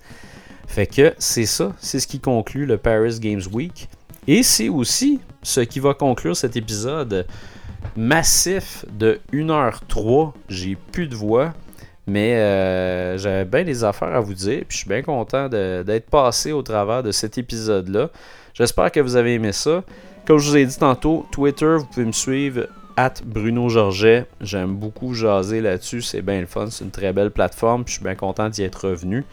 Fait 0.67 0.85
que 0.87 1.13
c'est 1.17 1.47
ça, 1.47 1.73
c'est 1.79 1.99
ce 1.99 2.07
qui 2.07 2.19
conclut 2.19 2.65
le 2.65 2.77
Paris 2.77 3.19
Games 3.19 3.41
Week. 3.51 3.89
Et 4.27 4.43
c'est 4.43 4.69
aussi 4.69 5.19
ce 5.41 5.61
qui 5.61 5.79
va 5.79 5.95
conclure 5.95 6.37
cet 6.37 6.55
épisode 6.55 7.25
massif 7.97 8.85
de 8.91 9.19
1h03. 9.33 10.33
J'ai 10.47 10.75
plus 10.75 11.07
de 11.07 11.15
voix. 11.15 11.53
Mais 12.07 12.35
euh, 12.35 13.17
j'avais 13.17 13.45
bien 13.45 13.63
des 13.63 13.83
affaires 13.83 14.15
à 14.15 14.19
vous 14.19 14.33
dire, 14.33 14.63
puis 14.67 14.75
je 14.75 14.77
suis 14.77 14.89
bien 14.89 15.01
content 15.01 15.47
d'être 15.49 16.09
passé 16.09 16.51
au 16.51 16.61
travers 16.61 17.03
de 17.03 17.11
cet 17.11 17.37
épisode-là. 17.37 18.09
J'espère 18.53 18.91
que 18.91 18.99
vous 18.99 19.15
avez 19.15 19.35
aimé 19.35 19.51
ça. 19.51 19.83
Comme 20.25 20.37
je 20.37 20.49
vous 20.49 20.57
ai 20.57 20.65
dit 20.65 20.77
tantôt, 20.77 21.25
Twitter, 21.31 21.75
vous 21.77 21.85
pouvez 21.85 22.05
me 22.05 22.11
suivre 22.11 22.67
at 22.97 23.13
Bruno 23.25 23.69
Georget. 23.69 24.25
J'aime 24.41 24.75
beaucoup 24.75 25.13
jaser 25.13 25.61
là-dessus, 25.61 26.01
c'est 26.01 26.21
bien 26.21 26.41
le 26.41 26.47
fun, 26.47 26.67
c'est 26.69 26.83
une 26.83 26.91
très 26.91 27.13
belle 27.13 27.31
plateforme, 27.31 27.83
puis 27.83 27.93
je 27.93 27.97
suis 27.99 28.03
bien 28.03 28.15
content 28.15 28.49
d'y 28.49 28.63
être 28.63 28.87
revenu. 28.87 29.25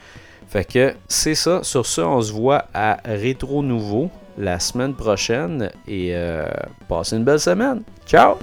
Fait 0.48 0.64
que 0.64 0.94
c'est 1.08 1.34
ça. 1.34 1.62
Sur 1.62 1.84
ça, 1.84 2.08
on 2.08 2.22
se 2.22 2.32
voit 2.32 2.66
à 2.72 2.98
Rétro 3.04 3.62
Nouveau 3.62 4.10
la 4.38 4.60
semaine 4.60 4.94
prochaine 4.94 5.70
et 5.86 6.10
euh, 6.14 6.46
passez 6.88 7.16
une 7.16 7.24
belle 7.24 7.40
semaine. 7.40 7.82
Ciao! 8.06 8.36